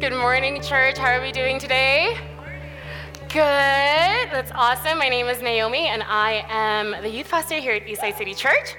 Good 0.00 0.14
morning, 0.14 0.62
church. 0.62 0.96
How 0.96 1.18
are 1.18 1.20
we 1.20 1.32
doing 1.32 1.58
today? 1.58 2.16
Good. 3.28 3.34
That's 3.34 4.50
awesome. 4.54 4.96
My 4.96 5.10
name 5.10 5.26
is 5.26 5.42
Naomi, 5.42 5.88
and 5.88 6.02
I 6.04 6.46
am 6.48 7.02
the 7.02 7.10
youth 7.10 7.28
pastor 7.28 7.56
here 7.56 7.72
at 7.72 7.84
Eastside 7.84 8.16
City 8.16 8.32
Church. 8.32 8.74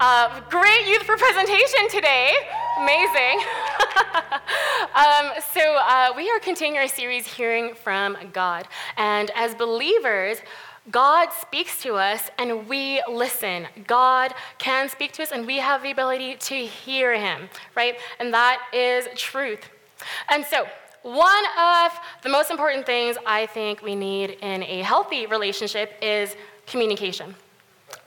Uh, 0.00 0.40
great 0.50 0.86
youth 0.86 1.02
for 1.04 1.16
presentation 1.16 1.88
today. 1.88 2.34
Amazing. 2.78 3.40
um, 4.94 5.30
so, 5.54 5.78
uh, 5.88 6.12
we 6.14 6.30
are 6.30 6.38
continuing 6.40 6.78
our 6.78 6.88
series, 6.88 7.26
Hearing 7.26 7.74
from 7.74 8.18
God. 8.34 8.68
And 8.98 9.30
as 9.34 9.54
believers, 9.54 10.38
God 10.90 11.30
speaks 11.32 11.80
to 11.82 11.94
us 11.94 12.28
and 12.38 12.68
we 12.68 13.02
listen. 13.08 13.66
God 13.86 14.34
can 14.58 14.90
speak 14.90 15.12
to 15.12 15.22
us 15.22 15.32
and 15.32 15.46
we 15.46 15.58
have 15.58 15.82
the 15.82 15.90
ability 15.90 16.36
to 16.36 16.54
hear 16.54 17.18
him, 17.18 17.48
right? 17.74 17.96
And 18.18 18.34
that 18.34 18.60
is 18.74 19.08
truth. 19.16 19.70
And 20.28 20.44
so, 20.44 20.66
one 21.02 21.44
of 21.58 21.92
the 22.22 22.28
most 22.28 22.50
important 22.50 22.84
things 22.84 23.16
I 23.24 23.46
think 23.46 23.82
we 23.82 23.94
need 23.94 24.36
in 24.42 24.62
a 24.62 24.82
healthy 24.82 25.26
relationship 25.26 25.94
is 26.02 26.36
communication. 26.66 27.34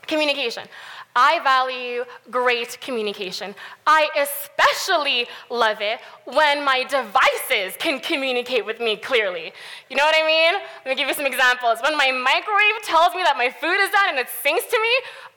Communication. 0.05 0.67
I 1.15 1.39
value 1.43 2.05
great 2.31 2.79
communication. 2.81 3.53
I 3.85 4.09
especially 4.17 5.27
love 5.49 5.77
it 5.79 5.99
when 6.25 6.65
my 6.65 6.83
devices 6.83 7.77
can 7.77 7.99
communicate 7.99 8.65
with 8.65 8.79
me 8.79 8.95
clearly. 8.97 9.53
You 9.89 9.95
know 9.95 10.03
what 10.03 10.15
I 10.15 10.25
mean? 10.25 10.61
Let 10.85 10.85
me 10.85 10.95
give 10.95 11.07
you 11.07 11.13
some 11.13 11.27
examples. 11.27 11.79
When 11.83 11.95
my 11.95 12.11
microwave 12.11 12.81
tells 12.83 13.13
me 13.13 13.21
that 13.23 13.37
my 13.37 13.49
food 13.49 13.79
is 13.79 13.91
done 13.91 14.09
and 14.09 14.19
it 14.19 14.27
sings 14.41 14.63
to 14.65 14.79
me, 14.81 14.93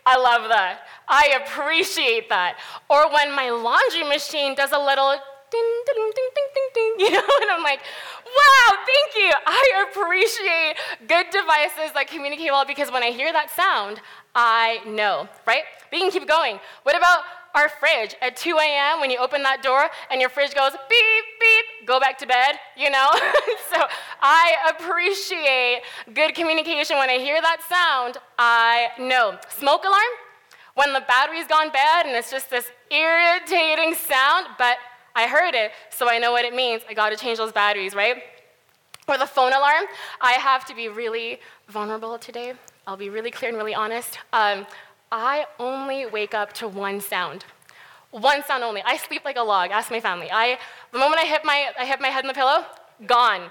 I 0.06 0.16
love 0.16 0.48
that. 0.48 0.86
I 1.08 1.38
appreciate 1.44 2.28
that. 2.30 2.58
Or 2.88 3.12
when 3.12 3.34
my 3.34 3.50
laundry 3.50 4.04
machine 4.04 4.54
does 4.54 4.72
a 4.72 4.78
little 4.78 5.16
ding, 5.50 5.82
ding, 5.86 6.12
ding, 6.14 6.30
ding, 6.34 6.48
ding, 6.54 6.68
ding, 6.74 6.94
you 7.06 7.10
know? 7.10 7.28
And 7.42 7.50
I'm 7.50 7.62
like, 7.62 7.80
wow, 8.24 8.78
thank 8.86 9.14
you. 9.16 9.32
I 9.46 9.86
appreciate 9.88 10.74
good 11.08 11.26
devices 11.30 11.92
that 11.94 12.08
communicate 12.08 12.50
well 12.50 12.64
because 12.64 12.90
when 12.90 13.02
I 13.02 13.10
hear 13.10 13.32
that 13.32 13.50
sound, 13.50 14.00
I 14.34 14.80
know, 14.86 15.28
right? 15.46 15.62
We 15.92 15.98
can 15.98 16.10
keep 16.10 16.28
going. 16.28 16.58
What 16.82 16.96
about 16.96 17.20
our 17.54 17.70
fridge 17.70 18.14
at 18.20 18.36
2 18.36 18.58
a.m. 18.58 19.00
when 19.00 19.10
you 19.10 19.18
open 19.18 19.42
that 19.42 19.62
door 19.62 19.88
and 20.10 20.20
your 20.20 20.28
fridge 20.28 20.54
goes 20.54 20.72
beep, 20.72 21.24
beep, 21.40 21.86
go 21.86 21.98
back 21.98 22.18
to 22.18 22.26
bed, 22.26 22.56
you 22.76 22.90
know? 22.90 23.08
so 23.72 23.80
I 24.20 24.54
appreciate 24.68 25.82
good 26.12 26.34
communication. 26.34 26.98
When 26.98 27.08
I 27.08 27.16
hear 27.16 27.40
that 27.40 27.62
sound, 27.66 28.18
I 28.38 28.88
know. 28.98 29.38
Smoke 29.48 29.84
alarm, 29.84 30.14
when 30.74 30.92
the 30.92 31.00
battery's 31.08 31.46
gone 31.46 31.70
bad 31.70 32.04
and 32.04 32.14
it's 32.14 32.30
just 32.30 32.50
this 32.50 32.70
irritating 32.90 33.94
sound, 33.94 34.48
but 34.58 34.76
I 35.16 35.26
heard 35.26 35.54
it, 35.54 35.72
so 35.88 36.10
I 36.10 36.18
know 36.18 36.30
what 36.30 36.44
it 36.44 36.54
means. 36.54 36.82
I 36.88 36.92
got 36.92 37.08
to 37.08 37.16
change 37.16 37.38
those 37.38 37.50
batteries, 37.50 37.94
right? 37.94 38.22
Or 39.08 39.16
the 39.16 39.26
phone 39.26 39.54
alarm. 39.54 39.86
I 40.20 40.32
have 40.32 40.66
to 40.66 40.74
be 40.74 40.88
really 40.88 41.40
vulnerable 41.68 42.18
today. 42.18 42.52
I'll 42.86 42.98
be 42.98 43.08
really 43.08 43.30
clear 43.30 43.48
and 43.48 43.56
really 43.56 43.74
honest. 43.74 44.18
Um, 44.34 44.66
I 45.10 45.46
only 45.58 46.04
wake 46.04 46.34
up 46.34 46.52
to 46.54 46.68
one 46.68 47.00
sound. 47.00 47.46
One 48.10 48.44
sound 48.44 48.62
only. 48.62 48.82
I 48.84 48.98
sleep 48.98 49.24
like 49.24 49.36
a 49.36 49.42
log. 49.42 49.70
Ask 49.70 49.90
my 49.90 50.00
family. 50.00 50.28
I, 50.30 50.58
the 50.92 50.98
moment 50.98 51.22
I 51.22 51.26
hit 51.26 51.46
my, 51.46 51.68
I 51.78 51.86
hit 51.86 51.98
my 51.98 52.08
head 52.08 52.22
in 52.22 52.28
the 52.28 52.34
pillow, 52.34 52.66
gone. 53.06 53.50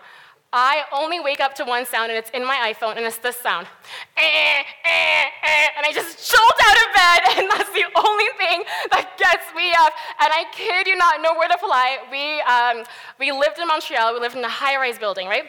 I 0.57 0.85
only 0.93 1.19
wake 1.19 1.41
up 1.41 1.53
to 1.55 1.65
one 1.65 1.85
sound, 1.85 2.11
and 2.11 2.17
it's 2.17 2.29
in 2.29 2.45
my 2.45 2.73
iPhone, 2.73 2.95
and 2.95 3.05
it's 3.05 3.17
this 3.17 3.35
sound. 3.35 3.67
Eh, 4.15 4.21
eh, 4.21 4.63
eh, 4.85 5.67
and 5.75 5.85
I 5.85 5.91
just 5.91 6.31
jolt 6.31 6.59
out 6.67 6.77
of 6.77 6.89
bed, 6.95 7.19
and 7.37 7.51
that's 7.51 7.73
the 7.73 7.83
only 7.93 8.29
thing 8.37 8.63
that 8.89 9.17
gets 9.17 9.53
me 9.53 9.73
up. 9.77 9.91
And 10.21 10.31
I 10.31 10.45
kid 10.53 10.87
you 10.87 10.95
not, 10.95 11.21
nowhere 11.21 11.49
to 11.49 11.57
fly. 11.57 11.97
We, 12.09 12.39
um, 12.47 12.85
we 13.19 13.33
lived 13.33 13.59
in 13.59 13.67
Montreal. 13.67 14.13
We 14.13 14.21
lived 14.21 14.37
in 14.37 14.45
a 14.45 14.49
high-rise 14.49 14.97
building, 14.97 15.27
right? 15.27 15.43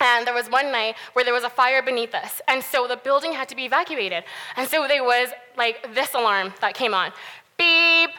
And 0.00 0.26
there 0.26 0.34
was 0.34 0.48
one 0.48 0.72
night 0.72 0.96
where 1.12 1.26
there 1.26 1.34
was 1.34 1.44
a 1.44 1.50
fire 1.50 1.82
beneath 1.82 2.14
us. 2.14 2.40
And 2.48 2.64
so 2.64 2.88
the 2.88 2.96
building 2.96 3.34
had 3.34 3.50
to 3.50 3.54
be 3.54 3.66
evacuated. 3.66 4.24
And 4.56 4.66
so 4.66 4.88
there 4.88 5.04
was 5.04 5.28
like 5.58 5.94
this 5.94 6.14
alarm 6.14 6.54
that 6.62 6.72
came 6.72 6.94
on 6.94 7.12
beep, 7.58 8.10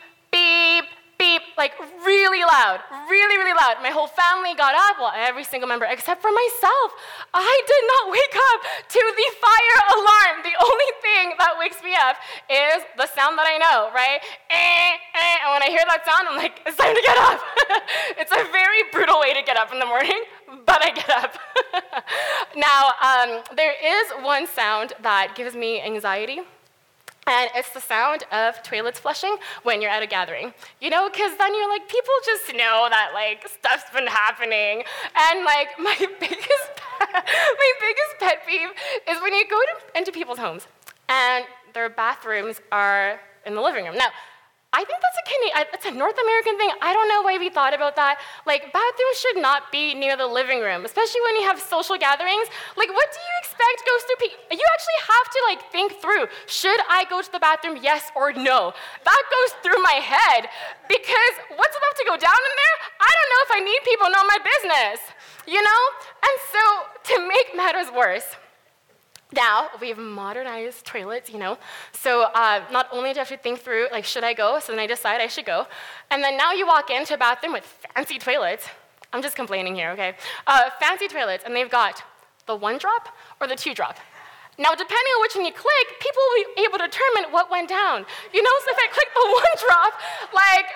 like 1.58 1.74
really 2.06 2.42
loud, 2.44 2.82
really, 3.10 3.38
really 3.38 3.54
loud. 3.54 3.78
My 3.82 3.90
whole 3.90 4.08
family 4.08 4.56
got 4.56 4.76
up, 4.76 4.98
well, 5.00 5.14
every 5.16 5.44
single 5.44 5.68
member 5.68 5.86
except 5.86 6.22
for 6.22 6.32
myself. 6.32 6.90
I 7.34 7.56
did 7.68 7.84
not 7.88 8.04
wake 8.12 8.36
up 8.52 8.60
to 8.90 9.02
the 9.02 9.28
fire 9.42 9.78
alarm. 9.98 10.36
The 10.44 10.56
only 10.60 10.92
thing 11.02 11.26
that 11.38 11.56
wakes 11.60 11.82
me 11.84 11.94
up 11.96 12.18
is 12.50 12.84
the 12.98 13.08
sound 13.14 13.38
that 13.38 13.48
I 13.48 13.58
know, 13.58 13.94
right? 13.94 14.20
Eh, 14.50 14.92
eh. 15.16 15.36
And 15.44 15.50
when 15.54 15.64
I 15.64 15.70
hear 15.70 15.84
that 15.86 16.06
sound, 16.06 16.28
I'm 16.30 16.38
like, 16.38 16.62
it's 16.66 16.78
time 16.78 16.96
to 16.96 17.04
get 17.04 17.18
up. 17.18 17.40
it's 18.22 18.32
a 18.32 18.44
very 18.52 18.84
brutal 18.92 19.20
way 19.20 19.34
to 19.34 19.42
get 19.42 19.58
up 19.58 19.72
in 19.72 19.80
the 19.80 19.86
morning, 19.86 20.24
but 20.66 20.84
I 20.84 20.92
get 20.92 21.10
up. 21.10 21.38
now, 22.56 22.94
um, 23.02 23.44
there 23.56 23.74
is 23.74 24.24
one 24.24 24.48
sound 24.48 24.94
that 25.02 25.34
gives 25.36 25.56
me 25.56 25.82
anxiety. 25.82 26.42
And 27.26 27.50
it's 27.56 27.70
the 27.70 27.80
sound 27.80 28.24
of 28.32 28.62
toilets 28.64 29.00
flushing 29.00 29.38
when 29.64 29.82
you're 29.82 29.92
at 29.92 30.04
a 30.04 30.08
gathering. 30.08 30.54
You 30.82 30.90
know, 30.90 31.10
because 31.10 31.38
then 31.38 31.56
you're 31.56 31.70
like, 31.70 31.88
people 31.88 32.14
just 32.26 32.54
know 32.54 32.88
that 32.90 33.12
like 33.14 33.48
stuff's 33.48 33.90
been 33.94 34.08
happening. 34.08 34.84
And 35.16 35.46
like 35.46 35.70
my 35.80 35.96
biggest 36.20 36.70
my 37.00 37.72
biggest 37.80 38.20
pet 38.20 38.48
peeve 38.48 38.70
is 39.10 39.22
when 39.22 39.34
you 39.34 39.46
go 39.50 39.60
to, 39.60 39.98
into 39.98 40.12
people's 40.12 40.38
homes 40.38 40.68
and 41.10 41.46
their 41.74 41.90
bathrooms 41.90 42.62
are 42.72 43.20
in 43.46 43.56
the 43.56 43.62
living 43.62 43.86
room. 43.86 43.98
Now, 43.98 44.10
I 44.74 44.82
think 44.82 44.98
that's 45.06 45.20
a 45.22 45.26
Canadian, 45.30 45.70
it's 45.70 45.86
a 45.86 45.94
North 45.94 46.18
American 46.18 46.58
thing. 46.58 46.74
I 46.82 46.98
don't 46.98 47.06
know 47.06 47.22
why 47.22 47.38
we 47.38 47.54
thought 47.54 47.78
about 47.78 47.96
that. 47.96 48.18
Like, 48.50 48.74
bathrooms 48.74 49.18
should 49.22 49.38
not 49.38 49.72
be 49.72 49.94
near 49.94 50.18
the 50.18 50.26
living 50.26 50.66
room, 50.66 50.84
especially 50.84 51.22
when 51.22 51.38
you 51.38 51.46
have 51.46 51.62
social 51.62 51.94
gatherings. 51.94 52.50
Like, 52.74 52.90
what 52.90 53.08
do 53.14 53.20
you 53.22 53.36
expect 53.38 53.86
goes 53.86 54.02
through? 54.10 54.34
You 54.50 54.66
actually 54.74 55.00
have 55.06 55.28
to, 55.30 55.40
like, 55.46 55.62
think 55.70 56.02
through, 56.02 56.26
should 56.50 56.82
I 56.90 57.06
go 57.06 57.22
to 57.22 57.32
the 57.32 57.38
bathroom, 57.38 57.78
yes 57.86 58.10
or 58.18 58.34
no? 58.34 58.74
That 59.06 59.24
goes 59.30 59.52
through 59.62 59.78
my 59.86 60.02
head 60.02 60.50
because 60.90 61.34
what's 61.54 61.78
about 61.78 61.96
to 62.02 62.06
go 62.10 62.18
down 62.18 62.42
in 62.42 62.56
there? 62.58 62.76
I 62.98 63.12
don't 63.14 63.30
know 63.30 63.42
if 63.46 63.52
I 63.54 63.60
need 63.62 63.82
people 63.86 64.10
know 64.10 64.26
my 64.26 64.42
business, 64.42 65.00
you 65.46 65.62
know? 65.62 65.82
And 66.26 66.36
so, 66.50 66.64
to 67.14 67.16
make 67.30 67.54
matters 67.54 67.94
worse, 67.94 68.26
now 69.36 69.70
we've 69.82 69.98
modernized 69.98 70.86
toilets, 70.86 71.30
you 71.30 71.40
know. 71.40 71.58
So 71.92 72.24
uh, 72.24 72.64
not 72.72 72.88
only 72.92 73.14
do 73.14 73.20
I 73.20 73.22
have 73.22 73.30
to 73.30 73.38
think 73.38 73.60
through, 73.60 73.88
like, 73.92 74.06
should 74.06 74.24
I 74.24 74.34
go? 74.34 74.60
So 74.60 74.72
then 74.72 74.80
I 74.80 74.88
decide 74.88 75.22
I 75.22 75.28
should 75.28 75.46
go. 75.46 75.68
And 76.12 76.24
then 76.24 76.38
now 76.38 76.52
you 76.52 76.68
walk 76.68 76.90
into 76.90 77.14
a 77.14 77.18
bathroom 77.18 77.54
with 77.54 77.66
fancy 77.96 78.20
toilets. 78.20 78.68
I'm 79.12 79.22
just 79.22 79.36
complaining 79.36 79.76
here, 79.76 79.92
okay? 79.92 80.16
Uh, 80.48 80.70
fancy 80.80 81.08
toilets, 81.08 81.44
and 81.46 81.56
they've 81.56 81.70
got 81.70 82.04
the 82.48 82.56
one 82.56 82.78
drop 82.78 83.10
or 83.40 83.48
the 83.48 83.56
two 83.56 83.74
drop. 83.74 83.98
Now, 84.58 84.72
depending 84.72 85.14
on 85.18 85.22
which 85.22 85.36
one 85.36 85.46
you 85.46 85.54
click, 85.54 85.88
people 86.00 86.22
will 86.22 86.46
be 86.56 86.62
able 86.62 86.78
to 86.78 86.86
determine 86.86 87.32
what 87.32 87.50
went 87.50 87.70
down. 87.70 88.06
You 88.34 88.42
know, 88.44 88.56
so 88.66 88.72
if 88.72 88.78
I 88.78 88.88
click 88.94 89.10
the 89.14 89.26
one 89.42 89.56
drop, 89.66 89.94
like, 90.34 90.70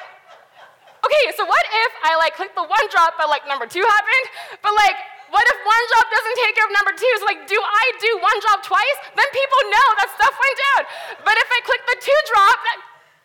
okay, 1.06 1.26
so 1.38 1.46
what 1.46 1.66
if 1.86 1.92
I 2.04 2.18
like 2.18 2.36
click 2.36 2.56
the 2.56 2.66
one 2.66 2.86
drop, 2.90 3.14
but 3.18 3.30
like 3.30 3.48
number 3.48 3.66
two 3.66 3.86
happened? 3.86 4.28
But 4.62 4.74
like 4.74 4.98
what 5.30 5.44
if 5.44 5.58
one 5.66 5.86
job 5.96 6.06
doesn't 6.08 6.38
take 6.44 6.56
care 6.56 6.68
of 6.68 6.74
number 6.74 6.94
two? 6.96 7.14
So 7.20 7.26
like, 7.28 7.48
do 7.48 7.60
I 7.60 7.86
do 8.00 8.12
one 8.20 8.40
job 8.40 8.64
twice? 8.64 8.98
Then 9.16 9.28
people 9.32 9.62
know 9.72 9.88
that 10.00 10.10
stuff 10.16 10.34
went 10.36 10.58
down. 10.58 10.82
But 11.28 11.36
if 11.36 11.48
I 11.52 11.60
click 11.68 11.84
the 11.88 12.00
two 12.00 12.20
drop, 12.32 12.60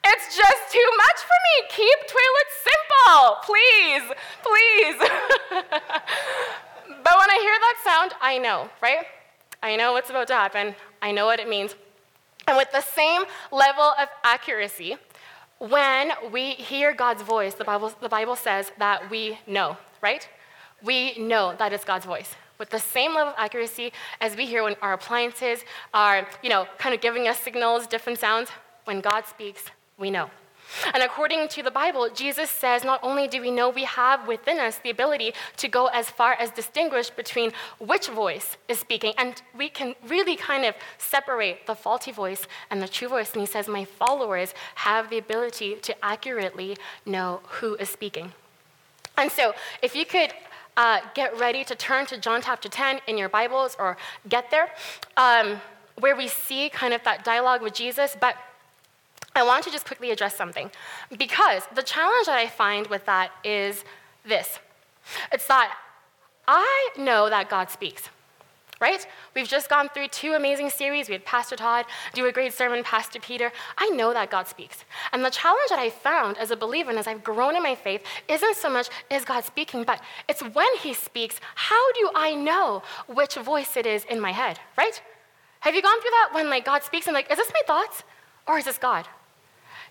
it's 0.05 0.37
just 0.37 0.73
too 0.73 0.89
much 0.99 1.19
for 1.23 1.39
me. 1.47 1.55
Keep 1.71 1.99
toilets 2.11 2.55
simple, 2.67 3.39
please, 3.47 4.03
please. 4.43 4.99
but 7.07 7.15
when 7.19 7.31
I 7.31 7.39
hear 7.39 7.57
that 7.63 7.77
sound, 7.85 8.15
I 8.21 8.39
know, 8.39 8.69
right? 8.83 9.07
I 9.63 9.77
know 9.77 9.93
what's 9.93 10.11
about 10.11 10.27
to 10.29 10.35
happen. 10.35 10.75
I 11.01 11.13
know 11.13 11.27
what 11.27 11.39
it 11.39 11.49
means. 11.49 11.77
And 12.49 12.57
with 12.57 12.73
the 12.73 12.81
same 12.81 13.23
level 13.53 13.95
of 14.01 14.09
accuracy, 14.25 14.97
when 15.59 16.11
we 16.33 16.51
hear 16.51 16.93
God's 16.93 17.23
voice, 17.23 17.55
the 17.55 17.65
Bible, 17.65 17.93
the 18.01 18.09
Bible 18.09 18.35
says 18.35 18.73
that 18.79 19.09
we 19.09 19.39
know, 19.47 19.77
right? 20.01 20.29
We 20.85 21.17
know 21.19 21.55
that 21.59 21.73
it's 21.73 21.85
God's 21.85 22.07
voice 22.07 22.35
with 22.59 22.71
the 22.71 22.79
same 22.79 23.13
level 23.13 23.33
of 23.33 23.39
accuracy 23.39 23.93
as 24.21 24.37
we 24.37 24.47
hear 24.47 24.63
when 24.63 24.77
our 24.83 24.93
appliances 24.93 25.65
are, 25.93 26.29
you 26.45 26.49
know, 26.49 26.65
kind 26.79 26.95
of 26.95 27.01
giving 27.01 27.27
us 27.27 27.41
signals, 27.41 27.89
different 27.89 28.21
sounds. 28.21 28.51
When 28.85 29.01
God 29.01 29.27
speaks, 29.27 29.65
we 29.99 30.13
know. 30.13 30.31
And 30.95 31.03
according 31.03 31.49
to 31.49 31.63
the 31.63 31.71
Bible, 31.71 32.09
Jesus 32.15 32.51
says 32.51 32.85
not 32.85 33.01
only 33.03 33.27
do 33.27 33.41
we 33.41 33.51
know 33.51 33.69
we 33.69 33.85
have 33.85 34.29
within 34.29 34.59
us 34.59 34.79
the 34.79 34.91
ability 34.91 35.35
to 35.57 35.69
go 35.69 35.87
as 35.87 36.09
far 36.09 36.35
as 36.35 36.51
distinguish 36.51 37.11
between 37.11 37.53
which 37.79 38.09
voice 38.09 38.57
is 38.69 38.79
speaking, 38.79 39.13
and 39.19 39.43
we 39.57 39.69
can 39.69 39.95
really 40.07 40.37
kind 40.37 40.65
of 40.65 40.75
separate 40.99 41.67
the 41.67 41.75
faulty 41.75 42.13
voice 42.13 42.47
and 42.71 42.81
the 42.81 42.89
true 42.89 43.09
voice. 43.09 43.33
And 43.33 43.41
he 43.41 43.47
says, 43.47 43.69
My 43.69 43.85
followers 43.85 44.55
have 44.77 45.11
the 45.11 45.19
ability 45.19 45.77
to 45.83 46.05
accurately 46.05 46.77
know 47.05 47.41
who 47.59 47.75
is 47.75 47.91
speaking. 47.91 48.33
And 49.19 49.31
so, 49.31 49.53
if 49.83 49.95
you 49.95 50.07
could 50.07 50.33
uh, 50.77 51.01
get 51.15 51.39
ready 51.39 51.65
to 51.65 51.75
turn 51.75 52.07
to 52.07 52.19
John 52.19 52.43
chapter 52.43 52.69
10 52.69 53.01
in 53.07 53.19
your 53.19 53.29
Bibles 53.29 53.77
or 53.79 53.97
get 54.29 54.51
there, 54.51 54.71
um, 55.17 55.61
where 55.99 56.17
we 56.17 56.29
see 56.29 56.69
kind 56.69 56.95
of 56.95 57.03
that 57.05 57.25
dialogue 57.25 57.63
with 57.63 57.75
Jesus. 57.75 58.17
But 58.19 58.37
I 59.35 59.43
want 59.43 59.65
to 59.65 59.71
just 59.71 59.87
quickly 59.87 60.11
address 60.11 60.37
something 60.37 60.71
because 61.17 61.63
the 61.75 61.83
challenge 61.83 62.27
that 62.27 62.39
I 62.39 62.49
find 62.49 62.87
with 62.89 63.07
that 63.07 63.33
is 63.45 63.85
this 64.25 64.59
It's 65.33 65.47
that 65.47 65.77
I 66.47 66.91
know 66.99 67.31
that 67.31 67.49
God 67.49 67.71
speaks 67.71 68.09
right? 68.83 69.07
We've 69.37 69.49
just 69.49 69.71
gone 69.71 69.89
through 69.91 70.09
two 70.09 70.33
amazing 70.33 70.69
series. 70.69 71.09
We 71.09 71.13
had 71.13 71.25
Pastor 71.25 71.55
Todd 71.55 71.87
do 72.15 72.27
a 72.27 72.33
great 72.33 72.53
sermon, 72.53 72.83
Pastor 72.83 73.21
Peter. 73.21 73.53
I 73.79 73.89
know 73.91 74.13
that 74.13 74.29
God 74.29 74.49
speaks. 74.49 74.85
And 75.13 75.25
the 75.25 75.31
challenge 75.31 75.71
that 75.71 75.79
I 75.79 75.89
found 75.89 76.37
as 76.37 76.51
a 76.51 76.57
believer 76.57 76.91
and 76.91 76.99
as 76.99 77.07
I've 77.07 77.23
grown 77.23 77.55
in 77.55 77.63
my 77.63 77.77
faith 77.77 78.03
isn't 78.29 78.57
so 78.57 78.69
much 78.69 78.89
is 79.09 79.25
God 79.25 79.45
speaking, 79.45 79.85
but 79.85 80.03
it's 80.29 80.43
when 80.43 80.77
He 80.81 80.93
speaks, 80.95 81.41
how 81.55 81.93
do 81.93 82.11
I 82.17 82.35
know 82.35 82.83
which 83.07 83.37
voice 83.37 83.77
it 83.77 83.87
is 83.87 84.05
in 84.07 84.21
my 84.21 84.33
head, 84.33 84.59
right? 84.77 85.01
Have 85.61 85.77
you 85.77 85.81
gone 85.81 86.01
through 86.01 86.11
that 86.11 86.31
when 86.33 86.51
like 86.51 86.65
God 86.65 86.83
speaks 86.83 87.07
and 87.07 87.15
like, 87.15 87.31
is 87.31 87.39
this 87.39 87.53
my 87.55 87.63
thoughts 87.69 88.03
or 88.49 88.59
is 88.59 88.65
this 88.65 88.79
God? 88.79 89.07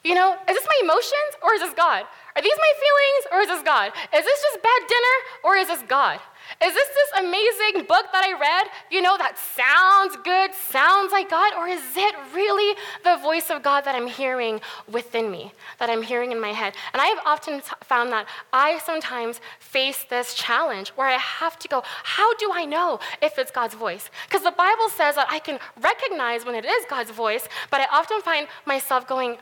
You 0.04 0.16
know, 0.16 0.34
is 0.50 0.56
this 0.58 0.68
my 0.68 0.80
emotions 0.84 1.32
or 1.42 1.54
is 1.54 1.62
this 1.62 1.74
God? 1.76 2.04
Are 2.36 2.42
these 2.42 2.58
my 2.58 2.74
feelings 2.84 3.24
or 3.32 3.40
is 3.40 3.48
this 3.48 3.64
God? 3.64 3.94
Is 4.14 4.26
this 4.26 4.42
just 4.42 4.62
bad 4.62 4.82
dinner 4.90 5.16
or 5.46 5.56
is 5.56 5.68
this 5.70 5.82
God? 5.88 6.20
Is 6.64 6.74
this 6.74 6.88
this 6.88 7.20
amazing 7.20 7.86
book 7.88 8.06
that 8.12 8.24
I 8.24 8.38
read, 8.40 8.68
you 8.90 9.02
know, 9.02 9.18
that 9.18 9.38
sounds 9.38 10.18
good, 10.24 10.54
sounds 10.54 11.12
like 11.12 11.30
God? 11.30 11.54
Or 11.58 11.68
is 11.68 11.82
it 11.96 12.16
really 12.34 12.78
the 13.04 13.18
voice 13.18 13.50
of 13.50 13.64
God 13.64 13.82
that 13.86 13.96
I'm 13.96 14.08
hearing 14.08 14.62
within 14.92 15.32
me, 15.32 15.54
that 15.80 15.90
I'm 15.90 16.02
hearing 16.02 16.32
in 16.32 16.40
my 16.40 16.50
head? 16.50 16.74
And 16.94 17.02
I 17.02 17.08
have 17.08 17.20
often 17.26 17.62
found 17.84 18.12
that 18.12 18.28
I 18.54 18.80
sometimes 18.80 19.40
face 19.60 20.06
this 20.10 20.34
challenge 20.34 20.90
where 20.90 21.08
I 21.08 21.18
have 21.18 21.58
to 21.60 21.68
go, 21.68 21.84
how 22.04 22.34
do 22.36 22.52
I 22.54 22.66
know 22.66 23.00
if 23.22 23.38
it's 23.38 23.52
God's 23.52 23.76
voice? 23.76 24.10
Because 24.28 24.44
the 24.44 24.52
Bible 24.52 24.90
says 24.90 25.16
that 25.16 25.28
I 25.30 25.40
can 25.40 25.60
recognize 25.82 26.46
when 26.46 26.56
it 26.56 26.66
is 26.66 26.86
God's 26.90 27.12
voice, 27.12 27.48
but 27.70 27.82
I 27.82 27.88
often 27.92 28.22
find 28.22 28.48
myself 28.66 29.08
going, 29.08 29.38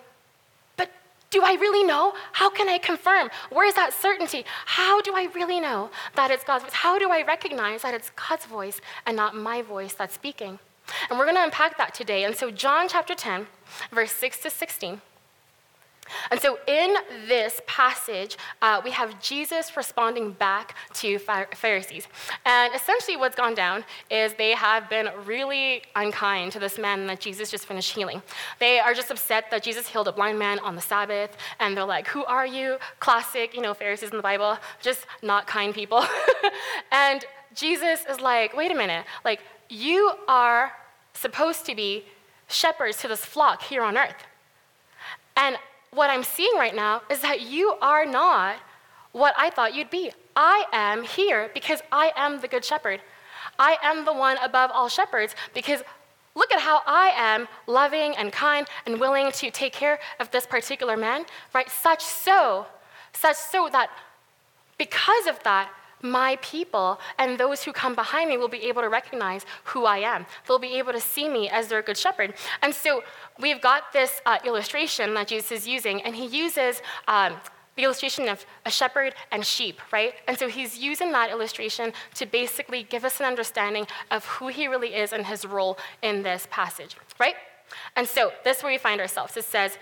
do 1.31 1.43
I 1.43 1.53
really 1.53 1.83
know? 1.83 2.13
How 2.31 2.49
can 2.49 2.67
I 2.67 2.77
confirm? 2.77 3.29
Where 3.51 3.67
is 3.67 3.75
that 3.75 3.93
certainty? 3.93 4.45
How 4.65 5.01
do 5.01 5.13
I 5.15 5.29
really 5.35 5.59
know 5.59 5.91
that 6.15 6.31
it's 6.31 6.43
God's 6.43 6.63
voice? 6.63 6.73
How 6.73 6.97
do 6.97 7.09
I 7.11 7.23
recognize 7.23 7.83
that 7.83 7.93
it's 7.93 8.11
God's 8.11 8.45
voice 8.45 8.81
and 9.05 9.15
not 9.15 9.35
my 9.35 9.61
voice 9.61 9.93
that's 9.93 10.15
speaking? 10.15 10.59
And 11.09 11.19
we're 11.19 11.25
going 11.25 11.35
to 11.35 11.43
unpack 11.43 11.77
that 11.77 11.93
today. 11.93 12.23
And 12.23 12.35
so, 12.35 12.49
John 12.49 12.87
chapter 12.89 13.13
10, 13.13 13.45
verse 13.91 14.11
6 14.11 14.39
to 14.39 14.49
16 14.49 15.01
and 16.31 16.39
so, 16.39 16.59
in 16.67 16.95
this 17.27 17.61
passage, 17.67 18.37
uh, 18.61 18.81
we 18.83 18.91
have 18.91 19.21
Jesus 19.21 19.75
responding 19.75 20.31
back 20.31 20.75
to 20.95 21.19
Pharisees. 21.19 22.07
And 22.45 22.73
essentially, 22.73 23.17
what's 23.17 23.35
gone 23.35 23.55
down 23.55 23.83
is 24.09 24.33
they 24.33 24.51
have 24.51 24.89
been 24.89 25.09
really 25.25 25.83
unkind 25.95 26.51
to 26.53 26.59
this 26.59 26.77
man 26.77 27.07
that 27.07 27.19
Jesus 27.19 27.51
just 27.51 27.65
finished 27.65 27.93
healing. 27.93 28.21
They 28.59 28.79
are 28.79 28.93
just 28.93 29.11
upset 29.11 29.51
that 29.51 29.63
Jesus 29.63 29.87
healed 29.87 30.07
a 30.07 30.11
blind 30.11 30.39
man 30.39 30.59
on 30.59 30.75
the 30.75 30.81
Sabbath, 30.81 31.35
and 31.59 31.75
they're 31.75 31.85
like, 31.85 32.07
Who 32.07 32.25
are 32.25 32.45
you? 32.45 32.77
Classic, 32.99 33.53
you 33.53 33.61
know, 33.61 33.73
Pharisees 33.73 34.11
in 34.11 34.17
the 34.17 34.23
Bible, 34.23 34.57
just 34.81 35.05
not 35.21 35.47
kind 35.47 35.73
people. 35.73 36.03
and 36.91 37.25
Jesus 37.53 38.05
is 38.09 38.19
like, 38.19 38.55
Wait 38.55 38.71
a 38.71 38.75
minute, 38.75 39.05
like, 39.23 39.41
you 39.69 40.11
are 40.27 40.73
supposed 41.13 41.65
to 41.65 41.75
be 41.75 42.05
shepherds 42.47 42.97
to 43.01 43.07
this 43.07 43.23
flock 43.23 43.61
here 43.61 43.83
on 43.83 43.97
earth. 43.97 44.23
And 45.35 45.57
what 45.91 46.09
I'm 46.09 46.23
seeing 46.23 46.55
right 46.55 46.75
now 46.75 47.01
is 47.09 47.21
that 47.21 47.41
you 47.41 47.75
are 47.81 48.05
not 48.05 48.57
what 49.11 49.33
I 49.37 49.49
thought 49.49 49.73
you'd 49.73 49.89
be. 49.89 50.11
I 50.35 50.65
am 50.71 51.03
here 51.03 51.49
because 51.53 51.81
I 51.91 52.11
am 52.15 52.41
the 52.41 52.47
good 52.47 52.63
shepherd. 52.63 53.01
I 53.57 53.77
am 53.83 54.05
the 54.05 54.13
one 54.13 54.37
above 54.37 54.71
all 54.73 54.87
shepherds 54.87 55.35
because 55.53 55.81
look 56.35 56.51
at 56.51 56.59
how 56.59 56.81
I 56.85 57.11
am 57.15 57.47
loving 57.67 58.15
and 58.15 58.31
kind 58.31 58.67
and 58.85 58.99
willing 58.99 59.31
to 59.33 59.51
take 59.51 59.73
care 59.73 59.99
of 60.19 60.31
this 60.31 60.45
particular 60.45 60.95
man, 60.95 61.25
right? 61.53 61.69
Such 61.69 62.03
so, 62.03 62.67
such 63.11 63.35
so 63.35 63.69
that 63.71 63.89
because 64.77 65.27
of 65.27 65.41
that, 65.43 65.69
my 66.01 66.37
people 66.41 66.99
and 67.17 67.37
those 67.37 67.63
who 67.63 67.73
come 67.73 67.95
behind 67.95 68.29
me 68.29 68.37
will 68.37 68.47
be 68.47 68.63
able 68.63 68.81
to 68.81 68.89
recognize 68.89 69.45
who 69.65 69.85
I 69.85 69.99
am. 69.99 70.25
They'll 70.47 70.59
be 70.59 70.77
able 70.77 70.93
to 70.93 71.01
see 71.01 71.29
me 71.29 71.49
as 71.49 71.67
their 71.67 71.81
good 71.81 71.97
shepherd. 71.97 72.33
And 72.61 72.73
so 72.73 73.03
we've 73.39 73.61
got 73.61 73.93
this 73.93 74.21
uh, 74.25 74.37
illustration 74.45 75.13
that 75.15 75.27
Jesus 75.27 75.51
is 75.51 75.67
using, 75.67 76.01
and 76.01 76.15
he 76.15 76.25
uses. 76.25 76.81
Um, 77.07 77.35
the 77.75 77.85
illustration 77.85 78.27
of 78.27 78.45
a 78.65 78.69
shepherd 78.69 79.15
and 79.31 79.45
sheep, 79.45 79.79
right? 79.93 80.13
And 80.27 80.37
so 80.37 80.49
he's 80.49 80.77
using 80.77 81.13
that 81.13 81.31
illustration 81.31 81.93
to 82.15 82.25
basically 82.25 82.83
give 82.83 83.05
us 83.05 83.21
an 83.21 83.25
understanding 83.25 83.87
of 84.11 84.25
who 84.25 84.49
he 84.49 84.67
really 84.67 84.95
is 84.95 85.13
and 85.13 85.25
his 85.25 85.45
role 85.45 85.77
in 86.01 86.21
this 86.21 86.45
passage, 86.51 86.97
right? 87.21 87.35
And 87.95 88.05
so 88.05 88.33
this 88.43 88.57
is 88.57 88.63
where 88.63 88.73
we 88.73 88.77
find 88.77 88.99
ourselves. 88.99 89.37
It 89.37 89.45
says, 89.45 89.77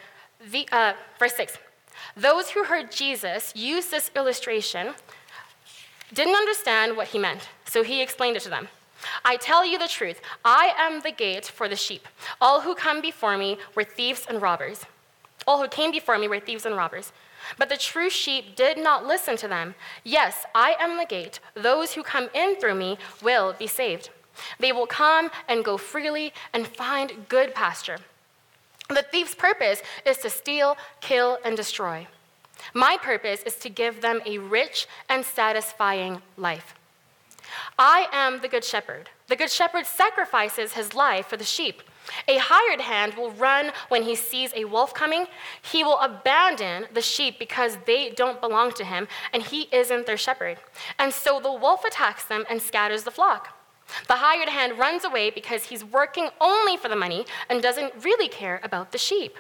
the, 0.52 0.68
uh, 0.72 0.94
verse 1.18 1.36
6 1.36 1.58
Those 2.16 2.50
who 2.50 2.66
heard 2.66 2.92
Jesus 2.92 3.52
use 3.56 3.88
this 3.88 4.12
illustration 4.16 4.94
didn't 6.14 6.36
understand 6.36 6.96
what 6.96 7.08
he 7.08 7.20
meant, 7.20 7.50
so 7.66 7.84
he 7.84 8.02
explained 8.02 8.38
it 8.38 8.44
to 8.44 8.50
them. 8.50 8.68
I 9.24 9.38
tell 9.38 9.66
you 9.66 9.78
the 9.78 9.88
truth, 9.88 10.22
I 10.44 10.74
am 10.78 11.02
the 11.02 11.12
gate 11.12 11.46
for 11.46 11.70
the 11.70 11.76
sheep. 11.76 12.08
All 12.42 12.62
who 12.62 12.76
come 12.76 13.02
before 13.02 13.38
me 13.38 13.58
were 13.76 13.84
thieves 13.84 14.26
and 14.28 14.42
robbers. 14.42 14.86
All 15.46 15.62
who 15.62 15.68
came 15.68 15.92
before 15.92 16.18
me 16.18 16.28
were 16.28 16.40
thieves 16.40 16.66
and 16.66 16.76
robbers. 16.76 17.12
But 17.58 17.70
the 17.70 17.78
true 17.78 18.10
sheep 18.10 18.56
did 18.56 18.78
not 18.78 19.06
listen 19.06 19.38
to 19.38 19.48
them. 19.48 19.76
Yes, 20.04 20.46
I 20.54 20.76
am 20.80 20.98
the 20.98 21.06
gate. 21.06 21.40
Those 21.54 21.94
who 21.94 22.04
come 22.04 22.30
in 22.34 22.56
through 22.56 22.76
me 22.76 22.98
will 23.22 23.54
be 23.54 23.68
saved. 23.68 24.10
They 24.60 24.72
will 24.72 24.88
come 24.88 25.30
and 25.48 25.64
go 25.64 25.78
freely 25.78 26.34
and 26.54 26.68
find 26.68 27.28
good 27.30 27.54
pasture. 27.54 27.98
The 28.90 29.04
thief's 29.04 29.36
purpose 29.36 29.82
is 30.06 30.18
to 30.20 30.30
steal, 30.30 30.78
kill, 31.02 31.40
and 31.44 31.56
destroy. 31.56 32.08
My 32.74 32.98
purpose 32.98 33.44
is 33.44 33.56
to 33.58 33.70
give 33.70 34.02
them 34.02 34.22
a 34.26 34.38
rich 34.38 34.88
and 35.10 35.26
satisfying 35.26 36.22
life. 36.38 36.74
I 37.78 38.08
am 38.12 38.42
the 38.42 38.48
good 38.48 38.64
shepherd. 38.64 39.10
The 39.28 39.36
good 39.36 39.52
shepherd 39.52 39.86
sacrifices 39.86 40.74
his 40.74 40.94
life 40.94 41.28
for 41.28 41.38
the 41.38 41.44
sheep. 41.44 41.82
A 42.28 42.38
hired 42.38 42.82
hand 42.82 43.16
will 43.16 43.32
run 43.32 43.72
when 43.90 44.04
he 44.04 44.16
sees 44.16 44.54
a 44.56 44.66
wolf 44.66 44.94
coming. 44.94 45.28
He 45.62 45.84
will 45.84 46.00
abandon 46.00 46.86
the 46.94 47.02
sheep 47.02 47.38
because 47.38 47.78
they 47.86 48.12
don't 48.12 48.42
belong 48.42 48.72
to 48.74 48.86
him 48.86 49.08
and 49.34 49.44
he 49.44 49.68
isn't 49.72 50.06
their 50.06 50.18
shepherd. 50.18 50.58
And 50.98 51.14
so 51.14 51.40
the 51.40 51.52
wolf 51.52 51.84
attacks 51.84 52.24
them 52.24 52.46
and 52.50 52.62
scatters 52.62 53.04
the 53.04 53.12
flock. 53.12 53.58
The 54.08 54.18
hired 54.18 54.50
hand 54.50 54.78
runs 54.78 55.06
away 55.06 55.30
because 55.30 55.66
he's 55.66 55.84
working 55.84 56.30
only 56.42 56.78
for 56.78 56.90
the 56.90 56.96
money 56.96 57.26
and 57.50 57.62
doesn't 57.62 57.94
really 58.04 58.28
care 58.28 58.60
about 58.64 58.92
the 58.92 58.98
sheep. 58.98 59.38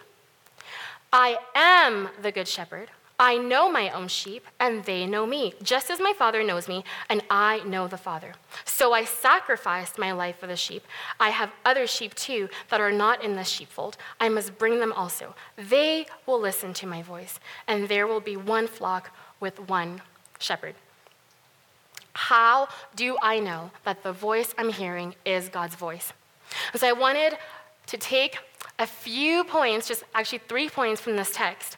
I 1.12 1.38
am 1.56 2.10
the 2.22 2.32
good 2.32 2.48
shepherd. 2.48 2.90
I 3.20 3.38
know 3.38 3.72
my 3.72 3.90
own 3.90 4.10
sheep, 4.10 4.46
and 4.60 4.84
they 4.84 5.08
know 5.08 5.26
me, 5.26 5.56
just 5.64 5.90
as 5.90 6.00
my 6.00 6.14
Father 6.16 6.44
knows 6.44 6.68
me, 6.68 6.84
and 7.10 7.24
I 7.32 7.64
know 7.64 7.88
the 7.88 7.98
Father. 7.98 8.36
So 8.64 8.94
I 8.94 9.06
sacrificed 9.06 9.98
my 9.98 10.12
life 10.12 10.38
for 10.38 10.46
the 10.46 10.56
sheep. 10.56 10.84
I 11.20 11.32
have 11.32 11.52
other 11.66 11.88
sheep 11.88 12.14
too 12.14 12.48
that 12.70 12.80
are 12.80 12.92
not 12.92 13.24
in 13.24 13.36
the 13.36 13.44
sheepfold. 13.44 13.98
I 14.20 14.30
must 14.30 14.60
bring 14.60 14.80
them 14.80 14.94
also. 14.94 15.34
They 15.56 16.06
will 16.28 16.40
listen 16.40 16.74
to 16.76 16.86
my 16.86 17.02
voice, 17.02 17.40
and 17.68 17.88
there 17.88 18.06
will 18.06 18.22
be 18.22 18.38
one 18.38 18.68
flock 18.68 19.10
with 19.40 19.68
one 19.68 20.04
shepherd. 20.38 20.76
How 22.14 22.68
do 22.96 23.18
I 23.24 23.40
know 23.40 23.72
that 23.84 24.04
the 24.04 24.14
voice 24.14 24.54
I'm 24.60 24.72
hearing 24.72 25.16
is 25.26 25.50
God's 25.50 25.76
voice? 25.76 26.14
And 26.72 26.80
so 26.80 26.88
I 26.88 26.94
wanted 26.94 27.38
to 27.88 27.98
take 27.98 28.38
a 28.78 28.86
few 28.86 29.44
points, 29.44 29.88
just 29.88 30.04
actually 30.14 30.42
three 30.48 30.70
points 30.70 31.02
from 31.02 31.16
this 31.16 31.32
text 31.34 31.78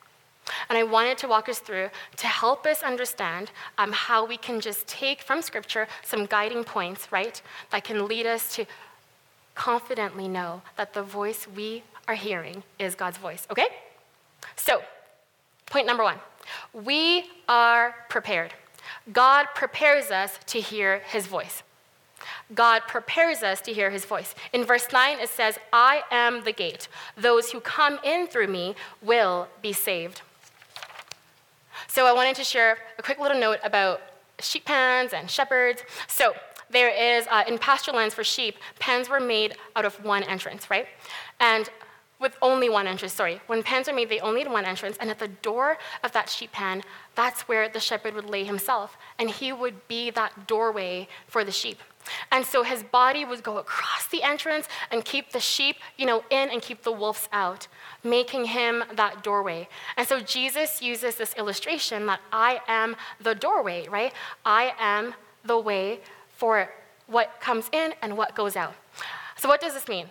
and 0.70 0.77
I 0.77 0.84
wanted 0.84 1.18
to 1.20 1.27
walk 1.27 1.50
us 1.50 1.60
through 1.60 1.89
to 2.18 2.27
help 2.27 2.65
us 2.65 2.84
understand 2.84 3.51
um, 3.77 3.91
how 3.91 4.25
we 4.25 4.38
can 4.38 4.60
just 4.60 4.88
take 4.88 5.22
from 5.22 5.41
Scripture 5.41 5.88
some 6.03 6.25
guiding 6.25 6.63
points, 6.63 7.12
right, 7.12 7.41
that 7.72 7.84
can 7.84 8.08
lead 8.08 8.25
us 8.25 8.53
to 8.56 8.65
confidently 9.56 10.27
know 10.27 10.62
that 10.77 10.94
the 10.94 11.03
voice 11.03 11.48
we 11.56 11.84
are 12.08 12.15
hearing 12.15 12.63
is 12.79 12.96
God's 12.96 13.18
voice, 13.18 13.46
okay? 13.51 13.68
So, 14.56 14.82
point 15.65 15.86
number 15.86 16.03
one 16.03 16.18
we 16.74 17.25
are 17.48 17.96
prepared. 18.10 18.53
God 19.12 19.48
prepares 19.53 20.10
us 20.10 20.39
to 20.48 20.60
hear 20.60 21.00
his 21.08 21.27
voice. 21.27 21.63
God 22.53 22.82
prepares 22.88 23.44
us 23.44 23.62
to 23.62 23.74
hear 23.74 23.89
his 23.89 24.06
voice. 24.06 24.34
In 24.53 24.63
verse 24.63 24.88
9, 24.91 25.20
it 25.20 25.29
says, 25.29 25.58
I 25.72 26.03
am 26.12 26.44
the 26.44 26.51
gate. 26.51 26.88
Those 27.15 27.51
who 27.51 27.60
come 27.60 28.00
in 28.03 28.27
through 28.27 28.48
me 28.48 28.75
will 29.01 29.48
be 29.62 29.74
saved. 29.74 30.22
So 31.89 32.05
I 32.05 32.13
wanted 32.13 32.36
to 32.36 32.43
share 32.43 32.77
a 33.00 33.01
quick 33.01 33.19
little 33.19 33.39
note 33.39 33.58
about 33.63 34.01
sheep 34.39 34.65
pens 34.65 35.12
and 35.12 35.29
shepherds. 35.29 35.81
So 36.08 36.34
there 36.69 36.89
is, 36.89 37.25
uh, 37.31 37.43
in 37.48 37.58
pasture 37.58 37.91
lands 37.91 38.13
for 38.13 38.24
sheep, 38.24 38.58
pens 38.77 39.10
were 39.10 39.19
made 39.19 39.55
out 39.75 39.86
of 39.86 39.96
one 40.05 40.22
entrance, 40.22 40.69
right? 40.69 40.86
And 41.39 41.67
with 42.19 42.38
only 42.43 42.69
one 42.69 42.86
entrance, 42.86 43.13
sorry. 43.13 43.41
When 43.48 43.63
pens 43.63 43.89
are 43.89 43.93
made, 43.93 44.10
they 44.10 44.19
only 44.19 44.43
had 44.43 44.51
one 44.51 44.65
entrance, 44.65 44.98
and 45.00 45.10
at 45.10 45.17
the 45.17 45.29
door 45.29 45.79
of 46.03 46.12
that 46.12 46.29
sheep 46.29 46.51
pen, 46.51 46.84
that's 47.15 47.48
where 47.48 47.67
the 47.67 47.79
shepherd 47.79 48.13
would 48.13 48.29
lay 48.29 48.43
himself, 48.43 48.96
and 49.17 49.27
he 49.27 49.51
would 49.51 49.88
be 49.88 50.12
that 50.12 50.46
doorway 50.46 51.08
for 51.25 51.43
the 51.43 51.51
sheep. 51.51 51.79
And 52.31 52.46
so 52.46 52.63
his 52.63 52.84
body 52.84 53.25
would 53.25 53.41
go 53.41 53.58
across 53.58 54.05
the 54.08 54.22
entrance 54.22 54.67
and 54.91 55.03
keep 55.03 55.31
the 55.31 55.39
sheep, 55.39 55.77
you 55.98 56.05
know, 56.05 56.24
in 56.29 56.50
and 56.50 56.62
keep 56.62 56.84
the 56.84 56.91
wolves 56.91 57.27
out, 57.31 57.67
making 58.03 58.46
him 58.46 58.84
that 58.96 59.24
doorway. 59.24 59.68
And 59.98 60.08
so 60.08 60.20
Jesus 60.20 60.82
uses 60.82 61.15
this 61.15 61.34
illustration 61.36 62.06
that 62.06 62.22
I 62.32 62.62
am 62.68 62.96
the 63.22 63.36
doorway, 63.36 63.88
right? 63.89 64.13
I 64.46 64.74
am 64.79 65.13
the 65.44 65.60
way 65.60 66.00
for 66.38 66.70
what 67.08 67.39
comes 67.39 67.70
in 67.72 67.94
and 68.01 68.18
what 68.18 68.36
goes 68.36 68.56
out. 68.56 68.74
So 69.38 69.48
what 69.48 69.62
does 69.62 69.74
this 69.74 69.88
mean? 69.88 70.08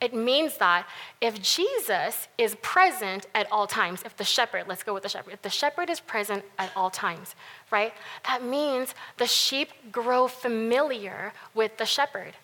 It 0.00 0.14
means 0.14 0.56
that 0.56 0.88
if 1.20 1.42
Jesus 1.42 2.28
is 2.38 2.56
present 2.62 3.26
at 3.34 3.46
all 3.52 3.66
times, 3.66 4.02
if 4.04 4.16
the 4.16 4.24
shepherd, 4.24 4.64
let's 4.66 4.82
go 4.82 4.94
with 4.94 5.02
the 5.02 5.10
shepherd, 5.10 5.34
if 5.34 5.42
the 5.42 5.50
shepherd 5.50 5.90
is 5.90 6.00
present 6.00 6.42
at 6.58 6.72
all 6.74 6.88
times, 6.88 7.34
right, 7.70 7.92
that 8.26 8.42
means 8.42 8.94
the 9.18 9.26
sheep 9.26 9.68
grow 9.92 10.26
familiar 10.26 11.34
with 11.54 11.76
the 11.76 11.84
shepherd. 11.84 12.34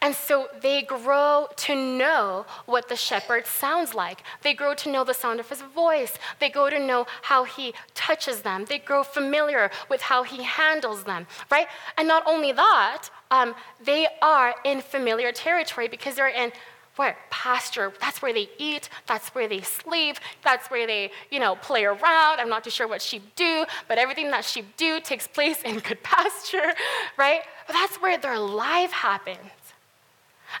And 0.00 0.14
so 0.14 0.48
they 0.60 0.82
grow 0.82 1.48
to 1.56 1.74
know 1.74 2.46
what 2.66 2.88
the 2.88 2.96
shepherd 2.96 3.46
sounds 3.46 3.94
like. 3.94 4.22
They 4.42 4.54
grow 4.54 4.74
to 4.74 4.90
know 4.90 5.04
the 5.04 5.14
sound 5.14 5.40
of 5.40 5.48
his 5.48 5.62
voice. 5.62 6.14
They 6.40 6.50
grow 6.50 6.70
to 6.70 6.78
know 6.78 7.06
how 7.22 7.44
he 7.44 7.74
touches 7.94 8.42
them. 8.42 8.64
They 8.68 8.78
grow 8.78 9.02
familiar 9.02 9.70
with 9.88 10.02
how 10.02 10.22
he 10.22 10.42
handles 10.42 11.04
them, 11.04 11.26
right? 11.50 11.66
And 11.96 12.06
not 12.08 12.22
only 12.26 12.52
that, 12.52 13.08
um, 13.30 13.54
they 13.84 14.06
are 14.22 14.54
in 14.64 14.80
familiar 14.80 15.32
territory 15.32 15.88
because 15.88 16.14
they're 16.14 16.28
in 16.28 16.52
where 16.98 17.16
pasture 17.30 17.92
that's 18.00 18.20
where 18.20 18.32
they 18.32 18.48
eat 18.58 18.88
that's 19.06 19.28
where 19.28 19.48
they 19.48 19.60
sleep 19.60 20.16
that's 20.42 20.68
where 20.68 20.86
they 20.86 21.10
you 21.30 21.38
know 21.38 21.54
play 21.56 21.84
around 21.84 22.40
i'm 22.40 22.48
not 22.48 22.64
too 22.64 22.70
sure 22.70 22.88
what 22.88 23.00
sheep 23.00 23.22
do 23.36 23.64
but 23.86 23.98
everything 23.98 24.30
that 24.32 24.44
sheep 24.44 24.66
do 24.76 25.00
takes 25.00 25.26
place 25.38 25.62
in 25.62 25.78
good 25.78 26.02
pasture 26.02 26.72
right 27.16 27.42
but 27.66 27.72
that's 27.72 27.96
where 28.02 28.18
their 28.18 28.38
life 28.38 28.90
happens 28.90 29.38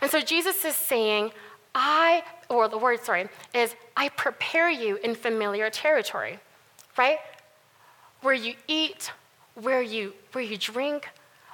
and 0.00 0.10
so 0.10 0.20
jesus 0.20 0.64
is 0.64 0.76
saying 0.76 1.30
i 1.74 2.22
or 2.48 2.68
the 2.68 2.78
word 2.78 3.02
sorry 3.04 3.28
is 3.54 3.74
i 3.96 4.08
prepare 4.10 4.70
you 4.70 4.96
in 4.96 5.14
familiar 5.14 5.70
territory 5.70 6.38
right 6.96 7.18
where 8.22 8.34
you 8.34 8.54
eat 8.66 9.12
where 9.54 9.82
you 9.82 10.12
where 10.32 10.44
you 10.44 10.56
drink 10.56 11.08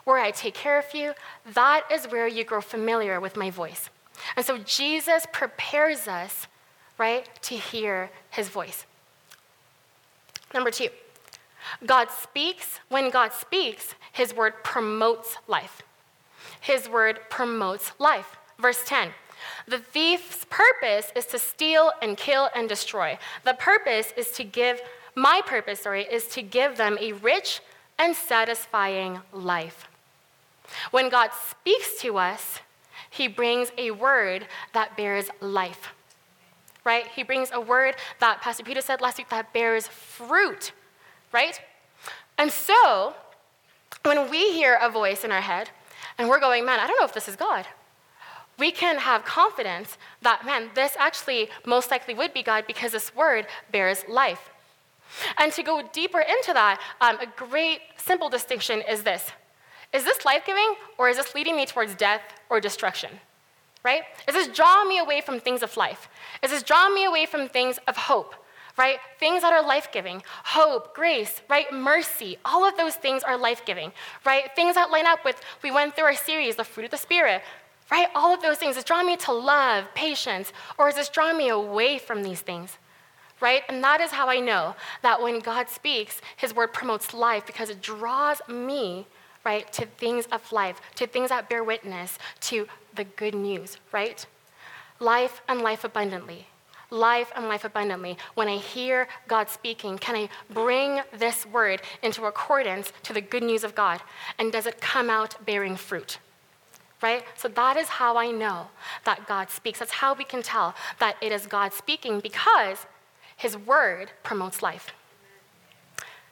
where 0.04 0.18
i 0.18 0.30
take 0.30 0.54
care 0.54 0.78
of 0.78 0.86
you 0.94 1.12
that 1.52 1.84
is 1.92 2.06
where 2.06 2.28
you 2.28 2.44
grow 2.44 2.60
familiar 2.60 3.20
with 3.20 3.36
my 3.36 3.50
voice 3.50 3.90
and 4.36 4.44
so 4.44 4.58
Jesus 4.58 5.26
prepares 5.32 6.08
us, 6.08 6.46
right, 6.98 7.28
to 7.42 7.54
hear 7.54 8.10
his 8.30 8.48
voice. 8.48 8.86
Number 10.52 10.70
two, 10.70 10.88
God 11.84 12.10
speaks. 12.10 12.78
When 12.88 13.10
God 13.10 13.32
speaks, 13.32 13.94
his 14.12 14.34
word 14.34 14.62
promotes 14.62 15.36
life. 15.48 15.82
His 16.64 16.88
word 16.88 17.21
promotes 17.28 17.92
life. 17.99 18.38
Verse 18.59 18.83
10 18.87 19.11
The 19.68 19.78
thief's 19.78 20.47
purpose 20.49 21.12
is 21.14 21.26
to 21.26 21.38
steal 21.38 21.92
and 22.00 22.16
kill 22.16 22.49
and 22.56 22.66
destroy. 22.66 23.18
The 23.44 23.52
purpose 23.52 24.14
is 24.16 24.30
to 24.30 24.44
give, 24.44 24.80
my 25.14 25.42
purpose, 25.44 25.80
sorry, 25.80 26.04
is 26.11 26.26
to 26.28 26.40
give 26.40 26.78
them 26.78 26.97
a 27.02 27.12
rich 27.12 27.61
and 27.99 28.16
satisfying 28.16 29.21
life. 29.30 29.88
When 30.90 31.11
God 31.11 31.33
speaks 31.35 32.00
to 32.00 32.16
us, 32.16 32.61
he 33.11 33.28
brings 33.28 33.71
a 33.76 33.90
word 33.90 34.47
that 34.73 34.97
bears 34.97 35.28
life. 35.42 35.92
Right? 36.83 37.06
He 37.09 37.25
brings 37.25 37.50
a 37.52 37.61
word 37.61 37.97
that 38.21 38.40
Pastor 38.40 38.64
Peter 38.64 38.80
said 38.80 39.02
last 39.02 39.18
week 39.18 39.28
that 39.28 39.52
bears 39.52 39.87
fruit. 39.87 40.73
Right? 41.30 41.61
And 42.38 42.50
so, 42.50 43.12
when 44.02 44.30
we 44.30 44.54
hear 44.54 44.78
a 44.80 44.88
voice 44.88 45.25
in 45.25 45.30
our 45.30 45.42
head 45.42 45.68
and 46.18 46.28
we're 46.28 46.40
going, 46.40 46.64
man, 46.64 46.80
I 46.80 46.87
don't 46.87 46.99
know 46.99 47.06
if 47.06 47.14
this 47.14 47.28
is 47.28 47.37
God, 47.37 47.66
we 48.59 48.71
can 48.71 48.99
have 48.99 49.25
confidence 49.25 49.99
that, 50.23 50.47
man, 50.47 50.71
this 50.75 50.94
actually 50.99 51.49
most 51.66 51.90
likely 51.90 52.14
would 52.14 52.33
be 52.33 52.42
God 52.42 52.64
because 52.66 52.92
this 52.92 53.14
word 53.14 53.47
bears 53.73 54.04
life. 54.09 54.50
And 55.38 55.52
to 55.52 55.62
go 55.62 55.83
deeper 55.92 56.21
into 56.21 56.52
that, 56.52 56.80
um, 57.00 57.18
a 57.21 57.26
great 57.26 57.80
simple 57.97 58.28
distinction 58.28 58.83
is 58.88 59.02
this 59.02 59.30
is 59.92 60.02
this 60.02 60.25
life 60.25 60.44
giving 60.44 60.75
or 60.99 61.09
is 61.09 61.18
this 61.18 61.37
leading 61.37 61.54
me 61.54 61.66
towards 61.66 61.94
death 61.94 62.21
or 62.50 62.61
destruction? 62.61 63.11
Right? 63.85 64.02
Is 64.26 64.35
this 64.35 64.49
drawing 64.49 64.88
me 64.88 64.99
away 64.99 65.21
from 65.21 65.38
things 65.38 65.62
of 65.62 65.76
life? 65.76 66.09
Is 66.42 66.50
this 66.50 66.64
drawing 66.64 66.94
me 66.94 67.04
away 67.04 67.26
from 67.26 67.49
things 67.49 67.78
of 67.87 67.97
hope? 67.97 68.35
Right? 68.76 68.98
Things 69.20 69.42
that 69.42 69.52
are 69.52 69.64
life 69.64 69.88
giving, 69.92 70.22
hope, 70.44 70.94
grace, 70.94 71.42
right? 71.48 71.72
Mercy, 71.72 72.38
all 72.44 72.66
of 72.66 72.76
those 72.76 72.96
things 72.96 73.22
are 73.22 73.38
life 73.38 73.64
giving, 73.64 73.92
right? 74.26 74.50
Things 74.56 74.74
that 74.74 74.90
line 74.90 75.06
up 75.06 75.24
with, 75.24 75.40
we 75.62 75.70
went 75.70 75.94
through 75.94 76.06
our 76.06 76.14
series, 76.16 76.56
the 76.56 76.64
fruit 76.64 76.86
of 76.86 76.90
the 76.90 76.96
Spirit, 76.96 77.42
right? 77.92 78.08
All 78.16 78.34
of 78.34 78.42
those 78.42 78.56
things. 78.56 78.76
Is 78.76 78.82
drawing 78.82 79.06
me 79.06 79.16
to 79.18 79.32
love, 79.32 79.84
patience, 79.94 80.52
or 80.76 80.88
is 80.88 80.96
this 80.96 81.08
drawing 81.08 81.38
me 81.38 81.50
away 81.50 81.98
from 81.98 82.24
these 82.24 82.40
things? 82.40 82.78
Right? 83.40 83.62
And 83.68 83.82
that 83.84 84.00
is 84.00 84.10
how 84.10 84.28
I 84.28 84.40
know 84.40 84.74
that 85.02 85.22
when 85.22 85.38
God 85.38 85.68
speaks, 85.68 86.20
his 86.36 86.54
word 86.54 86.72
promotes 86.72 87.14
life 87.14 87.46
because 87.46 87.70
it 87.70 87.80
draws 87.80 88.40
me 88.48 89.06
right, 89.44 89.70
to 89.72 89.86
things 89.86 90.26
of 90.32 90.50
life, 90.52 90.80
to 90.96 91.06
things 91.06 91.28
that 91.28 91.48
bear 91.48 91.62
witness 91.62 92.18
to 92.40 92.66
the 92.94 93.04
good 93.04 93.34
news, 93.34 93.78
right? 93.92 94.26
Life 95.00 95.42
and 95.48 95.60
life 95.60 95.84
abundantly. 95.84 96.46
Life 96.94 97.32
and 97.34 97.48
life 97.48 97.64
abundantly. 97.64 98.16
When 98.34 98.46
I 98.46 98.56
hear 98.56 99.08
God 99.26 99.48
speaking, 99.48 99.98
can 99.98 100.14
I 100.14 100.28
bring 100.48 101.00
this 101.18 101.44
word 101.44 101.82
into 102.02 102.24
accordance 102.24 102.92
to 103.02 103.12
the 103.12 103.20
good 103.20 103.42
news 103.42 103.64
of 103.64 103.74
God? 103.74 104.00
And 104.38 104.52
does 104.52 104.66
it 104.66 104.80
come 104.80 105.10
out 105.10 105.44
bearing 105.44 105.76
fruit? 105.76 106.18
Right? 107.02 107.24
So 107.36 107.48
that 107.48 107.76
is 107.76 107.88
how 107.88 108.16
I 108.16 108.30
know 108.30 108.68
that 109.04 109.26
God 109.26 109.50
speaks. 109.50 109.80
That's 109.80 109.92
how 109.92 110.14
we 110.14 110.24
can 110.24 110.42
tell 110.42 110.74
that 111.00 111.16
it 111.20 111.32
is 111.32 111.46
God 111.46 111.72
speaking 111.72 112.20
because 112.20 112.86
his 113.36 113.58
word 113.58 114.12
promotes 114.22 114.62
life. 114.62 114.92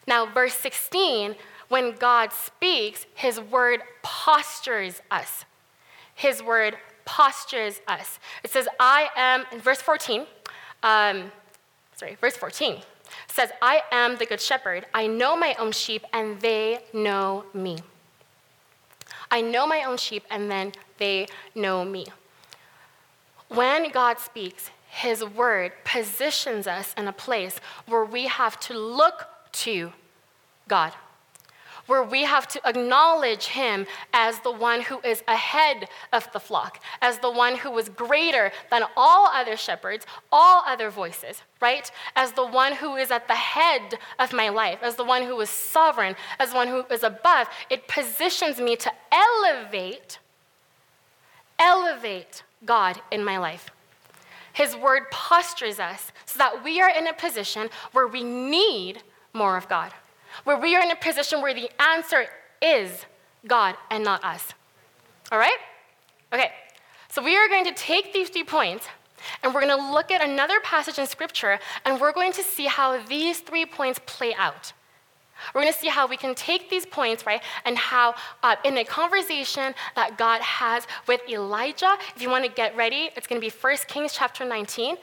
Now, 0.06 0.26
verse 0.26 0.54
16 0.54 1.34
when 1.72 1.92
God 1.92 2.34
speaks, 2.34 3.06
his 3.14 3.40
word 3.40 3.80
postures 4.02 5.00
us. 5.10 5.46
His 6.14 6.42
word 6.42 6.76
postures 7.06 7.80
us. 7.88 8.18
It 8.44 8.50
says, 8.50 8.68
I 8.78 9.08
am, 9.16 9.46
in 9.50 9.58
verse 9.58 9.80
14, 9.80 10.26
um, 10.82 11.30
sorry, 11.94 12.16
verse 12.20 12.36
14 12.36 12.82
says, 13.28 13.50
I 13.60 13.82
am 13.90 14.16
the 14.16 14.26
good 14.26 14.40
shepherd. 14.40 14.86
I 14.94 15.06
know 15.06 15.36
my 15.36 15.54
own 15.58 15.72
sheep, 15.72 16.04
and 16.12 16.40
they 16.40 16.84
know 16.92 17.44
me. 17.54 17.78
I 19.30 19.40
know 19.40 19.66
my 19.66 19.84
own 19.84 19.96
sheep, 19.96 20.24
and 20.30 20.50
then 20.50 20.72
they 20.98 21.28
know 21.54 21.84
me. 21.84 22.06
When 23.48 23.90
God 23.90 24.18
speaks, 24.18 24.70
his 24.88 25.24
word 25.24 25.72
positions 25.84 26.66
us 26.66 26.94
in 26.96 27.08
a 27.08 27.12
place 27.12 27.58
where 27.86 28.04
we 28.04 28.26
have 28.26 28.60
to 28.60 28.78
look 28.78 29.26
to 29.52 29.92
God 30.68 30.92
where 31.86 32.02
we 32.02 32.22
have 32.22 32.46
to 32.48 32.60
acknowledge 32.68 33.46
him 33.46 33.86
as 34.12 34.38
the 34.40 34.52
one 34.52 34.80
who 34.82 35.00
is 35.00 35.22
ahead 35.28 35.88
of 36.12 36.30
the 36.32 36.40
flock, 36.40 36.82
as 37.00 37.18
the 37.18 37.30
one 37.30 37.56
who 37.56 37.76
is 37.78 37.88
greater 37.88 38.52
than 38.70 38.84
all 38.96 39.26
other 39.28 39.56
shepherds, 39.56 40.06
all 40.30 40.62
other 40.66 40.90
voices, 40.90 41.42
right? 41.60 41.90
As 42.14 42.32
the 42.32 42.46
one 42.46 42.74
who 42.74 42.96
is 42.96 43.10
at 43.10 43.28
the 43.28 43.34
head 43.34 43.98
of 44.18 44.32
my 44.32 44.48
life, 44.48 44.78
as 44.82 44.96
the 44.96 45.04
one 45.04 45.22
who 45.22 45.40
is 45.40 45.50
sovereign, 45.50 46.16
as 46.38 46.52
one 46.52 46.68
who 46.68 46.84
is 46.90 47.02
above. 47.02 47.48
It 47.70 47.88
positions 47.88 48.60
me 48.60 48.76
to 48.76 48.92
elevate, 49.10 50.18
elevate 51.58 52.42
God 52.64 53.00
in 53.10 53.24
my 53.24 53.38
life. 53.38 53.70
His 54.52 54.76
word 54.76 55.10
postures 55.10 55.80
us 55.80 56.12
so 56.26 56.38
that 56.38 56.62
we 56.62 56.80
are 56.80 56.90
in 56.90 57.06
a 57.06 57.14
position 57.14 57.70
where 57.92 58.06
we 58.06 58.22
need 58.22 59.02
more 59.32 59.56
of 59.56 59.68
God 59.68 59.92
where 60.44 60.58
we 60.58 60.74
are 60.76 60.82
in 60.82 60.90
a 60.90 60.96
position 60.96 61.42
where 61.42 61.54
the 61.54 61.70
answer 61.80 62.26
is 62.60 63.06
God 63.46 63.76
and 63.90 64.04
not 64.04 64.22
us. 64.24 64.52
All 65.30 65.38
right? 65.38 65.58
Okay, 66.32 66.50
so 67.08 67.22
we 67.22 67.36
are 67.36 67.48
going 67.48 67.64
to 67.64 67.74
take 67.74 68.12
these 68.12 68.28
three 68.28 68.44
points 68.44 68.86
and 69.42 69.54
we're 69.54 69.60
going 69.60 69.76
to 69.76 69.92
look 69.92 70.10
at 70.10 70.22
another 70.22 70.60
passage 70.60 70.98
in 70.98 71.06
Scripture 71.06 71.58
and 71.84 72.00
we're 72.00 72.12
going 72.12 72.32
to 72.32 72.42
see 72.42 72.66
how 72.66 73.02
these 73.04 73.40
three 73.40 73.66
points 73.66 74.00
play 74.06 74.34
out. 74.34 74.72
We're 75.54 75.62
going 75.62 75.72
to 75.72 75.78
see 75.78 75.88
how 75.88 76.06
we 76.06 76.16
can 76.16 76.34
take 76.34 76.70
these 76.70 76.86
points, 76.86 77.26
right, 77.26 77.42
and 77.64 77.76
how 77.76 78.14
uh, 78.42 78.56
in 78.64 78.78
a 78.78 78.84
conversation 78.84 79.74
that 79.96 80.16
God 80.16 80.40
has 80.40 80.86
with 81.08 81.20
Elijah, 81.28 81.96
if 82.14 82.22
you 82.22 82.30
want 82.30 82.44
to 82.44 82.50
get 82.50 82.76
ready, 82.76 83.10
it's 83.16 83.26
going 83.26 83.40
to 83.40 83.44
be 83.44 83.52
1 83.52 83.76
Kings 83.88 84.12
chapter 84.12 84.44
19. 84.44 84.96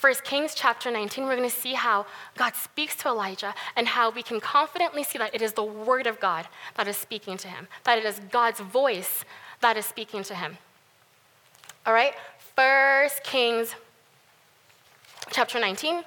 1 0.00 0.14
Kings 0.24 0.54
chapter 0.54 0.90
19, 0.90 1.24
we're 1.24 1.36
going 1.36 1.48
to 1.48 1.54
see 1.54 1.72
how 1.72 2.04
God 2.36 2.54
speaks 2.54 2.94
to 2.96 3.08
Elijah 3.08 3.54
and 3.76 3.88
how 3.88 4.10
we 4.10 4.22
can 4.22 4.40
confidently 4.40 5.02
see 5.02 5.16
that 5.18 5.34
it 5.34 5.40
is 5.40 5.54
the 5.54 5.64
word 5.64 6.06
of 6.06 6.20
God 6.20 6.46
that 6.76 6.86
is 6.86 6.96
speaking 6.96 7.38
to 7.38 7.48
him, 7.48 7.66
that 7.84 7.96
it 7.98 8.04
is 8.04 8.20
God's 8.30 8.60
voice 8.60 9.24
that 9.60 9.76
is 9.76 9.86
speaking 9.86 10.22
to 10.24 10.34
him. 10.34 10.58
All 11.86 11.94
right? 11.94 12.12
1 12.54 13.08
Kings 13.24 13.74
chapter 15.30 15.58
19, 15.58 15.96
and 15.96 16.04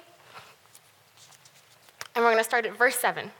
we're 2.16 2.30
going 2.30 2.38
to 2.38 2.44
start 2.44 2.66
at 2.66 2.76
verse 2.76 2.96
7. 2.96 3.30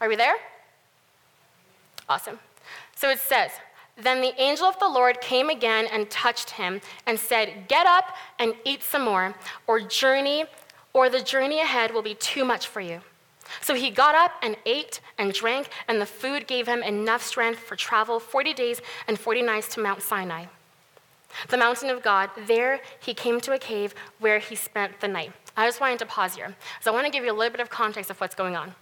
Are 0.00 0.08
we 0.08 0.16
there? 0.16 0.34
Awesome. 2.08 2.38
So 2.94 3.08
it 3.10 3.18
says, 3.18 3.50
Then 3.96 4.20
the 4.20 4.38
angel 4.40 4.66
of 4.66 4.78
the 4.78 4.88
Lord 4.88 5.20
came 5.20 5.48
again 5.48 5.86
and 5.90 6.10
touched 6.10 6.50
him 6.50 6.80
and 7.06 7.18
said, 7.18 7.66
Get 7.68 7.86
up 7.86 8.14
and 8.38 8.54
eat 8.64 8.82
some 8.82 9.02
more, 9.02 9.34
or 9.66 9.80
journey, 9.80 10.44
or 10.92 11.08
the 11.08 11.22
journey 11.22 11.60
ahead 11.60 11.92
will 11.92 12.02
be 12.02 12.14
too 12.14 12.44
much 12.44 12.66
for 12.66 12.80
you. 12.80 13.00
So 13.60 13.74
he 13.74 13.90
got 13.90 14.14
up 14.14 14.32
and 14.42 14.56
ate 14.66 15.00
and 15.18 15.32
drank, 15.32 15.68
and 15.88 16.00
the 16.00 16.06
food 16.06 16.46
gave 16.46 16.66
him 16.66 16.82
enough 16.82 17.22
strength 17.22 17.60
for 17.60 17.76
travel 17.76 18.20
40 18.20 18.52
days 18.52 18.82
and 19.08 19.18
40 19.18 19.42
nights 19.42 19.68
to 19.74 19.80
Mount 19.80 20.02
Sinai, 20.02 20.46
the 21.48 21.56
mountain 21.56 21.88
of 21.88 22.02
God. 22.02 22.30
There 22.46 22.80
he 23.00 23.14
came 23.14 23.40
to 23.42 23.52
a 23.52 23.58
cave 23.58 23.94
where 24.18 24.40
he 24.40 24.56
spent 24.56 25.00
the 25.00 25.08
night. 25.08 25.32
I 25.56 25.66
just 25.66 25.80
wanted 25.80 25.98
to 26.00 26.06
pause 26.06 26.34
here. 26.34 26.54
So 26.80 26.90
I 26.90 26.94
want 26.94 27.06
to 27.06 27.12
give 27.12 27.24
you 27.24 27.32
a 27.32 27.34
little 27.34 27.52
bit 27.52 27.60
of 27.60 27.70
context 27.70 28.10
of 28.10 28.20
what's 28.20 28.34
going 28.34 28.56
on. 28.56 28.74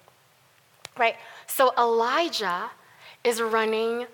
Right? 0.98 1.16
So 1.46 1.72
Elijah 1.78 2.70
is 3.22 3.40
running 3.40 4.06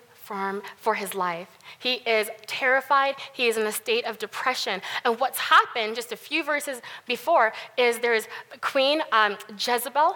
for 0.77 0.95
his 0.95 1.13
life. 1.15 1.49
He 1.79 1.95
is 1.95 2.29
terrified. 2.47 3.15
He 3.33 3.47
is 3.47 3.57
in 3.57 3.65
a 3.65 3.71
state 3.71 4.05
of 4.05 4.17
depression. 4.17 4.81
And 5.03 5.19
what's 5.19 5.39
happened 5.39 5.95
just 5.95 6.11
a 6.11 6.15
few 6.15 6.43
verses 6.43 6.81
before 7.05 7.53
is 7.77 7.99
there's 7.99 8.27
Queen 8.61 9.01
um, 9.11 9.37
Jezebel 9.57 10.15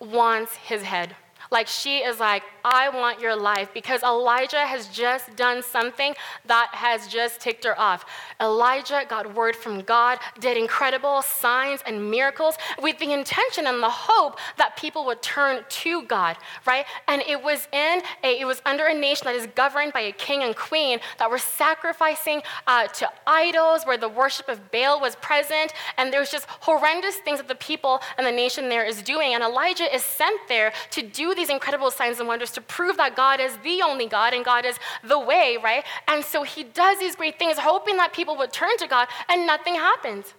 wants 0.00 0.54
his 0.56 0.82
head. 0.82 1.16
Like 1.54 1.68
she 1.68 1.98
is 1.98 2.18
like, 2.18 2.42
I 2.64 2.88
want 2.88 3.20
your 3.20 3.36
life 3.36 3.68
because 3.72 4.02
Elijah 4.02 4.66
has 4.66 4.88
just 4.88 5.36
done 5.36 5.62
something 5.62 6.14
that 6.46 6.70
has 6.72 7.06
just 7.06 7.40
ticked 7.40 7.64
her 7.64 7.78
off. 7.78 8.04
Elijah 8.40 9.04
got 9.08 9.32
word 9.36 9.54
from 9.54 9.82
God, 9.82 10.18
did 10.40 10.56
incredible 10.56 11.22
signs 11.22 11.80
and 11.86 12.10
miracles 12.10 12.56
with 12.82 12.98
the 12.98 13.12
intention 13.12 13.68
and 13.68 13.80
the 13.80 13.88
hope 13.88 14.40
that 14.56 14.76
people 14.76 15.04
would 15.04 15.22
turn 15.22 15.62
to 15.68 16.02
God, 16.02 16.36
right? 16.66 16.86
And 17.06 17.22
it 17.22 17.40
was 17.40 17.68
in 17.72 18.02
a, 18.24 18.40
it 18.40 18.46
was 18.46 18.60
under 18.66 18.86
a 18.86 18.94
nation 18.94 19.26
that 19.26 19.36
is 19.36 19.46
governed 19.54 19.92
by 19.92 20.00
a 20.00 20.12
king 20.12 20.42
and 20.42 20.56
queen 20.56 20.98
that 21.20 21.30
were 21.30 21.38
sacrificing 21.38 22.42
uh, 22.66 22.88
to 22.88 23.08
idols, 23.28 23.84
where 23.84 23.96
the 23.96 24.08
worship 24.08 24.48
of 24.48 24.72
Baal 24.72 25.00
was 25.00 25.14
present, 25.16 25.72
and 25.98 26.12
there's 26.12 26.32
just 26.32 26.46
horrendous 26.48 27.16
things 27.16 27.38
that 27.38 27.46
the 27.46 27.54
people 27.54 28.00
and 28.18 28.26
the 28.26 28.32
nation 28.32 28.68
there 28.68 28.84
is 28.84 29.02
doing. 29.02 29.34
And 29.34 29.44
Elijah 29.44 29.94
is 29.94 30.02
sent 30.02 30.40
there 30.48 30.72
to 30.90 31.02
do 31.02 31.34
these 31.34 31.43
incredible 31.50 31.90
signs 31.90 32.18
and 32.18 32.28
wonders 32.28 32.50
to 32.52 32.60
prove 32.60 32.96
that 32.96 33.16
God 33.16 33.40
is 33.40 33.56
the 33.58 33.82
only 33.82 34.06
God 34.06 34.34
and 34.34 34.44
God 34.44 34.64
is 34.64 34.78
the 35.02 35.18
way, 35.18 35.58
right? 35.62 35.84
And 36.08 36.24
so 36.24 36.42
he 36.42 36.64
does 36.64 36.98
these 36.98 37.16
great 37.16 37.38
things, 37.38 37.58
hoping 37.58 37.96
that 37.96 38.12
people 38.12 38.36
would 38.36 38.52
turn 38.52 38.76
to 38.78 38.86
God, 38.86 39.08
and 39.28 39.46
nothing 39.46 39.74
happens. 39.74 40.34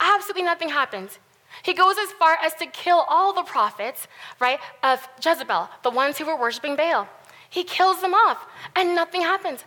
Absolutely 0.00 0.42
nothing 0.42 0.68
happens. 0.68 1.18
He 1.62 1.72
goes 1.72 1.96
as 1.98 2.12
far 2.12 2.36
as 2.42 2.54
to 2.54 2.66
kill 2.66 3.04
all 3.08 3.32
the 3.32 3.42
prophets, 3.42 4.08
right, 4.40 4.58
of 4.82 5.08
Jezebel, 5.24 5.68
the 5.82 5.90
ones 5.90 6.18
who 6.18 6.26
were 6.26 6.38
worshiping 6.38 6.76
Baal. 6.76 7.08
He 7.48 7.64
kills 7.64 8.00
them 8.00 8.14
off, 8.14 8.46
and 8.74 8.94
nothing 8.94 9.22
happens. 9.22 9.64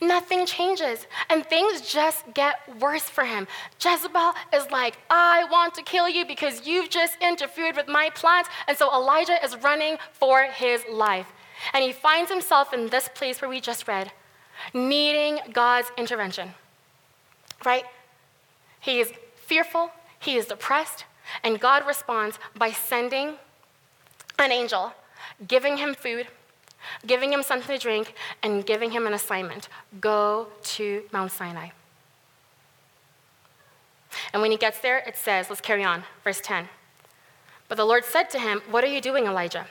Nothing 0.00 0.46
changes. 0.46 1.06
And 1.28 1.44
things 1.44 1.82
just 1.82 2.24
get 2.32 2.56
worse 2.80 3.02
for 3.02 3.24
him. 3.24 3.46
Jezebel 3.82 4.32
is 4.54 4.70
like, 4.70 4.98
I 5.10 5.44
want 5.50 5.74
to 5.74 5.82
kill 5.82 6.08
you 6.08 6.24
because 6.24 6.66
you've 6.66 6.88
just 6.88 7.16
interfered 7.20 7.76
with 7.76 7.88
my 7.88 8.10
plans. 8.14 8.46
And 8.66 8.76
so 8.76 8.92
Elijah 8.92 9.42
is 9.44 9.56
running 9.58 9.98
for 10.12 10.44
his 10.44 10.82
life. 10.90 11.26
And 11.74 11.84
he 11.84 11.92
finds 11.92 12.30
himself 12.30 12.72
in 12.72 12.88
this 12.88 13.08
place 13.14 13.42
where 13.42 13.50
we 13.50 13.60
just 13.60 13.86
read, 13.86 14.10
needing 14.72 15.40
God's 15.52 15.92
intervention. 15.98 16.54
Right? 17.64 17.84
He 18.80 19.00
is 19.00 19.12
fearful, 19.36 19.90
he 20.18 20.36
is 20.36 20.46
depressed, 20.46 21.04
and 21.44 21.60
God 21.60 21.86
responds 21.86 22.38
by 22.56 22.70
sending 22.70 23.34
an 24.38 24.50
angel, 24.50 24.94
giving 25.46 25.76
him 25.76 25.94
food, 25.94 26.28
giving 27.06 27.32
him 27.32 27.42
something 27.42 27.76
to 27.76 27.82
drink, 27.82 28.14
and 28.42 28.64
giving 28.64 28.90
him 28.90 29.06
an 29.06 29.14
assignment 29.14 29.68
go 30.00 30.48
to 30.62 31.02
Mount 31.12 31.32
Sinai. 31.32 31.70
And 34.32 34.42
when 34.42 34.50
he 34.50 34.56
gets 34.56 34.80
there, 34.80 34.98
it 34.98 35.16
says, 35.16 35.48
let's 35.48 35.60
carry 35.60 35.84
on, 35.84 36.04
verse 36.24 36.40
10. 36.42 36.68
But 37.68 37.76
the 37.76 37.84
Lord 37.84 38.04
said 38.04 38.24
to 38.30 38.38
him, 38.38 38.62
What 38.70 38.82
are 38.82 38.88
you 38.88 39.00
doing, 39.00 39.26
Elijah? 39.26 39.66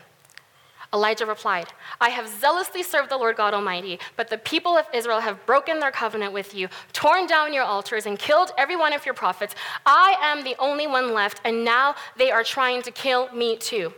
Elijah 0.92 1.26
replied, 1.26 1.68
I 2.02 2.10
have 2.10 2.28
zealously 2.28 2.82
served 2.82 3.12
the 3.12 3.18
Lord 3.18 3.36
God 3.36 3.54
Almighty, 3.54 4.00
but 4.16 4.30
the 4.30 4.40
people 4.40 4.76
of 4.76 4.88
Israel 4.94 5.20
have 5.20 5.46
broken 5.46 5.80
their 5.80 5.92
covenant 5.92 6.34
with 6.34 6.56
you, 6.56 6.68
torn 6.94 7.28
down 7.28 7.54
your 7.54 7.64
altars, 7.64 8.08
and 8.08 8.18
killed 8.18 8.52
every 8.58 8.76
one 8.76 8.94
of 8.94 9.06
your 9.06 9.14
prophets. 9.14 9.54
I 9.86 10.16
am 10.20 10.44
the 10.44 10.56
only 10.58 10.88
one 10.88 11.14
left, 11.14 11.42
and 11.44 11.64
now 11.64 11.96
they 12.18 12.32
are 12.32 12.44
trying 12.44 12.82
to 12.84 12.92
kill 12.92 13.32
me 13.34 13.58
too. 13.58 13.94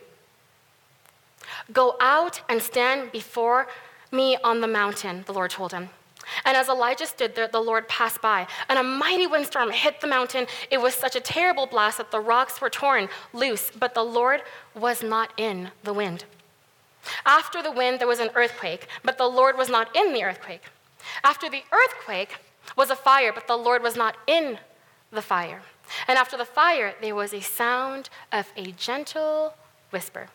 Go 1.71 1.95
out 1.99 2.41
and 2.49 2.61
stand 2.61 3.11
before 3.11 3.67
me 4.11 4.37
on 4.43 4.61
the 4.61 4.67
mountain, 4.67 5.23
the 5.25 5.33
Lord 5.33 5.51
told 5.51 5.71
him. 5.71 5.89
And 6.45 6.55
as 6.55 6.69
Elijah 6.69 7.05
stood 7.05 7.35
there, 7.35 7.47
the 7.47 7.59
Lord 7.59 7.87
passed 7.87 8.21
by, 8.21 8.47
and 8.69 8.77
a 8.77 8.83
mighty 8.83 9.27
windstorm 9.27 9.71
hit 9.71 10.01
the 10.01 10.07
mountain. 10.07 10.47
It 10.69 10.79
was 10.79 10.93
such 10.93 11.15
a 11.15 11.19
terrible 11.19 11.65
blast 11.65 11.97
that 11.97 12.11
the 12.11 12.19
rocks 12.19 12.61
were 12.61 12.69
torn 12.69 13.09
loose, 13.33 13.71
but 13.71 13.93
the 13.93 14.03
Lord 14.03 14.41
was 14.75 15.03
not 15.03 15.33
in 15.37 15.71
the 15.83 15.93
wind. 15.93 16.25
After 17.25 17.63
the 17.63 17.71
wind, 17.71 17.99
there 17.99 18.07
was 18.07 18.19
an 18.19 18.29
earthquake, 18.35 18.87
but 19.03 19.17
the 19.17 19.27
Lord 19.27 19.57
was 19.57 19.69
not 19.69 19.95
in 19.95 20.13
the 20.13 20.23
earthquake. 20.23 20.63
After 21.23 21.49
the 21.49 21.63
earthquake 21.71 22.37
was 22.75 22.89
a 22.89 22.95
fire, 22.95 23.33
but 23.33 23.47
the 23.47 23.57
Lord 23.57 23.81
was 23.81 23.95
not 23.95 24.15
in 24.27 24.59
the 25.11 25.21
fire. 25.21 25.61
And 26.07 26.17
after 26.17 26.37
the 26.37 26.45
fire, 26.45 26.93
there 27.01 27.15
was 27.15 27.33
a 27.33 27.41
sound 27.41 28.09
of 28.31 28.51
a 28.55 28.71
gentle 28.71 29.55
whisper. 29.89 30.27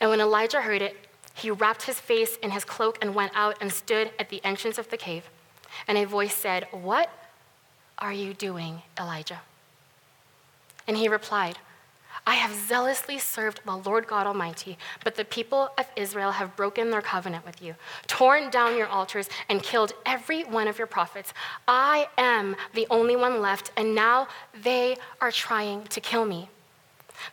And 0.00 0.10
when 0.10 0.20
Elijah 0.20 0.62
heard 0.62 0.82
it, 0.82 1.08
he 1.34 1.50
wrapped 1.50 1.82
his 1.82 1.98
face 1.98 2.36
in 2.36 2.50
his 2.50 2.64
cloak 2.64 2.98
and 3.00 3.14
went 3.14 3.32
out 3.34 3.56
and 3.60 3.72
stood 3.72 4.10
at 4.18 4.28
the 4.28 4.44
entrance 4.44 4.78
of 4.78 4.90
the 4.90 4.96
cave. 4.96 5.30
And 5.88 5.96
a 5.96 6.04
voice 6.04 6.34
said, 6.34 6.66
What 6.70 7.10
are 7.98 8.12
you 8.12 8.34
doing, 8.34 8.82
Elijah? 8.98 9.40
And 10.86 10.96
he 10.96 11.08
replied, 11.08 11.58
I 12.26 12.34
have 12.34 12.52
zealously 12.52 13.18
served 13.18 13.60
the 13.64 13.76
Lord 13.76 14.06
God 14.06 14.26
Almighty, 14.28 14.78
but 15.02 15.16
the 15.16 15.24
people 15.24 15.70
of 15.76 15.86
Israel 15.96 16.32
have 16.32 16.54
broken 16.54 16.90
their 16.90 17.02
covenant 17.02 17.44
with 17.44 17.60
you, 17.60 17.74
torn 18.06 18.48
down 18.48 18.76
your 18.76 18.86
altars, 18.86 19.28
and 19.48 19.62
killed 19.62 19.92
every 20.06 20.44
one 20.44 20.68
of 20.68 20.78
your 20.78 20.86
prophets. 20.86 21.34
I 21.66 22.08
am 22.16 22.54
the 22.74 22.86
only 22.90 23.16
one 23.16 23.40
left, 23.40 23.72
and 23.76 23.94
now 23.94 24.28
they 24.62 24.98
are 25.20 25.32
trying 25.32 25.84
to 25.84 26.00
kill 26.00 26.24
me. 26.24 26.48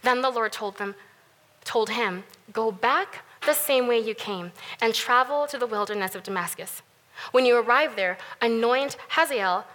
Then 0.02 0.22
the 0.22 0.32
Lord 0.32 0.52
told 0.52 0.78
them, 0.78 0.96
told 1.70 1.92
him, 1.92 2.24
Go 2.52 2.72
back 2.72 3.24
the 3.46 3.54
same 3.54 3.86
way 3.88 4.00
you 4.00 4.16
came 4.16 4.52
and 4.82 4.92
travel 4.92 5.46
to 5.46 5.58
the 5.60 5.68
wilderness 5.68 6.16
of 6.16 6.24
Damascus. 6.24 6.82
When 7.32 7.46
you 7.46 7.58
arrive 7.58 7.96
there, 7.96 8.18
anoint 8.42 8.98
Hazael 9.10 9.66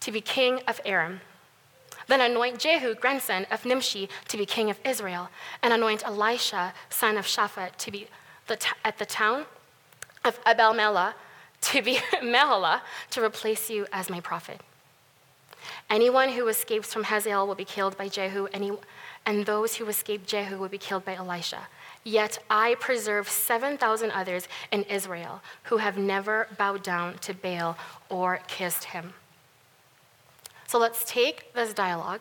to 0.00 0.10
be 0.10 0.22
king 0.22 0.60
of 0.66 0.80
Aram. 0.86 1.20
Then 2.08 2.22
anoint 2.22 2.58
Jehu, 2.58 2.94
grandson 2.94 3.46
of 3.50 3.66
Nimshi, 3.66 4.08
to 4.28 4.38
be 4.38 4.46
king 4.46 4.70
of 4.70 4.80
Israel, 4.82 5.28
and 5.62 5.74
anoint 5.74 6.06
Elisha, 6.06 6.72
son 6.88 7.18
of 7.18 7.26
Shaphat, 7.26 7.76
to 7.76 7.90
be 7.90 8.06
the 8.46 8.56
t- 8.56 8.70
at 8.82 8.96
the 8.96 9.04
town 9.04 9.44
of 10.24 10.40
Abel 10.46 10.72
Meholah, 10.72 11.12
to 11.60 11.82
be 11.82 11.98
to 13.10 13.22
replace 13.22 13.68
you 13.68 13.86
as 13.92 14.08
my 14.08 14.20
prophet. 14.20 14.62
Anyone 15.90 16.30
who 16.30 16.48
escapes 16.48 16.92
from 16.92 17.04
Hazael 17.04 17.46
will 17.46 17.54
be 17.54 17.64
killed 17.64 17.96
by 17.96 18.08
Jehu, 18.08 18.46
and 19.26 19.44
those 19.44 19.74
who 19.76 19.86
escaped 19.88 20.26
Jehu 20.26 20.56
would 20.58 20.70
be 20.70 20.78
killed 20.78 21.04
by 21.04 21.16
Elisha. 21.16 21.66
Yet 22.04 22.38
I 22.48 22.76
preserve 22.78 23.28
7,000 23.28 24.12
others 24.12 24.46
in 24.70 24.84
Israel 24.84 25.42
who 25.64 25.78
have 25.78 25.98
never 25.98 26.46
bowed 26.56 26.84
down 26.84 27.18
to 27.18 27.34
Baal 27.34 27.76
or 28.08 28.40
kissed 28.46 28.84
him. 28.84 29.12
So 30.68 30.78
let's 30.78 31.04
take 31.04 31.52
this 31.52 31.74
dialogue 31.74 32.20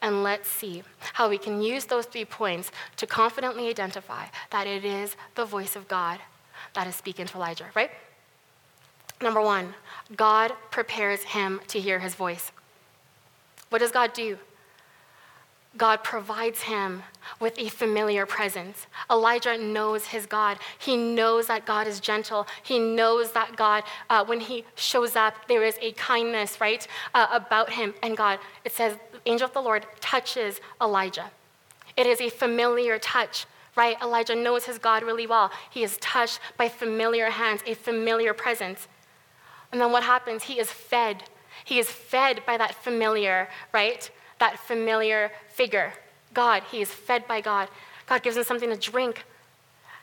and 0.00 0.22
let's 0.22 0.48
see 0.48 0.82
how 1.14 1.28
we 1.28 1.36
can 1.36 1.60
use 1.60 1.84
those 1.84 2.06
three 2.06 2.24
points 2.24 2.70
to 2.96 3.06
confidently 3.06 3.68
identify 3.68 4.26
that 4.50 4.66
it 4.66 4.84
is 4.84 5.16
the 5.34 5.44
voice 5.44 5.76
of 5.76 5.88
God 5.88 6.20
that 6.74 6.86
is 6.86 6.94
speaking 6.94 7.26
to 7.26 7.36
Elijah, 7.36 7.66
right? 7.74 7.90
Number 9.20 9.42
one, 9.42 9.74
God 10.16 10.52
prepares 10.70 11.22
him 11.22 11.60
to 11.68 11.80
hear 11.80 11.98
his 11.98 12.14
voice. 12.14 12.52
What 13.68 13.80
does 13.80 13.90
God 13.90 14.12
do? 14.12 14.38
God 15.76 16.02
provides 16.02 16.62
him 16.62 17.02
with 17.40 17.58
a 17.58 17.68
familiar 17.68 18.26
presence. 18.26 18.86
Elijah 19.10 19.58
knows 19.58 20.06
his 20.06 20.26
God. 20.26 20.58
He 20.78 20.96
knows 20.96 21.46
that 21.46 21.66
God 21.66 21.86
is 21.86 22.00
gentle. 22.00 22.46
He 22.62 22.78
knows 22.78 23.32
that 23.32 23.56
God, 23.56 23.84
uh, 24.08 24.24
when 24.24 24.40
he 24.40 24.64
shows 24.76 25.14
up, 25.14 25.34
there 25.46 25.62
is 25.62 25.76
a 25.80 25.92
kindness, 25.92 26.60
right, 26.60 26.86
uh, 27.14 27.26
about 27.30 27.70
him. 27.70 27.94
And 28.02 28.16
God, 28.16 28.38
it 28.64 28.72
says, 28.72 28.96
the 29.12 29.20
angel 29.30 29.46
of 29.46 29.52
the 29.52 29.60
Lord 29.60 29.86
touches 30.00 30.60
Elijah. 30.80 31.30
It 31.96 32.06
is 32.06 32.20
a 32.20 32.30
familiar 32.30 32.98
touch, 32.98 33.46
right? 33.76 34.00
Elijah 34.00 34.34
knows 34.34 34.64
his 34.64 34.78
God 34.78 35.02
really 35.02 35.26
well. 35.26 35.50
He 35.70 35.82
is 35.82 35.98
touched 35.98 36.40
by 36.56 36.68
familiar 36.68 37.28
hands, 37.30 37.60
a 37.66 37.74
familiar 37.74 38.32
presence. 38.32 38.88
And 39.70 39.80
then 39.80 39.92
what 39.92 40.02
happens? 40.02 40.44
He 40.44 40.58
is 40.58 40.70
fed. 40.70 41.24
He 41.64 41.78
is 41.78 41.90
fed 41.90 42.42
by 42.46 42.56
that 42.56 42.74
familiar, 42.74 43.48
right? 43.72 44.10
That 44.38 44.58
familiar 44.58 45.30
figure. 45.48 45.92
God, 46.34 46.62
he 46.70 46.80
is 46.80 46.90
fed 46.90 47.26
by 47.26 47.40
God. 47.40 47.68
God 48.06 48.22
gives 48.22 48.36
him 48.36 48.44
something 48.44 48.70
to 48.70 48.76
drink. 48.76 49.24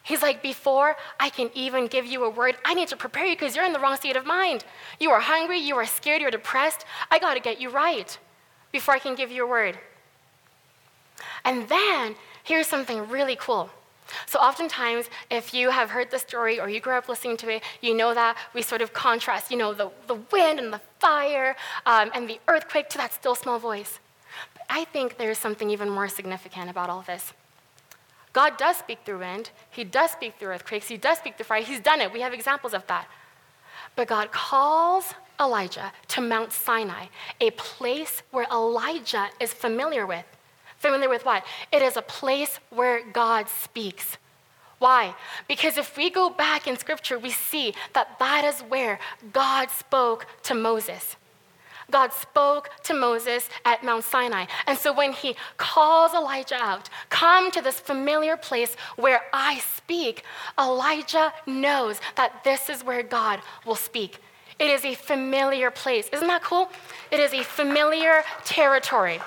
He's 0.03 0.21
like, 0.21 0.41
Before 0.41 0.95
I 1.19 1.29
can 1.29 1.49
even 1.53 1.87
give 1.87 2.05
you 2.05 2.23
a 2.23 2.29
word, 2.29 2.55
I 2.63 2.73
need 2.73 2.87
to 2.89 2.97
prepare 2.97 3.25
you 3.25 3.35
because 3.35 3.55
you're 3.55 3.65
in 3.65 3.73
the 3.73 3.79
wrong 3.79 3.95
state 3.95 4.15
of 4.15 4.25
mind. 4.25 4.63
You 4.99 5.09
are 5.11 5.19
hungry, 5.19 5.57
you 5.57 5.75
are 5.75 5.85
scared, 5.85 6.21
you're 6.21 6.31
depressed. 6.31 6.85
I 7.09 7.19
got 7.19 7.33
to 7.33 7.39
get 7.39 7.59
you 7.59 7.69
right 7.69 8.17
before 8.71 8.93
I 8.93 8.99
can 8.99 9.15
give 9.15 9.31
you 9.31 9.43
a 9.43 9.47
word. 9.47 9.79
And 11.43 11.67
then 11.69 12.15
here's 12.43 12.67
something 12.67 13.09
really 13.09 13.35
cool. 13.35 13.69
So, 14.27 14.37
oftentimes, 14.37 15.09
if 15.31 15.53
you 15.53 15.71
have 15.71 15.89
heard 15.89 16.11
the 16.11 16.19
story 16.19 16.59
or 16.59 16.69
you 16.69 16.79
grew 16.79 16.93
up 16.95 17.09
listening 17.09 17.37
to 17.37 17.49
it, 17.49 17.63
you 17.81 17.95
know 17.95 18.13
that 18.13 18.37
we 18.53 18.61
sort 18.61 18.81
of 18.81 18.93
contrast, 18.93 19.49
you 19.49 19.57
know, 19.57 19.73
the, 19.73 19.89
the 20.05 20.19
wind 20.31 20.59
and 20.59 20.71
the 20.71 20.81
fire 20.99 21.55
um, 21.87 22.11
and 22.13 22.29
the 22.29 22.39
earthquake 22.47 22.89
to 22.89 22.97
that 22.99 23.13
still 23.13 23.33
small 23.33 23.57
voice. 23.57 23.99
I 24.69 24.85
think 24.85 25.17
there's 25.17 25.37
something 25.37 25.69
even 25.69 25.89
more 25.89 26.07
significant 26.07 26.69
about 26.69 26.89
all 26.89 27.01
this. 27.01 27.33
God 28.33 28.57
does 28.57 28.77
speak 28.77 28.99
through 29.05 29.19
wind, 29.19 29.51
He 29.69 29.83
does 29.83 30.11
speak 30.11 30.35
through 30.37 30.49
earthquakes, 30.49 30.87
He 30.87 30.97
does 30.97 31.17
speak 31.19 31.37
through 31.37 31.45
fire. 31.45 31.61
He's 31.61 31.79
done 31.79 32.01
it. 32.01 32.11
We 32.11 32.21
have 32.21 32.33
examples 32.33 32.73
of 32.73 32.85
that. 32.87 33.07
But 33.95 34.07
God 34.07 34.31
calls 34.31 35.13
Elijah 35.39 35.91
to 36.09 36.21
Mount 36.21 36.51
Sinai, 36.51 37.05
a 37.39 37.51
place 37.51 38.23
where 38.31 38.45
Elijah 38.51 39.29
is 39.39 39.53
familiar 39.53 40.05
with. 40.05 40.25
Familiar 40.77 41.09
with 41.09 41.25
what? 41.25 41.45
It 41.71 41.81
is 41.81 41.97
a 41.97 42.01
place 42.01 42.59
where 42.69 43.09
God 43.11 43.47
speaks. 43.47 44.17
Why? 44.79 45.15
Because 45.47 45.77
if 45.77 45.95
we 45.95 46.09
go 46.09 46.29
back 46.29 46.67
in 46.67 46.77
scripture, 46.77 47.17
we 47.17 47.31
see 47.31 47.73
that 47.93 48.19
that 48.19 48.43
is 48.43 48.59
where 48.61 48.99
God 49.31 49.69
spoke 49.69 50.27
to 50.43 50.53
Moses. 50.53 51.15
God 51.91 52.13
spoke 52.13 52.69
to 52.83 52.93
Moses 52.93 53.49
at 53.63 53.83
Mount 53.83 54.03
Sinai. 54.03 54.45
And 54.67 54.77
so 54.77 54.93
when 54.93 55.13
he 55.13 55.35
calls 55.57 56.13
Elijah 56.13 56.55
out, 56.55 56.89
come 57.09 57.51
to 57.51 57.61
this 57.61 57.79
familiar 57.79 58.37
place 58.37 58.75
where 58.95 59.21
I 59.33 59.59
speak, 59.59 60.23
Elijah 60.59 61.33
knows 61.45 61.99
that 62.15 62.43
this 62.43 62.69
is 62.69 62.83
where 62.83 63.03
God 63.03 63.39
will 63.65 63.75
speak. 63.75 64.19
It 64.57 64.69
is 64.69 64.85
a 64.85 64.95
familiar 64.95 65.69
place. 65.69 66.09
Isn't 66.13 66.27
that 66.27 66.43
cool? 66.43 66.69
It 67.11 67.19
is 67.19 67.33
a 67.33 67.43
familiar 67.43 68.23
territory. 68.45 69.19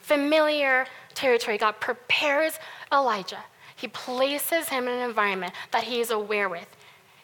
Familiar 0.00 0.86
territory. 1.14 1.58
God 1.58 1.80
prepares 1.80 2.58
Elijah. 2.92 3.42
He 3.74 3.88
places 3.88 4.68
him 4.68 4.84
in 4.84 4.94
an 4.94 5.08
environment 5.08 5.52
that 5.72 5.84
he 5.84 6.00
is 6.00 6.10
aware 6.10 6.48
with. 6.48 6.66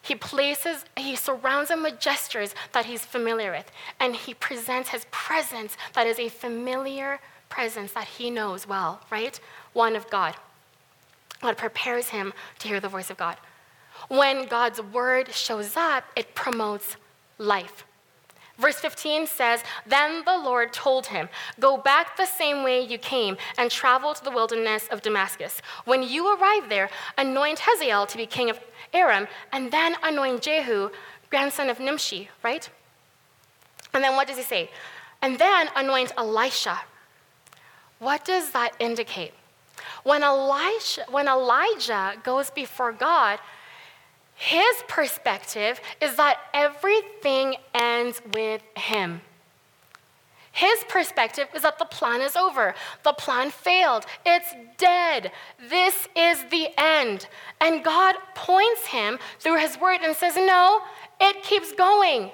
He 0.04 0.14
places, 0.14 0.84
he 0.98 1.16
surrounds 1.16 1.70
him 1.70 1.82
with 1.82 1.98
gestures 1.98 2.54
that 2.72 2.84
he's 2.84 3.06
familiar 3.06 3.50
with, 3.50 3.72
and 3.98 4.14
he 4.14 4.34
presents 4.34 4.90
his 4.90 5.06
presence 5.10 5.78
that 5.94 6.06
is 6.06 6.18
a 6.18 6.28
familiar 6.28 7.20
presence 7.48 7.92
that 7.92 8.06
he 8.06 8.28
knows 8.28 8.68
well, 8.68 9.00
right? 9.10 9.40
One 9.72 9.96
of 9.96 10.10
God. 10.10 10.34
God 11.40 11.56
prepares 11.56 12.10
him 12.10 12.34
to 12.58 12.68
hear 12.68 12.80
the 12.80 12.88
voice 12.88 13.08
of 13.08 13.16
God. 13.16 13.38
When 14.08 14.44
God's 14.44 14.82
word 14.82 15.32
shows 15.32 15.74
up, 15.74 16.04
it 16.16 16.34
promotes 16.34 16.96
life. 17.38 17.84
Verse 18.58 18.76
15 18.76 19.26
says, 19.26 19.64
Then 19.86 20.24
the 20.24 20.38
Lord 20.38 20.72
told 20.72 21.06
him, 21.06 21.28
Go 21.58 21.76
back 21.76 22.16
the 22.16 22.26
same 22.26 22.62
way 22.62 22.80
you 22.80 22.98
came 22.98 23.36
and 23.58 23.70
travel 23.70 24.14
to 24.14 24.22
the 24.22 24.30
wilderness 24.30 24.86
of 24.88 25.02
Damascus. 25.02 25.60
When 25.86 26.02
you 26.02 26.36
arrive 26.36 26.68
there, 26.68 26.88
anoint 27.18 27.60
Hazael 27.62 28.06
to 28.06 28.16
be 28.16 28.26
king 28.26 28.50
of 28.50 28.60
Aram, 28.94 29.26
and 29.52 29.70
then 29.70 29.96
anoint 30.02 30.42
Jehu, 30.42 30.90
grandson 31.30 31.68
of 31.68 31.80
Nimshi, 31.80 32.28
right? 32.42 32.68
And 33.92 34.02
then 34.02 34.16
what 34.16 34.26
does 34.26 34.36
he 34.36 34.42
say? 34.42 34.70
And 35.22 35.38
then 35.38 35.68
anoint 35.76 36.12
Elisha. 36.16 36.80
What 37.98 38.24
does 38.24 38.50
that 38.50 38.74
indicate? 38.78 39.32
When 40.02 40.22
Elijah, 40.22 41.04
when 41.10 41.28
Elijah 41.28 42.14
goes 42.22 42.50
before 42.50 42.92
God, 42.92 43.38
his 44.34 44.82
perspective 44.88 45.80
is 46.00 46.16
that 46.16 46.38
everything 46.52 47.56
ends 47.72 48.20
with 48.32 48.62
him. 48.76 49.20
His 50.54 50.84
perspective 50.88 51.48
is 51.52 51.62
that 51.62 51.80
the 51.80 51.84
plan 51.84 52.20
is 52.20 52.36
over. 52.36 52.74
The 53.02 53.12
plan 53.12 53.50
failed. 53.50 54.06
It's 54.24 54.54
dead. 54.78 55.32
This 55.68 56.08
is 56.14 56.44
the 56.50 56.68
end. 56.78 57.26
And 57.60 57.82
God 57.82 58.14
points 58.36 58.86
him 58.86 59.18
through 59.40 59.58
his 59.58 59.80
word 59.80 59.98
and 60.04 60.14
says, 60.14 60.36
No, 60.36 60.80
it 61.20 61.42
keeps 61.42 61.72
going. 61.72 62.30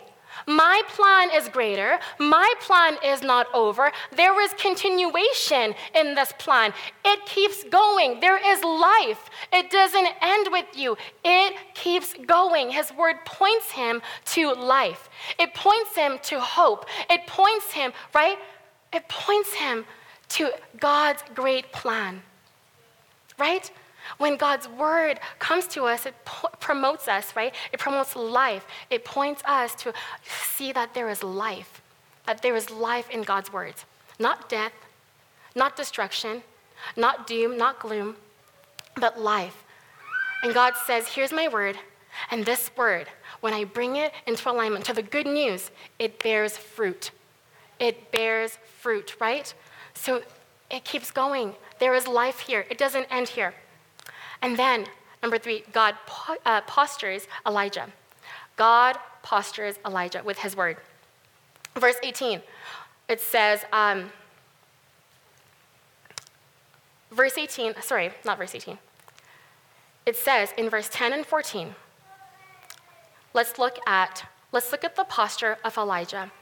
My 0.46 0.82
plan 0.88 1.30
is 1.34 1.48
greater. 1.48 1.98
My 2.18 2.52
plan 2.60 2.96
is 3.04 3.22
not 3.22 3.46
over. 3.54 3.92
There 4.16 4.40
is 4.42 4.52
continuation 4.54 5.74
in 5.94 6.14
this 6.14 6.32
plan. 6.38 6.72
It 7.04 7.24
keeps 7.26 7.64
going. 7.64 8.20
There 8.20 8.38
is 8.38 8.62
life. 8.62 9.30
It 9.52 9.70
doesn't 9.70 10.08
end 10.22 10.48
with 10.50 10.66
you, 10.74 10.96
it 11.24 11.54
keeps 11.74 12.14
going. 12.26 12.70
His 12.70 12.92
word 12.92 13.16
points 13.24 13.70
him 13.70 14.02
to 14.26 14.52
life, 14.52 15.08
it 15.38 15.54
points 15.54 15.96
him 15.96 16.18
to 16.24 16.40
hope. 16.40 16.86
It 17.08 17.26
points 17.26 17.72
him, 17.72 17.92
right? 18.14 18.38
It 18.92 19.08
points 19.08 19.54
him 19.54 19.84
to 20.30 20.50
God's 20.78 21.22
great 21.34 21.72
plan, 21.72 22.22
right? 23.38 23.70
When 24.18 24.36
God's 24.36 24.68
word 24.68 25.20
comes 25.38 25.66
to 25.68 25.84
us, 25.84 26.06
it 26.06 26.14
po- 26.24 26.48
promotes 26.60 27.08
us, 27.08 27.34
right? 27.36 27.54
It 27.72 27.78
promotes 27.78 28.16
life. 28.16 28.66
It 28.90 29.04
points 29.04 29.42
us 29.44 29.74
to 29.76 29.92
see 30.56 30.72
that 30.72 30.94
there 30.94 31.08
is 31.08 31.22
life, 31.22 31.82
that 32.26 32.42
there 32.42 32.56
is 32.56 32.70
life 32.70 33.08
in 33.10 33.22
God's 33.22 33.52
words. 33.52 33.84
Not 34.18 34.48
death, 34.48 34.72
not 35.54 35.76
destruction, 35.76 36.42
not 36.96 37.26
doom, 37.26 37.56
not 37.56 37.80
gloom, 37.80 38.16
but 38.96 39.20
life. 39.20 39.64
And 40.42 40.54
God 40.54 40.74
says, 40.86 41.08
Here's 41.08 41.32
my 41.32 41.48
word, 41.48 41.78
and 42.30 42.44
this 42.44 42.70
word, 42.76 43.08
when 43.40 43.52
I 43.52 43.64
bring 43.64 43.96
it 43.96 44.12
into 44.26 44.50
alignment 44.50 44.84
to 44.86 44.92
the 44.92 45.02
good 45.02 45.26
news, 45.26 45.70
it 45.98 46.22
bears 46.22 46.56
fruit. 46.56 47.10
It 47.78 48.10
bears 48.12 48.58
fruit, 48.80 49.16
right? 49.20 49.52
So 49.94 50.22
it 50.70 50.84
keeps 50.84 51.10
going. 51.10 51.54
There 51.78 51.94
is 51.94 52.06
life 52.06 52.40
here, 52.40 52.66
it 52.70 52.78
doesn't 52.78 53.06
end 53.10 53.28
here. 53.28 53.54
And 54.42 54.56
then, 54.56 54.86
number 55.22 55.38
three, 55.38 55.64
God 55.72 55.94
uh, 56.44 56.62
postures 56.62 57.26
Elijah. 57.46 57.88
God 58.56 58.98
postures 59.22 59.78
Elijah 59.86 60.22
with 60.24 60.38
his 60.38 60.56
word. 60.56 60.76
Verse 61.74 61.96
18, 62.02 62.40
it 63.08 63.20
says, 63.20 63.64
um, 63.72 64.10
verse 67.10 67.36
18, 67.38 67.74
sorry, 67.80 68.10
not 68.24 68.38
verse 68.38 68.54
18. 68.54 68.78
It 70.06 70.16
says 70.16 70.52
in 70.56 70.68
verse 70.68 70.88
10 70.90 71.12
and 71.12 71.26
14, 71.26 71.74
let's 73.34 73.58
look 73.58 73.78
at, 73.86 74.24
let's 74.52 74.72
look 74.72 74.84
at 74.84 74.96
the 74.96 75.04
posture 75.04 75.58
of 75.64 75.76
Elijah 75.76 76.32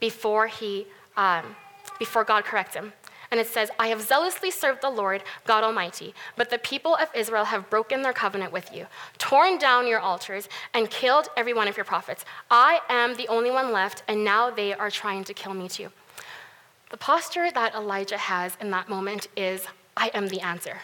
before 0.00 0.48
he, 0.48 0.86
um, 1.16 1.56
before 1.98 2.24
God 2.24 2.44
corrects 2.44 2.74
him. 2.74 2.92
And 3.36 3.44
it 3.44 3.52
says, 3.52 3.70
I 3.78 3.88
have 3.88 4.00
zealously 4.00 4.50
served 4.50 4.80
the 4.80 4.88
Lord 4.88 5.22
God 5.44 5.62
Almighty, 5.62 6.14
but 6.36 6.48
the 6.48 6.56
people 6.56 6.96
of 6.96 7.10
Israel 7.14 7.44
have 7.44 7.68
broken 7.68 8.00
their 8.00 8.14
covenant 8.14 8.50
with 8.50 8.74
you, 8.74 8.86
torn 9.18 9.58
down 9.58 9.86
your 9.86 10.00
altars, 10.00 10.48
and 10.72 10.88
killed 10.88 11.28
every 11.36 11.52
one 11.52 11.68
of 11.68 11.76
your 11.76 11.84
prophets. 11.84 12.24
I 12.50 12.80
am 12.88 13.14
the 13.14 13.28
only 13.28 13.50
one 13.50 13.72
left, 13.72 14.02
and 14.08 14.24
now 14.24 14.48
they 14.48 14.72
are 14.72 14.90
trying 14.90 15.22
to 15.24 15.34
kill 15.34 15.52
me 15.52 15.68
too. 15.68 15.90
The 16.88 16.96
posture 16.96 17.50
that 17.50 17.74
Elijah 17.74 18.16
has 18.16 18.56
in 18.58 18.70
that 18.70 18.88
moment 18.88 19.28
is, 19.36 19.66
I 19.98 20.10
am 20.14 20.28
the 20.28 20.40
answer. 20.40 20.78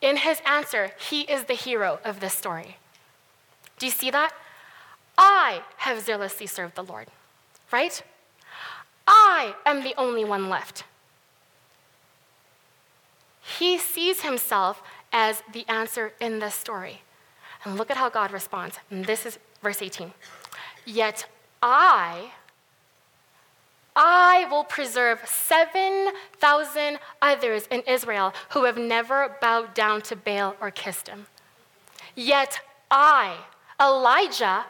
In 0.00 0.16
his 0.16 0.40
answer, 0.46 0.92
he 0.98 1.24
is 1.24 1.44
the 1.44 1.52
hero 1.52 2.00
of 2.06 2.20
this 2.20 2.32
story. 2.32 2.78
Do 3.78 3.84
you 3.84 3.92
see 3.92 4.10
that? 4.10 4.32
I 5.18 5.60
have 5.76 6.00
zealously 6.00 6.46
served 6.46 6.74
the 6.74 6.84
Lord, 6.84 7.08
right? 7.70 8.02
I 9.06 9.54
am 9.66 9.82
the 9.82 9.94
only 9.96 10.24
one 10.24 10.48
left. 10.48 10.84
He 13.58 13.78
sees 13.78 14.22
himself 14.22 14.82
as 15.12 15.42
the 15.52 15.66
answer 15.68 16.12
in 16.20 16.38
this 16.38 16.54
story. 16.54 17.02
And 17.64 17.76
look 17.76 17.90
at 17.90 17.96
how 17.96 18.08
God 18.08 18.32
responds. 18.32 18.78
And 18.90 19.04
this 19.04 19.26
is 19.26 19.38
verse 19.62 19.80
18. 19.80 20.12
Yet 20.84 21.26
I, 21.62 22.32
I 23.96 24.46
will 24.50 24.64
preserve 24.64 25.20
7,000 25.26 26.98
others 27.22 27.66
in 27.70 27.82
Israel 27.86 28.34
who 28.50 28.64
have 28.64 28.76
never 28.76 29.36
bowed 29.40 29.72
down 29.74 30.02
to 30.02 30.16
Baal 30.16 30.56
or 30.60 30.70
kissed 30.70 31.08
him. 31.08 31.26
Yet 32.14 32.60
I, 32.90 33.36
Elijah, 33.80 34.64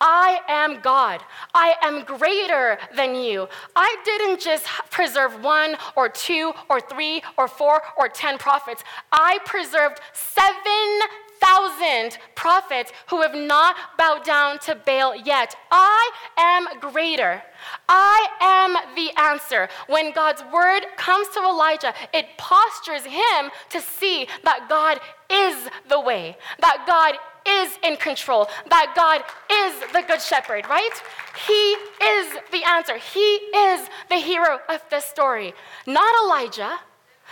I 0.00 0.40
am 0.48 0.80
God. 0.80 1.22
I 1.54 1.74
am 1.82 2.04
greater 2.04 2.78
than 2.94 3.14
you. 3.14 3.48
I 3.74 3.96
didn't 4.04 4.40
just 4.40 4.66
preserve 4.90 5.42
one 5.42 5.76
or 5.96 6.08
two 6.08 6.52
or 6.68 6.80
three 6.80 7.22
or 7.38 7.48
four 7.48 7.82
or 7.96 8.08
ten 8.08 8.38
prophets. 8.38 8.84
I 9.12 9.38
preserved 9.44 10.00
7,000 10.12 11.26
thousand 11.40 12.18
prophets 12.34 12.92
who 13.08 13.22
have 13.22 13.34
not 13.34 13.76
bowed 13.98 14.24
down 14.24 14.58
to 14.60 14.74
Baal 14.74 15.14
yet. 15.16 15.54
I 15.70 16.10
am 16.36 16.66
greater. 16.80 17.42
I 17.88 18.26
am 18.40 18.72
the 18.94 19.10
answer. 19.20 19.68
When 19.86 20.12
God's 20.12 20.42
word 20.52 20.86
comes 20.96 21.28
to 21.30 21.40
Elijah, 21.40 21.94
it 22.12 22.26
postures 22.38 23.04
him 23.04 23.50
to 23.70 23.80
see 23.80 24.28
that 24.44 24.68
God 24.68 25.00
is 25.30 25.68
the 25.88 26.00
way, 26.00 26.36
that 26.60 26.84
God 26.86 27.18
is 27.48 27.78
in 27.82 27.96
control, 27.96 28.48
that 28.68 28.92
God 28.96 29.22
is 29.50 29.92
the 29.92 30.02
good 30.06 30.20
shepherd, 30.20 30.66
right? 30.68 31.02
He 31.46 31.76
is 32.04 32.38
the 32.50 32.62
answer. 32.66 32.96
He 32.96 33.20
is 33.20 33.88
the 34.08 34.16
hero 34.16 34.60
of 34.68 34.82
this 34.90 35.04
story. 35.04 35.54
Not 35.86 36.12
Elijah, 36.24 36.78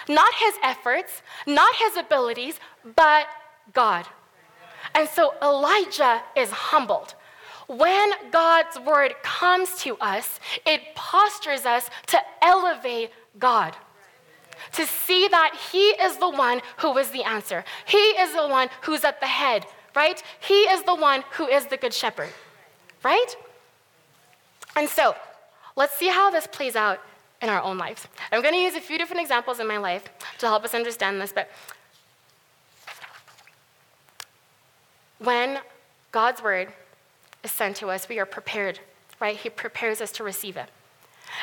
not 0.08 0.34
his 0.34 0.54
efforts, 0.62 1.22
not 1.46 1.74
his 1.76 1.96
abilities, 1.96 2.60
but 2.96 3.26
God. 3.72 4.06
And 4.94 5.08
so 5.08 5.34
Elijah 5.42 6.22
is 6.36 6.50
humbled. 6.50 7.14
When 7.66 8.10
God's 8.30 8.78
word 8.78 9.14
comes 9.22 9.76
to 9.78 9.96
us, 9.96 10.38
it 10.66 10.94
postures 10.94 11.64
us 11.64 11.88
to 12.08 12.20
elevate 12.42 13.10
God. 13.38 13.74
To 14.72 14.86
see 14.86 15.28
that 15.28 15.58
He 15.72 15.88
is 15.90 16.16
the 16.18 16.30
one 16.30 16.60
who 16.78 16.96
is 16.98 17.10
the 17.10 17.24
answer. 17.24 17.64
He 17.86 17.98
is 17.98 18.34
the 18.34 18.46
one 18.46 18.68
who's 18.82 19.04
at 19.04 19.20
the 19.20 19.26
head, 19.26 19.66
right? 19.94 20.22
He 20.40 20.54
is 20.54 20.82
the 20.82 20.94
one 20.94 21.24
who 21.32 21.46
is 21.46 21.66
the 21.66 21.76
good 21.76 21.94
shepherd, 21.94 22.30
right? 23.02 23.36
And 24.76 24.88
so, 24.88 25.14
let's 25.76 25.96
see 25.96 26.08
how 26.08 26.30
this 26.30 26.46
plays 26.46 26.76
out 26.76 27.00
in 27.40 27.48
our 27.48 27.62
own 27.62 27.78
lives. 27.78 28.06
I'm 28.32 28.42
going 28.42 28.54
to 28.54 28.60
use 28.60 28.74
a 28.74 28.80
few 28.80 28.98
different 28.98 29.20
examples 29.20 29.60
in 29.60 29.66
my 29.66 29.76
life 29.76 30.04
to 30.38 30.46
help 30.46 30.64
us 30.64 30.74
understand 30.74 31.20
this, 31.20 31.32
but 31.32 31.50
when 35.18 35.60
God's 36.10 36.42
word 36.42 36.68
is 37.42 37.50
sent 37.50 37.76
to 37.76 37.88
us, 37.88 38.08
we 38.08 38.18
are 38.18 38.26
prepared, 38.26 38.80
right? 39.20 39.36
He 39.36 39.50
prepares 39.50 40.00
us 40.00 40.10
to 40.12 40.24
receive 40.24 40.56
it. 40.56 40.68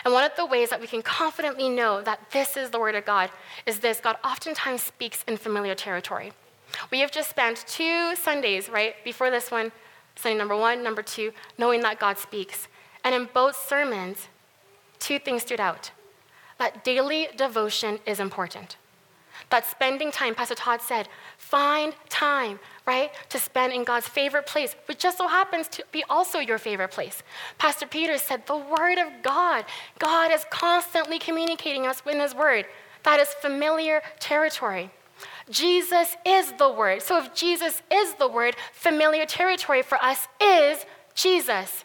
And 0.05 0.13
one 0.13 0.23
of 0.23 0.35
the 0.35 0.45
ways 0.45 0.69
that 0.69 0.79
we 0.79 0.87
can 0.87 1.01
confidently 1.01 1.69
know 1.69 2.01
that 2.01 2.19
this 2.31 2.55
is 2.55 2.69
the 2.69 2.79
word 2.79 2.95
of 2.95 3.05
God 3.05 3.29
is 3.65 3.79
this 3.79 3.99
God 3.99 4.17
oftentimes 4.23 4.81
speaks 4.81 5.23
in 5.27 5.37
familiar 5.37 5.75
territory. 5.75 6.31
We 6.89 6.99
have 7.01 7.11
just 7.11 7.29
spent 7.29 7.65
two 7.67 8.15
Sundays, 8.15 8.69
right, 8.69 8.95
before 9.03 9.29
this 9.29 9.51
one, 9.51 9.71
Sunday 10.15 10.37
number 10.37 10.55
one, 10.55 10.83
number 10.83 11.01
two, 11.01 11.31
knowing 11.57 11.81
that 11.81 11.99
God 11.99 12.17
speaks. 12.17 12.67
And 13.03 13.13
in 13.13 13.29
both 13.33 13.55
sermons, 13.67 14.27
two 14.99 15.19
things 15.19 15.41
stood 15.41 15.59
out 15.59 15.91
that 16.59 16.83
daily 16.83 17.27
devotion 17.35 17.97
is 18.05 18.19
important. 18.19 18.77
That 19.49 19.65
spending 19.65 20.11
time, 20.11 20.35
Pastor 20.35 20.53
Todd 20.53 20.79
said, 20.79 21.09
find 21.37 21.93
time, 22.07 22.59
right, 22.85 23.09
to 23.29 23.39
spend 23.39 23.73
in 23.73 23.83
God's 23.83 24.07
favorite 24.07 24.45
place, 24.45 24.75
which 24.85 24.99
just 24.99 25.17
so 25.17 25.27
happens 25.27 25.67
to 25.69 25.83
be 25.91 26.03
also 26.07 26.37
your 26.37 26.59
favorite 26.59 26.91
place. 26.91 27.23
Pastor 27.57 27.87
Peter 27.87 28.19
said, 28.19 28.45
the 28.45 28.57
Word 28.57 28.99
of 28.99 29.07
God. 29.23 29.65
God 29.97 30.31
is 30.31 30.45
constantly 30.51 31.17
communicating 31.17 31.87
us 31.87 32.03
in 32.05 32.19
His 32.19 32.35
Word. 32.35 32.65
That 33.03 33.19
is 33.19 33.29
familiar 33.41 34.03
territory. 34.19 34.91
Jesus 35.51 36.15
is 36.25 36.53
the 36.53 36.71
Word. 36.71 37.01
So 37.01 37.19
if 37.19 37.33
Jesus 37.33 37.81
is 37.91 38.13
the 38.15 38.27
Word, 38.27 38.55
familiar 38.73 39.25
territory 39.25 39.81
for 39.81 40.01
us 40.03 40.27
is 40.41 40.85
Jesus 41.13 41.83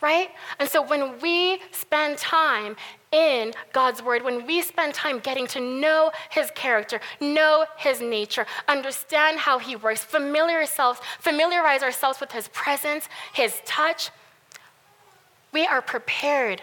right? 0.00 0.30
And 0.58 0.68
so 0.68 0.82
when 0.82 1.18
we 1.20 1.60
spend 1.72 2.18
time 2.18 2.76
in 3.12 3.52
God's 3.72 4.02
word, 4.02 4.22
when 4.22 4.46
we 4.46 4.62
spend 4.62 4.94
time 4.94 5.18
getting 5.18 5.46
to 5.48 5.60
know 5.60 6.10
his 6.30 6.50
character, 6.54 7.00
know 7.20 7.66
his 7.76 8.00
nature, 8.00 8.46
understand 8.68 9.38
how 9.38 9.58
he 9.58 9.76
works, 9.76 10.02
familiar 10.02 10.58
ourselves, 10.58 11.00
familiarize 11.18 11.82
ourselves 11.82 12.20
with 12.20 12.32
his 12.32 12.48
presence, 12.48 13.08
his 13.32 13.60
touch, 13.64 14.10
we 15.52 15.66
are 15.66 15.82
prepared 15.82 16.62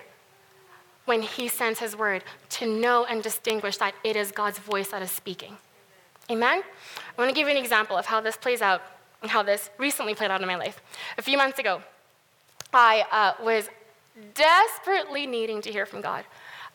when 1.06 1.22
he 1.22 1.48
sends 1.48 1.80
his 1.80 1.96
word 1.96 2.24
to 2.50 2.66
know 2.66 3.06
and 3.06 3.22
distinguish 3.22 3.78
that 3.78 3.94
it 4.04 4.16
is 4.16 4.32
God's 4.32 4.60
voice 4.60 4.90
that 4.90 5.02
is 5.02 5.12
speaking. 5.12 5.58
Amen? 6.30 6.62
I 6.62 7.22
want 7.22 7.30
to 7.30 7.36
give 7.36 7.48
you 7.48 7.56
an 7.56 7.64
example 7.64 7.96
of 7.96 8.06
how 8.06 8.20
this 8.20 8.36
plays 8.36 8.62
out 8.62 8.82
and 9.22 9.32
how 9.32 9.44
this 9.44 9.70
recently 9.78 10.14
played 10.14 10.30
out 10.30 10.42
in 10.42 10.48
my 10.48 10.58
life. 10.58 10.82
A 11.18 11.22
few 11.22 11.38
months 11.38 11.58
ago, 11.58 11.82
I 12.74 13.06
uh, 13.12 13.44
was 13.44 13.70
desperately 14.34 15.26
needing 15.26 15.62
to 15.62 15.72
hear 15.72 15.86
from 15.86 16.02
God 16.02 16.26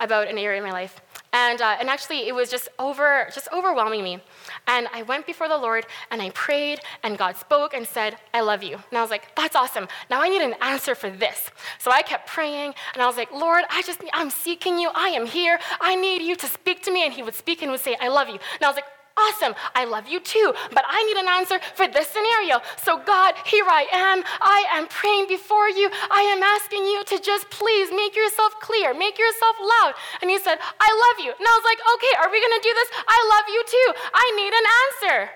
about 0.00 0.26
an 0.26 0.38
area 0.38 0.58
in 0.58 0.64
my 0.66 0.72
life. 0.72 1.00
And, 1.34 1.60
uh, 1.60 1.76
and 1.78 1.88
actually, 1.88 2.28
it 2.28 2.34
was 2.34 2.50
just 2.50 2.68
over, 2.78 3.28
just 3.34 3.48
overwhelming 3.52 4.02
me. 4.02 4.20
And 4.66 4.88
I 4.92 5.02
went 5.02 5.26
before 5.26 5.48
the 5.48 5.56
Lord 5.56 5.86
and 6.10 6.20
I 6.20 6.30
prayed, 6.30 6.80
and 7.02 7.16
God 7.16 7.36
spoke 7.36 7.74
and 7.74 7.86
said, 7.86 8.16
"I 8.34 8.40
love 8.40 8.62
you." 8.62 8.74
And 8.74 8.98
I 8.98 9.02
was 9.02 9.10
like, 9.10 9.34
"That's 9.36 9.54
awesome. 9.54 9.86
Now 10.10 10.22
I 10.22 10.28
need 10.28 10.42
an 10.42 10.54
answer 10.60 10.94
for 10.94 11.08
this." 11.08 11.50
So 11.78 11.90
I 11.90 12.02
kept 12.02 12.26
praying, 12.26 12.74
and 12.94 13.02
I 13.02 13.06
was 13.06 13.16
like, 13.16 13.30
"Lord, 13.32 13.64
I 13.70 13.82
just, 13.82 14.00
I'm 14.12 14.30
seeking 14.30 14.78
you. 14.78 14.90
I 14.94 15.08
am 15.08 15.26
here. 15.26 15.58
I 15.80 15.94
need 15.94 16.22
you 16.22 16.36
to 16.36 16.46
speak 16.46 16.82
to 16.84 16.90
me." 16.90 17.04
And 17.04 17.14
He 17.14 17.22
would 17.22 17.34
speak 17.34 17.62
and 17.62 17.70
would 17.70 17.80
say, 17.80 17.96
"I 18.00 18.08
love 18.08 18.28
you." 18.28 18.38
And 18.56 18.64
I 18.64 18.66
was 18.66 18.76
like, 18.76 18.86
Awesome. 19.16 19.54
I 19.74 19.84
love 19.84 20.08
you 20.08 20.20
too. 20.20 20.54
But 20.72 20.84
I 20.88 21.04
need 21.04 21.16
an 21.16 21.28
answer 21.28 21.58
for 21.74 21.86
this 21.86 22.08
scenario. 22.08 22.60
So, 22.80 22.98
God, 23.04 23.34
here 23.44 23.66
I 23.68 23.86
am. 23.92 24.24
I 24.40 24.64
am 24.72 24.88
praying 24.88 25.28
before 25.28 25.68
you. 25.68 25.90
I 26.10 26.22
am 26.32 26.42
asking 26.42 26.84
you 26.84 27.04
to 27.04 27.18
just 27.20 27.50
please 27.50 27.90
make 27.90 28.16
yourself 28.16 28.58
clear, 28.60 28.94
make 28.94 29.18
yourself 29.18 29.56
loud. 29.60 29.94
And 30.22 30.30
He 30.30 30.38
said, 30.38 30.58
I 30.80 30.90
love 30.90 31.24
you. 31.24 31.32
And 31.32 31.46
I 31.46 31.52
was 31.52 31.64
like, 31.64 31.80
okay, 31.94 32.14
are 32.22 32.30
we 32.30 32.40
to 32.40 32.60
do 32.62 32.74
this? 32.74 32.88
I 33.06 33.18
love 33.30 33.44
you 33.48 33.62
too. 33.66 33.88
I 34.14 34.26
need 34.36 34.52
an 34.52 34.66
answer. 34.82 35.30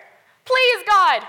Please, 0.45 0.85
God. 0.87 1.23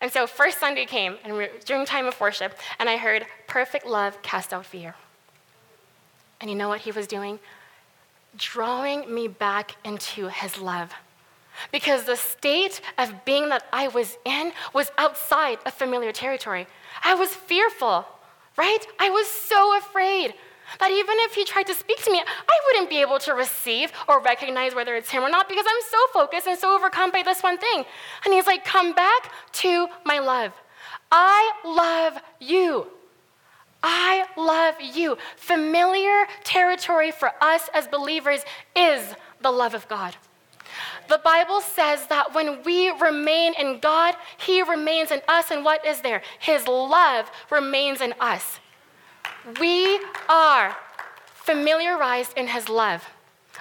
And 0.00 0.12
so, 0.12 0.26
first 0.26 0.58
Sunday 0.58 0.84
came, 0.84 1.16
and 1.24 1.48
during 1.64 1.86
time 1.86 2.06
of 2.06 2.20
worship, 2.20 2.58
and 2.78 2.88
I 2.88 2.96
heard, 2.96 3.26
perfect 3.46 3.86
love 3.86 4.20
cast 4.22 4.52
out 4.52 4.66
fear. 4.66 4.94
And 6.40 6.50
you 6.50 6.56
know 6.56 6.68
what 6.68 6.82
He 6.82 6.92
was 6.92 7.06
doing? 7.06 7.38
Drawing 8.36 9.12
me 9.12 9.28
back 9.28 9.76
into 9.84 10.28
His 10.28 10.58
love 10.58 10.92
because 11.72 12.04
the 12.04 12.16
state 12.16 12.80
of 12.98 13.24
being 13.24 13.48
that 13.48 13.64
I 13.72 13.88
was 13.88 14.16
in 14.24 14.52
was 14.72 14.90
outside 14.98 15.58
of 15.66 15.74
familiar 15.74 16.12
territory. 16.12 16.66
I 17.04 17.14
was 17.14 17.30
fearful, 17.34 18.06
right? 18.56 18.86
I 18.98 19.10
was 19.10 19.26
so 19.26 19.76
afraid 19.78 20.34
that 20.80 20.90
even 20.90 21.16
if 21.20 21.34
he 21.34 21.44
tried 21.44 21.66
to 21.66 21.74
speak 21.74 22.02
to 22.04 22.10
me, 22.10 22.18
I 22.18 22.60
wouldn't 22.66 22.90
be 22.90 23.00
able 23.00 23.18
to 23.20 23.34
receive 23.34 23.92
or 24.08 24.20
recognize 24.20 24.74
whether 24.74 24.96
it's 24.96 25.10
him 25.10 25.22
or 25.22 25.30
not 25.30 25.48
because 25.48 25.64
I'm 25.68 25.82
so 25.82 25.98
focused 26.12 26.46
and 26.46 26.58
so 26.58 26.74
overcome 26.74 27.10
by 27.10 27.22
this 27.22 27.42
one 27.42 27.58
thing. 27.58 27.84
And 28.24 28.34
he's 28.34 28.46
like, 28.46 28.64
Come 28.64 28.92
back 28.92 29.32
to 29.52 29.88
my 30.04 30.18
love. 30.18 30.52
I 31.10 31.52
love 31.64 32.20
you. 32.40 32.88
I 33.82 34.26
love 34.36 34.74
you. 34.80 35.16
Familiar 35.36 36.26
territory 36.42 37.12
for 37.12 37.30
us 37.40 37.68
as 37.72 37.86
believers 37.86 38.44
is 38.74 39.14
the 39.40 39.50
love 39.50 39.74
of 39.74 39.86
God. 39.88 40.16
The 41.08 41.20
Bible 41.22 41.60
says 41.60 42.06
that 42.08 42.34
when 42.34 42.62
we 42.64 42.90
remain 42.90 43.54
in 43.58 43.78
God, 43.80 44.14
He 44.38 44.62
remains 44.62 45.10
in 45.10 45.20
us. 45.28 45.50
And 45.50 45.64
what 45.64 45.84
is 45.84 46.00
there? 46.00 46.22
His 46.38 46.66
love 46.66 47.30
remains 47.50 48.00
in 48.00 48.14
us. 48.20 48.60
We 49.60 50.00
are 50.28 50.76
familiarized 51.24 52.32
in 52.36 52.48
His 52.48 52.68
love. 52.68 53.04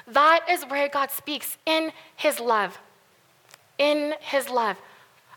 That 0.08 0.45
is 0.49 0.63
where 0.63 0.89
God 0.89 1.12
speaks 1.12 1.58
in 1.65 1.91
His 2.15 2.39
love. 2.39 2.79
In 3.77 4.15
His 4.19 4.49
love. 4.49 4.77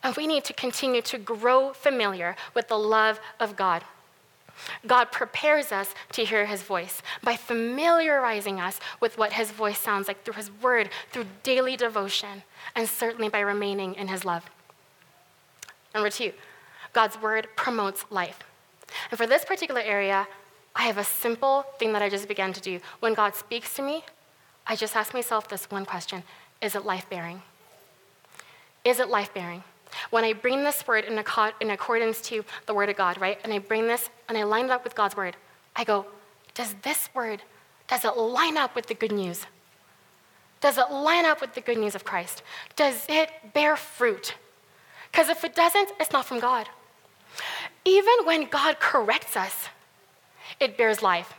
And 0.02 0.16
we 0.16 0.26
need 0.26 0.44
to 0.44 0.52
continue 0.52 1.02
to 1.02 1.18
grow 1.18 1.72
familiar 1.72 2.36
with 2.54 2.68
the 2.68 2.78
love 2.78 3.20
of 3.40 3.56
God. 3.56 3.82
God 4.86 5.12
prepares 5.12 5.72
us 5.72 5.94
to 6.12 6.24
hear 6.24 6.46
his 6.46 6.62
voice 6.62 7.02
by 7.22 7.36
familiarizing 7.36 8.60
us 8.60 8.80
with 9.00 9.18
what 9.18 9.32
his 9.34 9.50
voice 9.50 9.78
sounds 9.78 10.08
like 10.08 10.24
through 10.24 10.34
his 10.34 10.50
word, 10.62 10.90
through 11.10 11.26
daily 11.42 11.76
devotion, 11.76 12.42
and 12.74 12.88
certainly 12.88 13.28
by 13.28 13.40
remaining 13.40 13.94
in 13.94 14.08
his 14.08 14.24
love. 14.24 14.44
Number 15.94 16.10
two, 16.10 16.32
God's 16.92 17.20
word 17.20 17.48
promotes 17.56 18.04
life. 18.10 18.40
And 19.10 19.18
for 19.18 19.26
this 19.26 19.44
particular 19.44 19.80
area, 19.80 20.26
I 20.74 20.82
have 20.82 20.98
a 20.98 21.04
simple 21.04 21.64
thing 21.78 21.92
that 21.92 22.02
I 22.02 22.08
just 22.08 22.28
began 22.28 22.52
to 22.52 22.60
do. 22.60 22.80
When 23.00 23.14
God 23.14 23.34
speaks 23.34 23.74
to 23.74 23.82
me, 23.82 24.04
I 24.66 24.76
just 24.76 24.94
ask 24.94 25.14
myself 25.14 25.48
this 25.48 25.70
one 25.70 25.84
question 25.84 26.22
Is 26.60 26.74
it 26.74 26.84
life 26.84 27.08
bearing? 27.08 27.42
Is 28.84 29.00
it 29.00 29.08
life 29.08 29.32
bearing? 29.34 29.64
When 30.10 30.24
I 30.24 30.32
bring 30.32 30.64
this 30.64 30.86
word 30.86 31.04
in, 31.04 31.18
in 31.60 31.70
accordance 31.70 32.20
to 32.22 32.44
the 32.66 32.74
word 32.74 32.88
of 32.88 32.96
God, 32.96 33.20
right, 33.20 33.38
and 33.44 33.52
I 33.52 33.58
bring 33.58 33.86
this 33.86 34.10
and 34.28 34.36
I 34.36 34.42
line 34.44 34.66
it 34.66 34.70
up 34.70 34.84
with 34.84 34.94
God's 34.94 35.16
word, 35.16 35.36
I 35.76 35.84
go, 35.84 36.06
does 36.54 36.74
this 36.82 37.08
word, 37.14 37.42
does 37.86 38.04
it 38.04 38.16
line 38.16 38.56
up 38.56 38.74
with 38.74 38.86
the 38.86 38.94
good 38.94 39.12
news? 39.12 39.46
Does 40.60 40.76
it 40.76 40.90
line 40.90 41.24
up 41.24 41.40
with 41.40 41.54
the 41.54 41.60
good 41.60 41.78
news 41.78 41.94
of 41.94 42.04
Christ? 42.04 42.42
Does 42.74 43.06
it 43.08 43.30
bear 43.54 43.76
fruit? 43.76 44.34
Because 45.10 45.28
if 45.28 45.44
it 45.44 45.54
doesn't, 45.54 45.90
it's 46.00 46.12
not 46.12 46.24
from 46.24 46.40
God. 46.40 46.68
Even 47.84 48.24
when 48.24 48.48
God 48.48 48.80
corrects 48.80 49.36
us, 49.36 49.68
it 50.58 50.76
bears 50.76 51.02
life. 51.02 51.32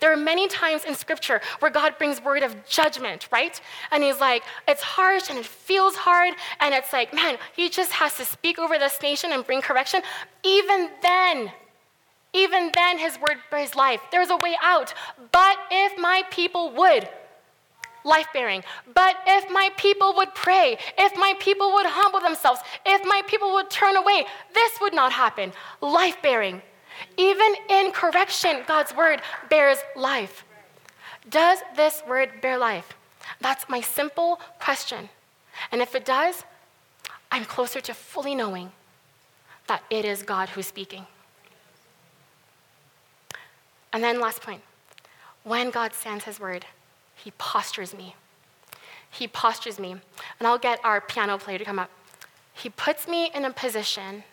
There 0.00 0.12
are 0.12 0.16
many 0.16 0.48
times 0.48 0.84
in 0.84 0.94
scripture 0.94 1.40
where 1.58 1.70
God 1.70 1.98
brings 1.98 2.22
word 2.22 2.42
of 2.42 2.54
judgment, 2.66 3.28
right? 3.32 3.60
And 3.90 4.02
he's 4.02 4.20
like, 4.20 4.42
it's 4.68 4.82
harsh 4.82 5.30
and 5.30 5.38
it 5.38 5.46
feels 5.46 5.96
hard. 5.96 6.34
And 6.60 6.74
it's 6.74 6.92
like, 6.92 7.12
man, 7.12 7.38
he 7.56 7.68
just 7.68 7.92
has 7.92 8.16
to 8.18 8.24
speak 8.24 8.58
over 8.58 8.78
this 8.78 9.00
nation 9.02 9.32
and 9.32 9.44
bring 9.44 9.60
correction. 9.60 10.02
Even 10.44 10.90
then, 11.02 11.52
even 12.32 12.70
then, 12.74 12.98
his 12.98 13.18
word 13.18 13.38
bears 13.50 13.74
life. 13.74 14.00
There's 14.12 14.30
a 14.30 14.36
way 14.36 14.56
out. 14.62 14.94
But 15.32 15.58
if 15.70 15.98
my 15.98 16.22
people 16.30 16.72
would, 16.76 17.08
life 18.04 18.28
bearing. 18.32 18.62
But 18.94 19.16
if 19.26 19.50
my 19.50 19.70
people 19.76 20.14
would 20.16 20.34
pray, 20.34 20.78
if 20.96 21.16
my 21.16 21.34
people 21.38 21.72
would 21.72 21.86
humble 21.86 22.20
themselves, 22.20 22.60
if 22.86 23.04
my 23.04 23.22
people 23.26 23.52
would 23.54 23.70
turn 23.70 23.96
away, 23.96 24.26
this 24.54 24.80
would 24.80 24.94
not 24.94 25.12
happen. 25.12 25.52
Life 25.80 26.22
bearing. 26.22 26.62
Even 27.16 27.54
in 27.68 27.92
correction, 27.92 28.62
God's 28.66 28.94
word 28.94 29.22
bears 29.48 29.78
life. 29.96 30.44
Does 31.28 31.60
this 31.76 32.02
word 32.08 32.40
bear 32.40 32.58
life? 32.58 32.96
That's 33.40 33.68
my 33.68 33.80
simple 33.80 34.40
question. 34.58 35.08
And 35.70 35.80
if 35.80 35.94
it 35.94 36.04
does, 36.04 36.44
I'm 37.30 37.44
closer 37.44 37.80
to 37.80 37.94
fully 37.94 38.34
knowing 38.34 38.72
that 39.66 39.82
it 39.90 40.04
is 40.04 40.22
God 40.22 40.48
who's 40.50 40.66
speaking. 40.66 41.06
And 43.92 44.02
then, 44.02 44.20
last 44.20 44.42
point 44.42 44.62
when 45.42 45.70
God 45.70 45.94
sends 45.94 46.24
his 46.24 46.38
word, 46.38 46.66
he 47.14 47.32
postures 47.38 47.94
me. 47.94 48.14
He 49.10 49.26
postures 49.26 49.78
me. 49.78 49.92
And 49.92 50.46
I'll 50.46 50.58
get 50.58 50.80
our 50.84 51.00
piano 51.00 51.38
player 51.38 51.58
to 51.58 51.64
come 51.64 51.78
up. 51.78 51.90
He 52.52 52.68
puts 52.68 53.08
me 53.08 53.30
in 53.34 53.44
a 53.44 53.50
position 53.50 54.24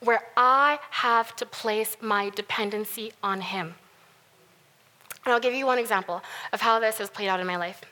where 0.00 0.22
I 0.36 0.78
have 0.90 1.36
to 1.36 1.46
place 1.46 1.96
my 2.00 2.30
dependency 2.30 3.12
on 3.22 3.40
Him. 3.40 3.74
And 5.24 5.34
I'll 5.34 5.40
give 5.40 5.54
you 5.54 5.66
one 5.66 5.78
example 5.78 6.22
of 6.52 6.60
how 6.60 6.80
this 6.80 6.98
has 6.98 7.10
played 7.10 7.28
out 7.28 7.40
in 7.40 7.46
my 7.46 7.56
life. 7.56 7.82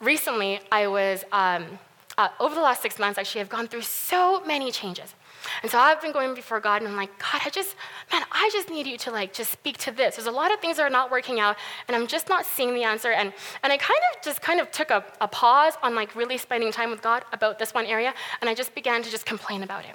Recently, 0.00 0.60
I 0.72 0.86
was, 0.86 1.24
um, 1.32 1.78
uh, 2.16 2.28
over 2.40 2.54
the 2.54 2.60
last 2.60 2.80
six 2.80 2.98
months, 2.98 3.18
actually, 3.18 3.42
I've 3.42 3.48
gone 3.48 3.68
through 3.68 3.82
so 3.82 4.42
many 4.44 4.72
changes. 4.72 5.14
And 5.62 5.70
so 5.70 5.78
I've 5.78 6.00
been 6.00 6.12
going 6.12 6.34
before 6.34 6.58
God 6.58 6.80
and 6.80 6.88
I'm 6.88 6.96
like, 6.96 7.16
God, 7.18 7.42
I 7.44 7.50
just, 7.50 7.76
man, 8.10 8.22
I 8.32 8.48
just 8.52 8.70
need 8.70 8.86
you 8.86 8.96
to 8.98 9.10
like 9.10 9.32
just 9.34 9.52
speak 9.52 9.76
to 9.78 9.90
this. 9.90 10.16
There's 10.16 10.26
a 10.26 10.30
lot 10.30 10.52
of 10.52 10.60
things 10.60 10.78
that 10.78 10.84
are 10.84 10.90
not 10.90 11.10
working 11.10 11.38
out 11.38 11.56
and 11.86 11.94
I'm 11.94 12.06
just 12.06 12.30
not 12.30 12.46
seeing 12.46 12.74
the 12.74 12.82
answer. 12.82 13.12
And, 13.12 13.32
and 13.62 13.72
I 13.72 13.76
kind 13.76 14.00
of 14.14 14.22
just 14.22 14.40
kind 14.40 14.58
of 14.58 14.70
took 14.70 14.90
a, 14.90 15.04
a 15.20 15.28
pause 15.28 15.74
on 15.82 15.94
like 15.94 16.16
really 16.16 16.38
spending 16.38 16.72
time 16.72 16.90
with 16.90 17.02
God 17.02 17.24
about 17.32 17.58
this 17.58 17.74
one 17.74 17.84
area 17.84 18.14
and 18.40 18.48
I 18.48 18.54
just 18.54 18.74
began 18.74 19.02
to 19.02 19.10
just 19.10 19.26
complain 19.26 19.62
about 19.62 19.84
it. 19.84 19.94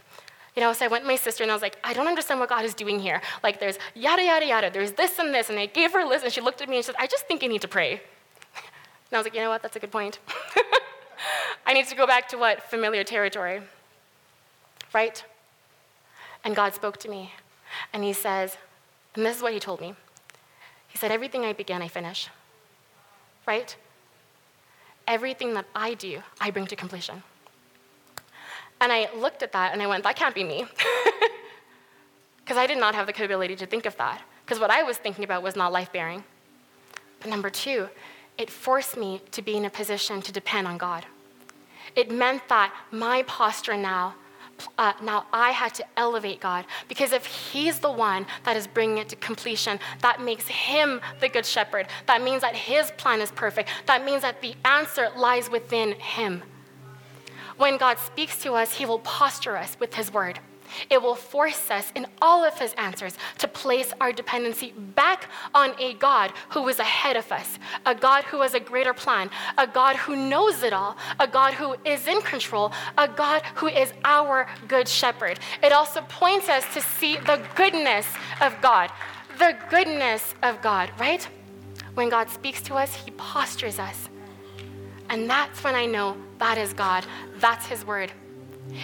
You 0.59 0.65
know, 0.65 0.73
so 0.73 0.83
I 0.83 0.89
went 0.89 1.05
to 1.05 1.07
my 1.07 1.15
sister 1.15 1.41
and 1.41 1.49
I 1.49 1.55
was 1.55 1.61
like, 1.61 1.77
I 1.85 1.93
don't 1.93 2.09
understand 2.09 2.41
what 2.41 2.49
God 2.49 2.65
is 2.65 2.73
doing 2.73 2.99
here. 2.99 3.21
Like 3.43 3.61
there's 3.61 3.79
yada, 3.95 4.21
yada, 4.21 4.45
yada, 4.45 4.69
there's 4.69 4.91
this 4.91 5.17
and 5.17 5.33
this. 5.33 5.49
And 5.49 5.57
I 5.57 5.67
gave 5.67 5.93
her 5.93 6.01
a 6.01 6.05
list 6.05 6.25
and 6.25 6.33
she 6.33 6.41
looked 6.41 6.61
at 6.61 6.67
me 6.67 6.75
and 6.75 6.83
she 6.83 6.87
said, 6.87 6.97
I 6.99 7.07
just 7.07 7.25
think 7.29 7.41
you 7.41 7.47
need 7.47 7.61
to 7.61 7.69
pray. 7.69 8.01
And 9.09 9.13
I 9.13 9.17
was 9.19 9.25
like, 9.25 9.35
you 9.35 9.39
know 9.39 9.49
what, 9.49 9.61
that's 9.61 9.77
a 9.77 9.79
good 9.79 9.89
point. 9.89 10.19
I 11.65 11.71
need 11.71 11.87
to 11.87 11.95
go 11.95 12.05
back 12.05 12.27
to 12.27 12.37
what? 12.37 12.61
Familiar 12.69 13.05
territory. 13.05 13.61
Right? 14.93 15.23
And 16.43 16.57
God 16.57 16.73
spoke 16.73 16.97
to 16.97 17.09
me. 17.09 17.31
And 17.93 18.03
He 18.03 18.11
says, 18.11 18.57
and 19.15 19.25
this 19.25 19.37
is 19.37 19.41
what 19.41 19.53
He 19.53 19.61
told 19.61 19.79
me 19.79 19.95
He 20.89 20.97
said, 20.97 21.09
Everything 21.09 21.45
I 21.45 21.53
begin, 21.53 21.81
I 21.81 21.87
finish. 21.87 22.27
Right? 23.47 23.77
Everything 25.07 25.53
that 25.53 25.67
I 25.73 25.93
do, 25.93 26.21
I 26.41 26.51
bring 26.51 26.67
to 26.67 26.75
completion. 26.75 27.23
And 28.81 28.91
I 28.91 29.09
looked 29.15 29.43
at 29.43 29.51
that 29.51 29.73
and 29.73 29.81
I 29.81 29.87
went, 29.87 30.03
That 30.03 30.15
can't 30.15 30.35
be 30.35 30.43
me. 30.43 30.65
Because 32.49 32.63
I 32.63 32.65
did 32.65 32.79
not 32.79 32.95
have 32.95 33.05
the 33.05 33.13
capability 33.13 33.55
to 33.57 33.67
think 33.67 33.85
of 33.85 33.95
that. 33.97 34.23
Because 34.43 34.59
what 34.59 34.71
I 34.71 34.81
was 34.81 34.97
thinking 34.97 35.23
about 35.23 35.43
was 35.43 35.55
not 35.55 35.71
life 35.71 35.93
bearing. 35.93 36.23
But 37.19 37.29
number 37.29 37.51
two, 37.51 37.89
it 38.39 38.49
forced 38.49 38.97
me 38.97 39.21
to 39.33 39.43
be 39.43 39.55
in 39.55 39.65
a 39.65 39.69
position 39.69 40.19
to 40.23 40.31
depend 40.31 40.65
on 40.65 40.79
God. 40.79 41.05
It 41.95 42.09
meant 42.09 42.41
that 42.49 42.73
my 42.89 43.21
posture 43.27 43.77
now 43.77 44.15
uh, 44.79 44.93
now 45.03 45.27
I 45.31 45.51
had 45.51 45.75
to 45.75 45.85
elevate 45.95 46.41
God 46.41 46.65
because 46.87 47.13
if 47.13 47.25
He's 47.25 47.77
the 47.79 47.91
one 47.91 48.25
that 48.45 48.57
is 48.57 48.65
bringing 48.65 48.97
it 48.97 49.09
to 49.09 49.15
completion, 49.17 49.79
that 50.01 50.19
makes 50.19 50.47
Him 50.47 51.01
the 51.19 51.29
Good 51.29 51.45
Shepherd. 51.45 51.87
That 52.07 52.23
means 52.23 52.41
that 52.41 52.55
His 52.55 52.89
plan 52.97 53.21
is 53.21 53.31
perfect. 53.31 53.69
That 53.85 54.03
means 54.03 54.23
that 54.23 54.41
the 54.41 54.55
answer 54.65 55.09
lies 55.15 55.51
within 55.51 55.91
Him. 55.91 56.41
When 57.59 57.75
God 57.75 57.99
speaks 57.99 58.41
to 58.43 58.53
us, 58.53 58.73
He 58.73 58.85
will 58.85 58.99
posture 58.99 59.57
us 59.57 59.75
with 59.81 59.93
His 59.93 60.13
word. 60.13 60.39
It 60.89 61.01
will 61.01 61.15
force 61.15 61.69
us 61.71 61.91
in 61.95 62.05
all 62.21 62.45
of 62.45 62.57
his 62.57 62.73
answers 62.73 63.17
to 63.39 63.47
place 63.47 63.91
our 63.99 64.11
dependency 64.11 64.71
back 64.71 65.25
on 65.55 65.73
a 65.79 65.93
God 65.95 66.31
who 66.49 66.67
is 66.67 66.79
ahead 66.79 67.17
of 67.17 67.31
us, 67.31 67.57
a 67.87 67.95
God 67.95 68.23
who 68.25 68.41
has 68.41 68.53
a 68.53 68.59
greater 68.59 68.93
plan, 68.93 69.31
a 69.57 69.65
God 69.65 69.95
who 69.95 70.15
knows 70.15 70.61
it 70.61 70.71
all, 70.71 70.95
a 71.19 71.27
God 71.27 71.55
who 71.55 71.75
is 71.85 72.07
in 72.07 72.21
control, 72.21 72.71
a 72.99 73.07
God 73.07 73.41
who 73.55 73.67
is 73.67 73.93
our 74.05 74.47
good 74.67 74.87
shepherd. 74.87 75.39
It 75.63 75.71
also 75.71 76.01
points 76.01 76.49
us 76.49 76.71
to 76.73 76.81
see 76.81 77.17
the 77.17 77.41
goodness 77.55 78.05
of 78.39 78.55
God, 78.61 78.91
the 79.39 79.57
goodness 79.71 80.35
of 80.43 80.61
God, 80.61 80.91
right? 80.99 81.27
When 81.95 82.09
God 82.09 82.29
speaks 82.29 82.61
to 82.61 82.75
us, 82.75 82.93
he 82.93 83.11
postures 83.11 83.79
us. 83.79 84.07
And 85.09 85.29
that's 85.29 85.63
when 85.63 85.75
I 85.75 85.85
know 85.85 86.17
that 86.37 86.57
is 86.57 86.73
God, 86.73 87.05
that's 87.37 87.65
his 87.65 87.85
word. 87.85 88.11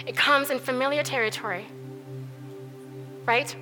It 0.06 0.16
comes 0.16 0.50
in 0.50 0.58
familiar 0.58 1.02
territory 1.02 1.66
right? 3.26 3.54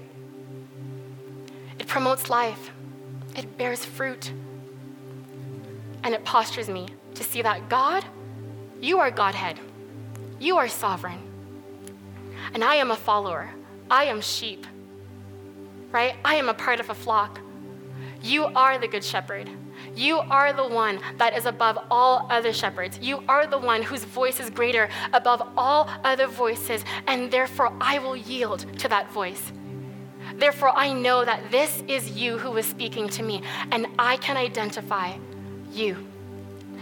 It 1.79 1.87
promotes 1.87 2.31
life, 2.31 2.70
it 3.35 3.59
bears 3.59 3.85
fruit, 3.85 4.31
and 6.05 6.14
it 6.14 6.24
postures 6.24 6.68
me 6.68 6.88
to 7.14 7.24
see 7.24 7.42
that 7.42 7.68
God, 7.68 8.05
you 8.81 8.98
are 9.00 9.11
Godhead, 9.11 9.59
you 10.38 10.59
are 10.59 10.68
sovereign, 10.68 11.18
and 12.53 12.62
I 12.62 12.77
am 12.77 12.90
a 12.90 12.96
follower, 12.96 13.50
I 13.90 14.05
am 14.05 14.20
sheep, 14.20 14.66
right? 15.90 16.14
I 16.24 16.37
am 16.37 16.48
a 16.48 16.55
part 16.55 16.81
of 16.81 16.90
a 16.90 16.94
flock. 16.94 17.40
You 18.22 18.44
are 18.46 18.79
the 18.79 18.88
good 18.88 19.05
shepherd. 19.05 19.48
You 19.94 20.18
are 20.18 20.52
the 20.52 20.66
one 20.66 21.00
that 21.18 21.37
is 21.37 21.46
above 21.46 21.78
all 21.90 22.26
other 22.30 22.52
shepherds. 22.52 22.98
You 23.00 23.22
are 23.28 23.46
the 23.46 23.59
one 23.59 23.83
whose 23.83 24.04
voice 24.04 24.40
is 24.40 24.50
greater 24.50 24.88
above 25.12 25.42
all 25.57 25.88
other 26.02 26.26
voices, 26.26 26.85
and 27.07 27.30
therefore 27.30 27.72
I 27.80 27.98
will 27.98 28.16
yield 28.16 28.66
to 28.78 28.88
that 28.88 29.11
voice. 29.12 29.52
Therefore, 30.37 30.72
I 30.74 30.92
know 30.92 31.24
that 31.24 31.50
this 31.50 31.83
is 31.87 32.11
you 32.11 32.38
who 32.38 32.57
is 32.57 32.66
speaking 32.66 33.09
to 33.11 33.22
me, 33.22 33.42
and 33.70 33.87
I 33.98 34.16
can 34.16 34.37
identify 34.37 35.16
you 35.70 35.96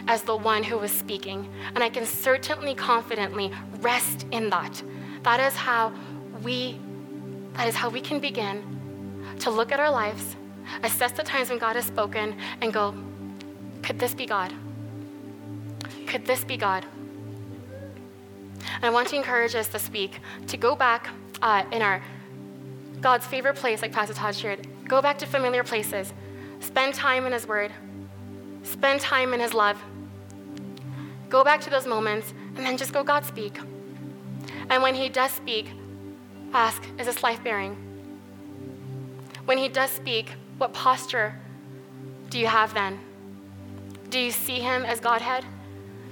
as 0.09 0.23
the 0.23 0.37
one 0.37 0.63
who 0.63 0.79
was 0.79 0.91
speaking. 0.91 1.49
And 1.75 1.85
I 1.85 1.91
can 1.91 2.07
certainly, 2.07 2.75
confidently 2.75 3.53
rest 3.81 4.27
in 4.31 4.49
that. 4.51 4.83
That 5.23 5.41
is 5.41 5.55
how 5.55 5.93
we, 6.43 6.81
that 7.55 7.69
is 7.69 7.75
how 7.75 7.91
we 7.91 8.01
can 8.01 8.21
begin 8.21 8.63
to 9.41 9.51
look 9.51 9.71
at 9.71 9.81
our 9.81 9.91
lives, 9.91 10.37
assess 10.83 11.13
the 11.13 11.23
times 11.23 11.51
when 11.51 11.59
God 11.59 11.77
has 11.77 11.87
spoken, 11.87 12.37
and 12.61 12.73
go, 12.73 12.95
could 13.83 13.99
this 13.99 14.15
be 14.15 14.27
God? 14.27 14.53
Could 16.07 16.25
this 16.27 16.45
be 16.45 16.57
God? 16.57 16.87
And 18.77 18.85
I 18.85 18.91
want 18.91 19.09
to 19.09 19.17
encourage 19.17 19.55
us 19.55 19.69
this 19.69 19.91
week 19.91 20.21
to 20.47 20.57
go 20.57 20.75
back 20.75 21.09
uh, 21.41 21.65
in 21.73 21.83
our 21.83 22.03
God's 23.01 23.27
favorite 23.27 23.57
place, 23.57 23.83
like 23.83 23.93
Pastor 23.93 24.15
Todd 24.15 24.35
shared. 24.35 24.67
Go 24.87 25.03
back 25.03 25.19
to 25.19 25.27
familiar 25.27 25.65
places. 25.65 26.13
Spend 26.61 26.95
time 26.95 27.27
in 27.27 27.33
His 27.33 27.47
Word. 27.47 27.73
Spend 28.63 29.01
time 29.01 29.35
in 29.35 29.41
His 29.41 29.53
love. 29.55 29.83
Go 31.29 31.43
back 31.43 31.61
to 31.63 31.71
those 31.71 31.87
moments 31.87 32.33
and 32.57 32.65
then 32.65 32.77
just 32.77 32.93
go, 32.93 33.03
God, 33.03 33.25
speak. 33.25 33.59
And 34.71 34.83
when 34.83 34.95
He 34.95 35.09
does 35.09 35.33
speak, 35.33 35.71
ask, 36.53 36.83
is 36.99 37.07
this 37.07 37.23
life 37.23 37.43
bearing? 37.43 37.77
When 39.47 39.59
He 39.59 39.69
does 39.69 39.91
speak, 39.91 40.33
what 40.63 40.73
posture 40.73 41.35
do 42.31 42.39
you 42.39 42.47
have 42.47 42.73
then? 42.73 43.01
Do 44.11 44.19
you 44.21 44.31
see 44.31 44.61
Him 44.61 44.85
as 44.85 45.01
Godhead? 45.01 45.45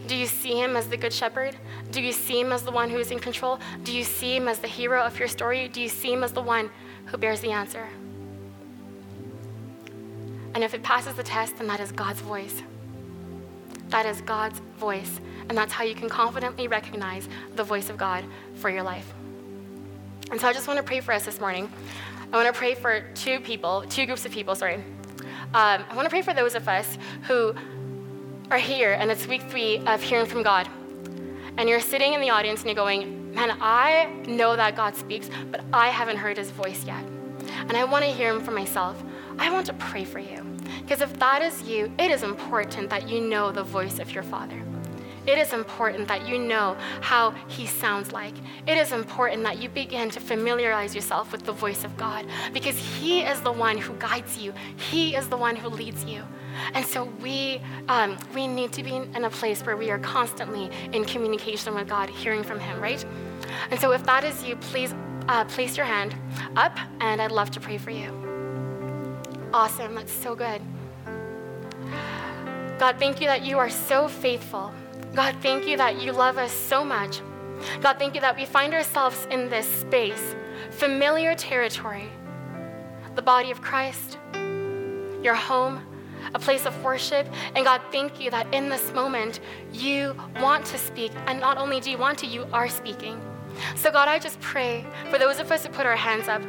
Do 0.09 0.17
you 0.17 0.27
see 0.27 0.59
him 0.59 0.77
as 0.77 0.89
the 0.89 0.97
good 0.97 1.13
shepherd? 1.13 1.55
Do 1.93 2.01
you 2.01 2.11
see 2.11 2.41
him 2.41 2.53
as 2.53 2.63
the 2.63 2.73
one 2.73 2.89
who 2.89 2.99
is 2.99 3.11
in 3.11 3.21
control? 3.21 3.61
Do 3.85 3.93
you 3.93 4.03
see 4.03 4.35
him 4.35 4.49
as 4.49 4.59
the 4.59 4.67
hero 4.67 5.03
of 5.03 5.19
your 5.19 5.29
story? 5.29 5.69
Do 5.69 5.81
you 5.81 5.91
see 5.91 6.13
him 6.13 6.25
as 6.25 6.33
the 6.33 6.41
one 6.41 6.71
who 7.05 7.19
bears 7.19 7.41
the 7.41 7.53
answer? 7.53 7.87
And 10.55 10.65
if 10.65 10.73
it 10.73 10.83
passes 10.83 11.15
the 11.15 11.23
test, 11.23 11.59
then 11.59 11.69
that 11.69 11.79
is 11.79 11.93
God's 11.93 12.21
voice. 12.21 12.63
That 13.91 14.07
is 14.07 14.23
God's 14.23 14.59
voice. 14.79 15.21
And 15.49 15.57
that's 15.57 15.73
how 15.73 15.85
you 15.85 15.95
can 15.95 16.09
confidently 16.09 16.67
recognize 16.67 17.29
the 17.55 17.63
voice 17.63 17.91
of 17.91 17.99
God 17.99 18.25
for 18.55 18.71
your 18.71 18.83
life. 18.83 19.13
And 20.31 20.41
so 20.41 20.49
I 20.49 20.53
just 20.53 20.67
want 20.67 20.79
to 20.79 20.83
pray 20.83 21.01
for 21.01 21.13
us 21.13 21.25
this 21.25 21.39
morning. 21.41 21.71
I 22.33 22.37
want 22.37 22.47
to 22.47 22.53
pray 22.53 22.75
for 22.75 23.01
two 23.15 23.41
people, 23.41 23.85
two 23.89 24.07
groups 24.07 24.25
of 24.25 24.33
people, 24.33 24.55
sorry. 24.55 24.77
Um, 24.77 25.85
I 25.89 25.93
want 25.95 26.07
to 26.07 26.11
pray 26.11 26.23
for 26.23 26.33
those 26.33 26.55
of 26.55 26.69
us 26.69 26.97
who 27.23 27.55
are 28.51 28.59
here 28.59 28.93
and 28.93 29.11
it's 29.11 29.27
week 29.27 29.43
three 29.51 29.79
of 29.87 30.01
hearing 30.01 30.27
from 30.27 30.43
God. 30.43 30.69
And 31.57 31.69
you're 31.69 31.81
sitting 31.81 32.15
in 32.15 32.21
the 32.21 32.31
audience 32.31 32.61
and 32.61 32.67
you're 32.67 32.77
going, 32.77 33.35
man, 33.35 33.59
I 33.61 34.07
know 34.27 34.55
that 34.55 34.77
God 34.77 34.95
speaks, 34.97 35.29
but 35.51 35.63
I 35.73 35.89
haven't 35.89 36.19
heard 36.19 36.37
his 36.37 36.51
voice 36.51 36.85
yet. 36.85 37.05
and 37.69 37.77
I 37.77 37.85
want 37.85 38.05
to 38.05 38.11
hear 38.11 38.33
Him 38.33 38.41
for 38.41 38.51
myself, 38.51 39.03
I 39.39 39.51
want 39.51 39.67
to 39.67 39.73
pray 39.75 40.05
for 40.05 40.19
you. 40.19 40.43
Because 40.83 41.01
if 41.01 41.19
that 41.19 41.43
is 41.43 41.63
you, 41.63 41.93
it 41.99 42.11
is 42.11 42.23
important 42.23 42.91
that 42.91 43.09
you 43.09 43.21
know 43.21 43.53
the 43.53 43.63
voice 43.63 43.99
of 43.99 44.13
your 44.13 44.23
Father. 44.23 44.61
It 45.27 45.39
is 45.39 45.53
important 45.53 46.09
that 46.09 46.27
you 46.27 46.39
know 46.39 46.77
how 47.01 47.33
he 47.49 47.67
sounds 47.67 48.13
like. 48.13 48.35
It 48.67 48.79
is 48.79 48.93
important 48.93 49.43
that 49.45 49.59
you 49.59 49.69
begin 49.69 50.11
to 50.11 50.21
familiarize 50.21 50.95
yourself 50.95 51.33
with 51.33 51.45
the 51.45 51.53
voice 51.53 51.85
of 51.85 51.97
God 51.97 52.27
because 52.53 52.77
he 52.77 53.21
is 53.21 53.41
the 53.41 53.53
one 53.53 53.77
who 53.79 53.95
guides 53.95 54.39
you, 54.39 54.53
he 54.77 55.15
is 55.15 55.29
the 55.29 55.37
one 55.37 55.57
who 55.57 55.69
leads 55.69 56.05
you. 56.05 56.23
And 56.75 56.85
so 56.85 57.05
we, 57.23 57.61
um, 57.89 58.19
we 58.35 58.47
need 58.47 58.73
to 58.73 58.83
be 58.83 58.97
in 58.97 59.25
a 59.25 59.31
place 59.31 59.63
where 59.63 59.77
we 59.77 59.91
are 59.91 59.99
constantly 59.99 60.71
in 60.93 61.05
communication 61.05 61.75
with 61.75 61.89
God, 61.89 62.11
hearing 62.11 62.43
from 62.43 62.59
him, 62.59 62.81
right? 62.81 63.05
And 63.71 63.79
so 63.79 63.93
if 63.93 64.05
that 64.05 64.25
is 64.25 64.43
you, 64.45 64.57
please 64.57 64.95
uh, 65.29 65.45
place 65.45 65.77
your 65.77 65.87
hand 65.87 66.15
up 66.57 66.77
and 67.01 67.21
I'd 67.23 67.33
love 67.33 67.51
to 67.53 67.61
pray 67.61 67.79
for 67.79 67.91
you. 67.91 68.11
Awesome, 69.53 69.95
that's 69.95 70.13
so 70.13 70.35
good. 70.35 70.61
God, 72.79 72.97
thank 72.99 73.21
you 73.21 73.27
that 73.27 73.45
you 73.45 73.59
are 73.59 73.69
so 73.69 74.09
faithful. 74.09 74.73
God, 75.15 75.35
thank 75.43 75.67
you 75.67 75.77
that 75.77 76.01
you 76.01 76.13
love 76.13 76.39
us 76.39 76.53
so 76.53 76.85
much. 76.85 77.21
God, 77.81 77.99
thank 77.99 78.15
you 78.15 78.21
that 78.21 78.37
we 78.37 78.45
find 78.45 78.73
ourselves 78.73 79.27
in 79.31 79.49
this 79.51 79.67
space, 79.67 80.35
familiar 80.71 81.35
territory, 81.35 82.09
the 83.17 83.23
body 83.23 83.51
of 83.51 83.61
Christ, 83.61 84.19
your 85.23 85.35
home, 85.35 85.85
a 86.35 86.39
place 86.39 86.65
of 86.65 86.85
worship. 86.85 87.27
And 87.55 87.65
God, 87.65 87.81
thank 87.91 88.21
you 88.21 88.31
that 88.31 88.53
in 88.55 88.69
this 88.69 88.93
moment, 88.93 89.41
you 89.73 90.15
want 90.37 90.65
to 90.67 90.79
speak. 90.79 91.13
And 91.27 91.41
not 91.41 91.59
only 91.59 91.81
do 91.81 91.91
you 91.91 91.99
want 91.99 92.19
to, 92.19 92.27
you 92.27 92.47
are 92.53 92.69
speaking. 92.69 93.21
So, 93.75 93.91
God, 93.91 94.09
I 94.09 94.19
just 94.19 94.41
pray 94.41 94.87
for 95.11 95.19
those 95.19 95.41
of 95.41 95.51
us 95.51 95.67
who 95.67 95.73
put 95.73 95.87
our 95.87 95.97
hands 95.97 96.29
up, 96.29 96.43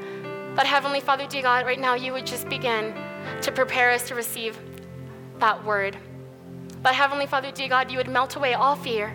that 0.56 0.68
Heavenly 0.68 1.00
Father, 1.00 1.26
dear 1.28 1.42
God, 1.42 1.66
right 1.66 1.80
now 1.80 1.96
you 1.96 2.14
would 2.14 2.26
just 2.26 2.48
begin 2.48 2.94
to 3.42 3.52
prepare 3.52 3.90
us 3.92 4.08
to 4.10 4.16
receive 4.16 4.60
that 5.40 5.66
word. 5.66 5.98
That 6.84 6.96
Heavenly 6.96 7.28
Father, 7.28 7.52
dear 7.52 7.70
God, 7.70 7.92
you 7.92 7.98
would 7.98 8.10
melt 8.10 8.36
away 8.36 8.54
all 8.54 8.76
fear. 8.76 9.14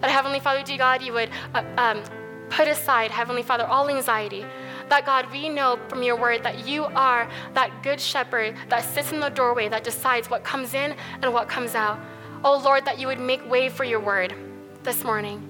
That 0.00 0.10
Heavenly 0.10 0.40
Father, 0.40 0.62
dear 0.62 0.78
God, 0.78 1.02
you 1.02 1.12
would 1.12 1.30
uh, 1.54 1.64
um, 1.76 2.02
put 2.48 2.68
aside, 2.68 3.10
Heavenly 3.10 3.42
Father, 3.42 3.66
all 3.66 3.88
anxiety. 3.88 4.44
That 4.88 5.04
God, 5.04 5.30
we 5.32 5.48
know 5.48 5.78
from 5.88 6.02
your 6.02 6.16
word 6.16 6.44
that 6.44 6.66
you 6.66 6.84
are 6.84 7.28
that 7.54 7.82
good 7.82 8.00
shepherd 8.00 8.54
that 8.68 8.84
sits 8.84 9.10
in 9.10 9.18
the 9.18 9.30
doorway 9.30 9.68
that 9.68 9.82
decides 9.82 10.30
what 10.30 10.44
comes 10.44 10.74
in 10.74 10.94
and 11.22 11.32
what 11.32 11.48
comes 11.48 11.74
out. 11.74 11.98
Oh 12.44 12.56
Lord, 12.58 12.84
that 12.84 13.00
you 13.00 13.08
would 13.08 13.18
make 13.18 13.48
way 13.50 13.68
for 13.68 13.82
your 13.82 13.98
word 13.98 14.34
this 14.84 15.02
morning. 15.02 15.42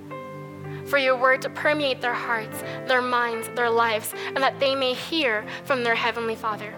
For 0.87 0.97
your 0.99 1.17
word 1.17 1.43
to 1.43 1.51
permeate 1.51 2.01
their 2.01 2.15
hearts, 2.15 2.63
their 2.87 3.03
minds, 3.03 3.51
their 3.57 3.69
lives, 3.69 4.15
and 4.29 4.39
that 4.39 4.59
they 4.59 4.75
may 4.75 4.95
hear 4.95 5.45
from 5.65 5.85
their 5.85 5.97
Heavenly 5.97 6.37
Father. 6.37 6.75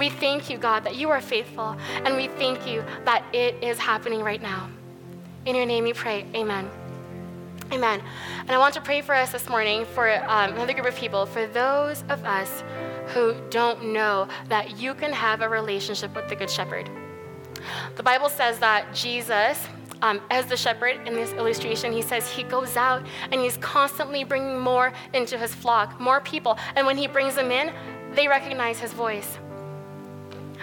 We 0.00 0.08
thank 0.08 0.48
you, 0.48 0.56
God, 0.56 0.84
that 0.84 0.96
you 0.96 1.10
are 1.10 1.20
faithful, 1.20 1.76
and 2.06 2.16
we 2.16 2.28
thank 2.28 2.66
you 2.66 2.82
that 3.04 3.22
it 3.34 3.62
is 3.62 3.78
happening 3.78 4.22
right 4.22 4.40
now. 4.40 4.70
In 5.44 5.54
your 5.54 5.66
name 5.66 5.84
we 5.84 5.92
pray. 5.92 6.24
Amen. 6.34 6.70
Amen. 7.70 8.00
And 8.38 8.50
I 8.50 8.56
want 8.56 8.72
to 8.76 8.80
pray 8.80 9.02
for 9.02 9.14
us 9.14 9.30
this 9.30 9.46
morning 9.50 9.84
for 9.84 10.10
um, 10.24 10.54
another 10.54 10.72
group 10.72 10.86
of 10.86 10.96
people, 10.96 11.26
for 11.26 11.46
those 11.46 12.02
of 12.08 12.24
us 12.24 12.64
who 13.08 13.34
don't 13.50 13.92
know 13.92 14.26
that 14.48 14.78
you 14.78 14.94
can 14.94 15.12
have 15.12 15.42
a 15.42 15.48
relationship 15.50 16.16
with 16.16 16.30
the 16.30 16.34
Good 16.34 16.48
Shepherd. 16.48 16.88
The 17.96 18.02
Bible 18.02 18.30
says 18.30 18.58
that 18.60 18.94
Jesus, 18.94 19.66
um, 20.00 20.22
as 20.30 20.46
the 20.46 20.56
shepherd 20.56 21.06
in 21.06 21.12
this 21.12 21.34
illustration, 21.34 21.92
he 21.92 22.00
says 22.00 22.26
he 22.26 22.42
goes 22.44 22.74
out 22.74 23.04
and 23.30 23.38
he's 23.38 23.58
constantly 23.58 24.24
bringing 24.24 24.58
more 24.58 24.94
into 25.12 25.36
his 25.36 25.54
flock, 25.54 26.00
more 26.00 26.22
people. 26.22 26.56
And 26.74 26.86
when 26.86 26.96
he 26.96 27.06
brings 27.06 27.34
them 27.34 27.50
in, 27.50 27.70
they 28.14 28.28
recognize 28.28 28.78
his 28.78 28.94
voice. 28.94 29.38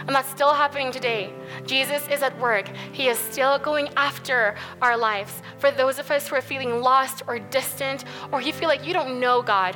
And 0.07 0.15
that's 0.15 0.29
still 0.29 0.53
happening 0.53 0.91
today. 0.91 1.33
Jesus 1.65 2.07
is 2.07 2.23
at 2.23 2.37
work. 2.39 2.69
He 2.93 3.09
is 3.09 3.19
still 3.19 3.59
going 3.59 3.89
after 3.97 4.55
our 4.81 4.97
lives. 4.97 5.41
For 5.57 5.69
those 5.69 5.99
of 5.99 6.09
us 6.09 6.29
who 6.29 6.35
are 6.35 6.41
feeling 6.41 6.81
lost 6.81 7.23
or 7.27 7.39
distant, 7.39 8.05
or 8.31 8.39
you 8.39 8.53
feel 8.53 8.69
like 8.69 8.85
you 8.85 8.93
don't 8.93 9.19
know 9.19 9.41
God, 9.41 9.75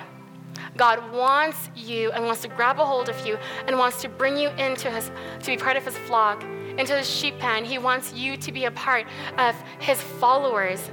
God 0.78 1.12
wants 1.12 1.70
you 1.76 2.12
and 2.12 2.26
wants 2.26 2.42
to 2.44 2.48
grab 2.48 2.80
a 2.80 2.86
hold 2.86 3.10
of 3.10 3.28
you 3.28 3.38
and 3.68 3.78
wants 3.78 4.02
to 4.04 4.10
bring 4.10 4.38
you 4.38 4.50
into 4.52 4.90
his, 4.90 5.12
to 5.42 5.48
be 5.48 5.58
part 5.58 5.76
of 5.76 5.84
his 5.84 5.98
flock, 5.98 6.44
into 6.78 6.96
his 6.96 7.10
sheep 7.10 7.38
pen. 7.38 7.66
He 7.66 7.78
wants 7.78 8.14
you 8.14 8.38
to 8.38 8.52
be 8.54 8.66
a 8.66 8.72
part 8.72 9.06
of 9.38 9.56
his 9.80 10.02
followers, 10.02 10.90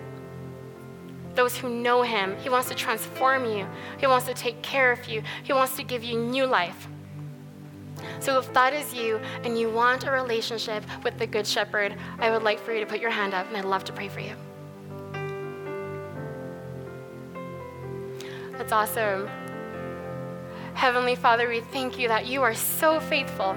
those 1.37 1.57
who 1.57 1.69
know 1.69 2.03
him. 2.03 2.37
He 2.39 2.49
wants 2.49 2.69
to 2.71 2.75
transform 2.75 3.45
you, 3.45 3.69
he 3.99 4.09
wants 4.09 4.27
to 4.27 4.35
take 4.35 4.63
care 4.63 4.91
of 4.91 5.09
you, 5.09 5.23
he 5.45 5.53
wants 5.53 5.77
to 5.77 5.85
give 5.85 6.03
you 6.03 6.19
new 6.19 6.45
life. 6.45 6.89
So 8.21 8.39
if 8.39 8.53
that 8.53 8.73
is 8.73 8.95
you 8.95 9.21
and 9.45 9.59
you 9.59 9.71
want 9.71 10.07
a 10.07 10.11
relationship 10.11 10.85
with 11.05 11.19
the 11.19 11.27
Good 11.27 11.47
Shepherd, 11.47 11.97
I 12.19 12.31
would 12.31 12.43
like 12.43 12.59
for 12.59 12.73
you 12.73 12.81
to 12.81 12.87
put 12.87 13.01
your 13.01 13.11
hand 13.11 13.35
up 13.35 13.47
and 13.49 13.57
I'd 13.57 13.65
love 13.65 13.85
to 13.85 13.93
pray 13.93 14.09
for 14.09 14.21
you. 14.21 14.35
That's 18.59 18.73
awesome. 18.73 19.29
Heavenly 20.75 21.15
Father, 21.15 21.49
we 21.49 21.61
thank 21.61 21.99
you 21.99 22.09
that 22.09 22.27
you 22.27 22.43
are 22.43 22.55
so 22.55 23.01
faithful 23.01 23.57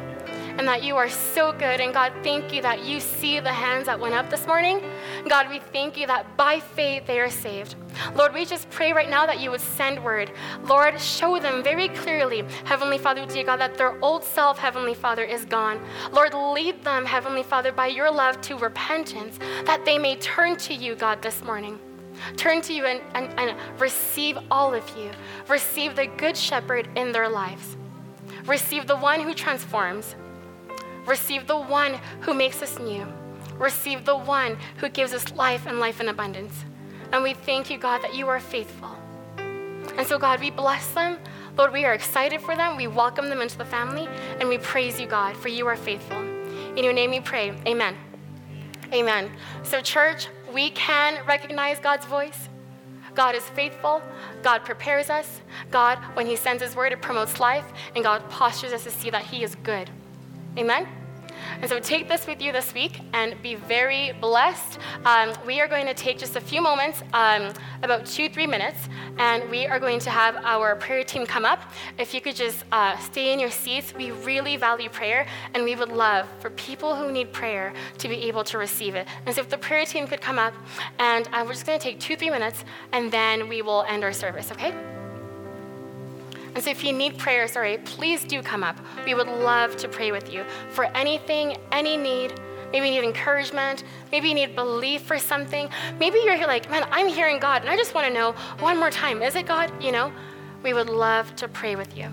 and 0.58 0.68
that 0.68 0.84
you 0.84 0.96
are 0.96 1.10
so 1.10 1.52
good. 1.52 1.80
And 1.80 1.94
God, 1.94 2.14
thank 2.24 2.54
you 2.54 2.62
that 2.62 2.84
you 2.84 3.00
see 3.00 3.40
the 3.40 3.52
hands 3.52 3.86
that 3.86 4.00
went 4.00 4.14
up 4.14 4.30
this 4.30 4.46
morning. 4.48 4.82
God, 5.28 5.50
we 5.50 5.60
thank 5.60 5.98
you 5.98 6.08
that 6.08 6.38
by 6.38 6.60
faith 6.60 7.06
they 7.06 7.20
are 7.20 7.30
saved. 7.30 7.76
Lord, 8.16 8.34
we 8.34 8.46
just 8.46 8.70
pray 8.70 8.94
right 8.94 9.10
now 9.10 9.26
that 9.26 9.40
you 9.40 9.52
would 9.52 9.62
send 9.62 10.04
word. 10.04 10.32
Lord, 10.64 11.00
show 11.00 11.40
them 11.40 11.64
very 11.64 11.90
clearly, 11.90 12.44
Heavenly 12.66 12.98
Father, 12.98 13.26
dear 13.26 13.44
God, 13.44 13.60
that 13.60 13.78
their 13.78 13.98
old 14.04 14.24
self, 14.24 14.58
Heavenly 14.58 14.94
Father, 14.94 15.24
is 15.24 15.46
gone. 15.46 15.82
Lord, 16.12 16.34
lead 16.34 16.84
them, 16.84 17.06
Heavenly 17.06 17.44
Father, 17.44 17.72
by 17.72 17.88
your 17.88 18.12
love 18.12 18.40
to 18.42 18.58
repentance, 18.58 19.38
that 19.66 19.86
they 19.86 19.98
may 19.98 20.16
turn 20.18 20.56
to 20.58 20.74
you, 20.74 20.96
God, 20.96 21.22
this 21.22 21.44
morning. 21.44 21.80
Turn 22.38 22.62
to 22.62 22.74
you 22.74 22.86
and, 22.86 23.02
and, 23.16 23.40
and 23.40 23.58
receive 23.80 24.38
all 24.50 24.74
of 24.74 24.88
you. 24.98 25.12
Receive 25.48 25.96
the 25.96 26.08
Good 26.08 26.38
Shepherd 26.38 26.88
in 26.96 27.12
their 27.12 27.30
lives. 27.30 27.78
Receive 28.46 28.88
the 28.88 28.98
one 28.98 29.20
who 29.22 29.34
transforms. 29.34 30.16
Receive 31.06 31.48
the 31.48 31.58
one 31.58 32.00
who 32.22 32.34
makes 32.34 32.62
us 32.62 32.80
new. 32.80 33.08
Receive 33.58 34.06
the 34.06 34.18
one 34.18 34.58
who 34.78 34.90
gives 34.90 35.14
us 35.14 35.32
life 35.34 35.66
and 35.68 35.80
life 35.80 36.00
in 36.00 36.10
abundance. 36.10 36.66
And 37.12 37.24
we 37.24 37.34
thank 37.34 37.70
you, 37.70 37.78
God, 37.78 38.02
that 38.02 38.16
you 38.16 38.28
are 38.28 38.40
faithful. 38.40 38.96
And 39.98 40.08
so, 40.08 40.18
God, 40.18 40.40
we 40.40 40.50
bless 40.50 40.88
them. 40.94 41.18
Lord, 41.58 41.74
we 41.74 41.86
are 41.86 41.94
excited 41.94 42.42
for 42.42 42.56
them. 42.56 42.78
We 42.78 42.88
welcome 42.88 43.30
them 43.30 43.42
into 43.42 43.58
the 43.58 43.66
family. 43.66 44.08
And 44.40 44.48
we 44.48 44.58
praise 44.58 45.00
you, 45.00 45.08
God, 45.08 45.36
for 45.36 45.50
you 45.50 45.68
are 45.68 45.76
faithful. 45.76 46.18
In 46.18 46.84
your 46.84 46.94
name 46.94 47.12
we 47.12 47.20
pray. 47.20 47.54
Amen. 47.68 47.96
Amen. 48.94 49.30
So, 49.64 49.82
church, 49.82 50.28
we 50.54 50.72
can 50.72 51.26
recognize 51.26 51.80
God's 51.80 52.06
voice. 52.06 52.50
God 53.14 53.36
is 53.36 53.44
faithful. 53.44 54.02
God 54.42 54.64
prepares 54.64 55.10
us. 55.10 55.42
God, 55.70 55.98
when 56.14 56.26
He 56.26 56.36
sends 56.36 56.64
His 56.64 56.76
word, 56.76 56.94
it 56.94 57.02
promotes 57.02 57.40
life. 57.40 57.66
And 57.96 58.04
God 58.04 58.28
postures 58.30 58.72
us 58.72 58.84
to 58.86 58.92
see 58.92 59.10
that 59.10 59.24
He 59.24 59.44
is 59.44 59.56
good. 59.56 59.90
Amen? 60.58 60.88
And 61.62 61.70
so 61.70 61.80
take 61.80 62.08
this 62.08 62.28
with 62.28 62.42
you 62.42 62.52
this 62.52 62.74
week 62.74 63.02
and 63.14 63.40
be 63.42 63.56
very 63.56 64.14
blessed. 64.20 64.80
Um, 65.06 65.34
we 65.46 65.60
are 65.60 65.68
going 65.68 65.86
to 65.86 65.94
take 65.94 66.18
just 66.18 66.36
a 66.36 66.42
few 66.42 66.62
moments, 66.62 67.04
um, 67.14 67.54
about 67.84 68.06
two, 68.06 68.30
three 68.30 68.48
minutes, 68.48 68.90
and 69.18 69.50
we 69.50 69.68
are 69.68 69.80
going 69.80 70.00
to 70.00 70.10
have 70.10 70.36
our 70.38 70.76
prayer 70.76 71.04
team 71.04 71.26
come 71.26 71.46
up. 71.46 71.62
If 71.98 72.14
you 72.14 72.22
could 72.22 72.36
just 72.36 72.64
uh, 72.72 72.98
stay 72.98 73.34
in 73.34 73.40
your 73.40 73.52
seats, 73.52 73.94
we 73.96 74.12
really 74.12 74.58
value 74.58 74.90
prayer, 74.90 75.28
and 75.54 75.64
we 75.64 75.76
would 75.76 75.92
love 75.92 76.28
for 76.40 76.50
people 76.52 76.96
who 76.96 77.12
need 77.12 77.32
prayer 77.32 77.74
to 77.98 78.08
be 78.08 78.24
able 78.24 78.44
to 78.46 78.58
receive 78.58 78.96
it. 78.96 79.08
And 79.26 79.36
so 79.36 79.42
if 79.42 79.50
the 79.50 79.58
prayer 79.58 79.86
team 79.86 80.08
could 80.08 80.22
come 80.22 80.40
up, 80.40 80.54
and 81.00 81.28
uh, 81.32 81.44
we're 81.46 81.54
just 81.54 81.66
going 81.66 81.80
to 81.80 81.84
take 81.84 82.00
two, 82.00 82.16
three 82.16 82.30
minutes, 82.30 82.64
and 82.92 83.12
then 83.12 83.48
we 83.48 83.62
will 83.62 83.84
end 83.88 84.04
our 84.04 84.14
service, 84.14 84.52
okay? 84.52 84.74
And 86.54 86.64
so 86.64 86.70
if 86.70 86.84
you 86.84 86.94
need 86.94 87.18
prayer, 87.18 87.48
sorry, 87.48 87.78
please 87.80 88.24
do 88.24 88.42
come 88.42 88.64
up. 88.64 88.78
We 89.06 89.14
would 89.14 89.28
love 89.28 89.78
to 89.78 89.88
pray 89.88 90.12
with 90.12 90.32
you 90.32 90.44
for 90.70 90.86
anything, 90.86 91.58
any 91.72 91.98
need. 91.98 92.40
Maybe 92.72 92.88
you 92.88 93.02
need 93.02 93.08
encouragement. 93.08 93.84
Maybe 94.12 94.30
you 94.30 94.36
need 94.36 94.56
belief 94.56 95.02
for 95.02 95.20
something. 95.20 95.70
Maybe 96.00 96.20
you're 96.24 96.38
like, 96.48 96.70
man, 96.70 96.88
I'm 96.92 97.08
hearing 97.08 97.40
God, 97.40 97.62
and 97.62 97.70
I 97.70 97.76
just 97.76 97.94
want 97.94 98.08
to 98.08 98.14
know 98.14 98.34
one 98.60 98.78
more 98.78 98.90
time, 98.90 99.22
is 99.22 99.36
it 99.36 99.46
God? 99.46 99.72
You 99.84 99.92
know, 99.92 100.12
we 100.64 100.74
would 100.74 100.90
love 100.90 101.36
to 101.38 101.48
pray 101.48 101.76
with 101.76 101.98
you. 101.98 102.10